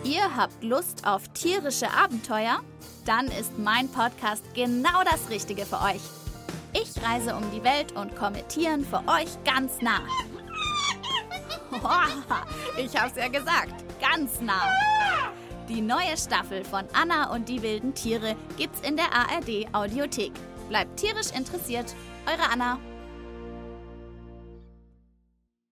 Ihr 0.07 0.37
habt 0.37 0.63
Lust 0.63 1.05
auf 1.05 1.27
tierische 1.33 1.91
Abenteuer? 1.91 2.61
Dann 3.05 3.25
ist 3.27 3.59
mein 3.59 3.89
Podcast 3.89 4.41
genau 4.53 5.03
das 5.03 5.29
Richtige 5.29 5.65
für 5.65 5.81
euch. 5.81 5.99
Ich 6.71 7.03
reise 7.03 7.35
um 7.35 7.43
die 7.51 7.61
Welt 7.61 7.91
und 7.91 8.15
komme 8.15 8.47
Tieren 8.47 8.85
für 8.85 9.03
euch 9.05 9.27
ganz 9.43 9.81
nah. 9.81 9.99
Ich 12.77 12.95
hab's 12.95 13.17
ja 13.17 13.27
gesagt, 13.27 13.83
ganz 13.99 14.39
nah. 14.39 14.71
Die 15.67 15.81
neue 15.81 16.15
Staffel 16.15 16.63
von 16.63 16.85
Anna 16.93 17.33
und 17.33 17.49
die 17.49 17.61
wilden 17.61 17.93
Tiere 17.93 18.37
gibt's 18.57 18.79
in 18.87 18.95
der 18.95 19.11
ARD 19.11 19.67
Audiothek. 19.73 20.31
Bleibt 20.69 20.97
tierisch 21.01 21.31
interessiert, 21.35 21.93
eure 22.25 22.49
Anna. 22.49 22.79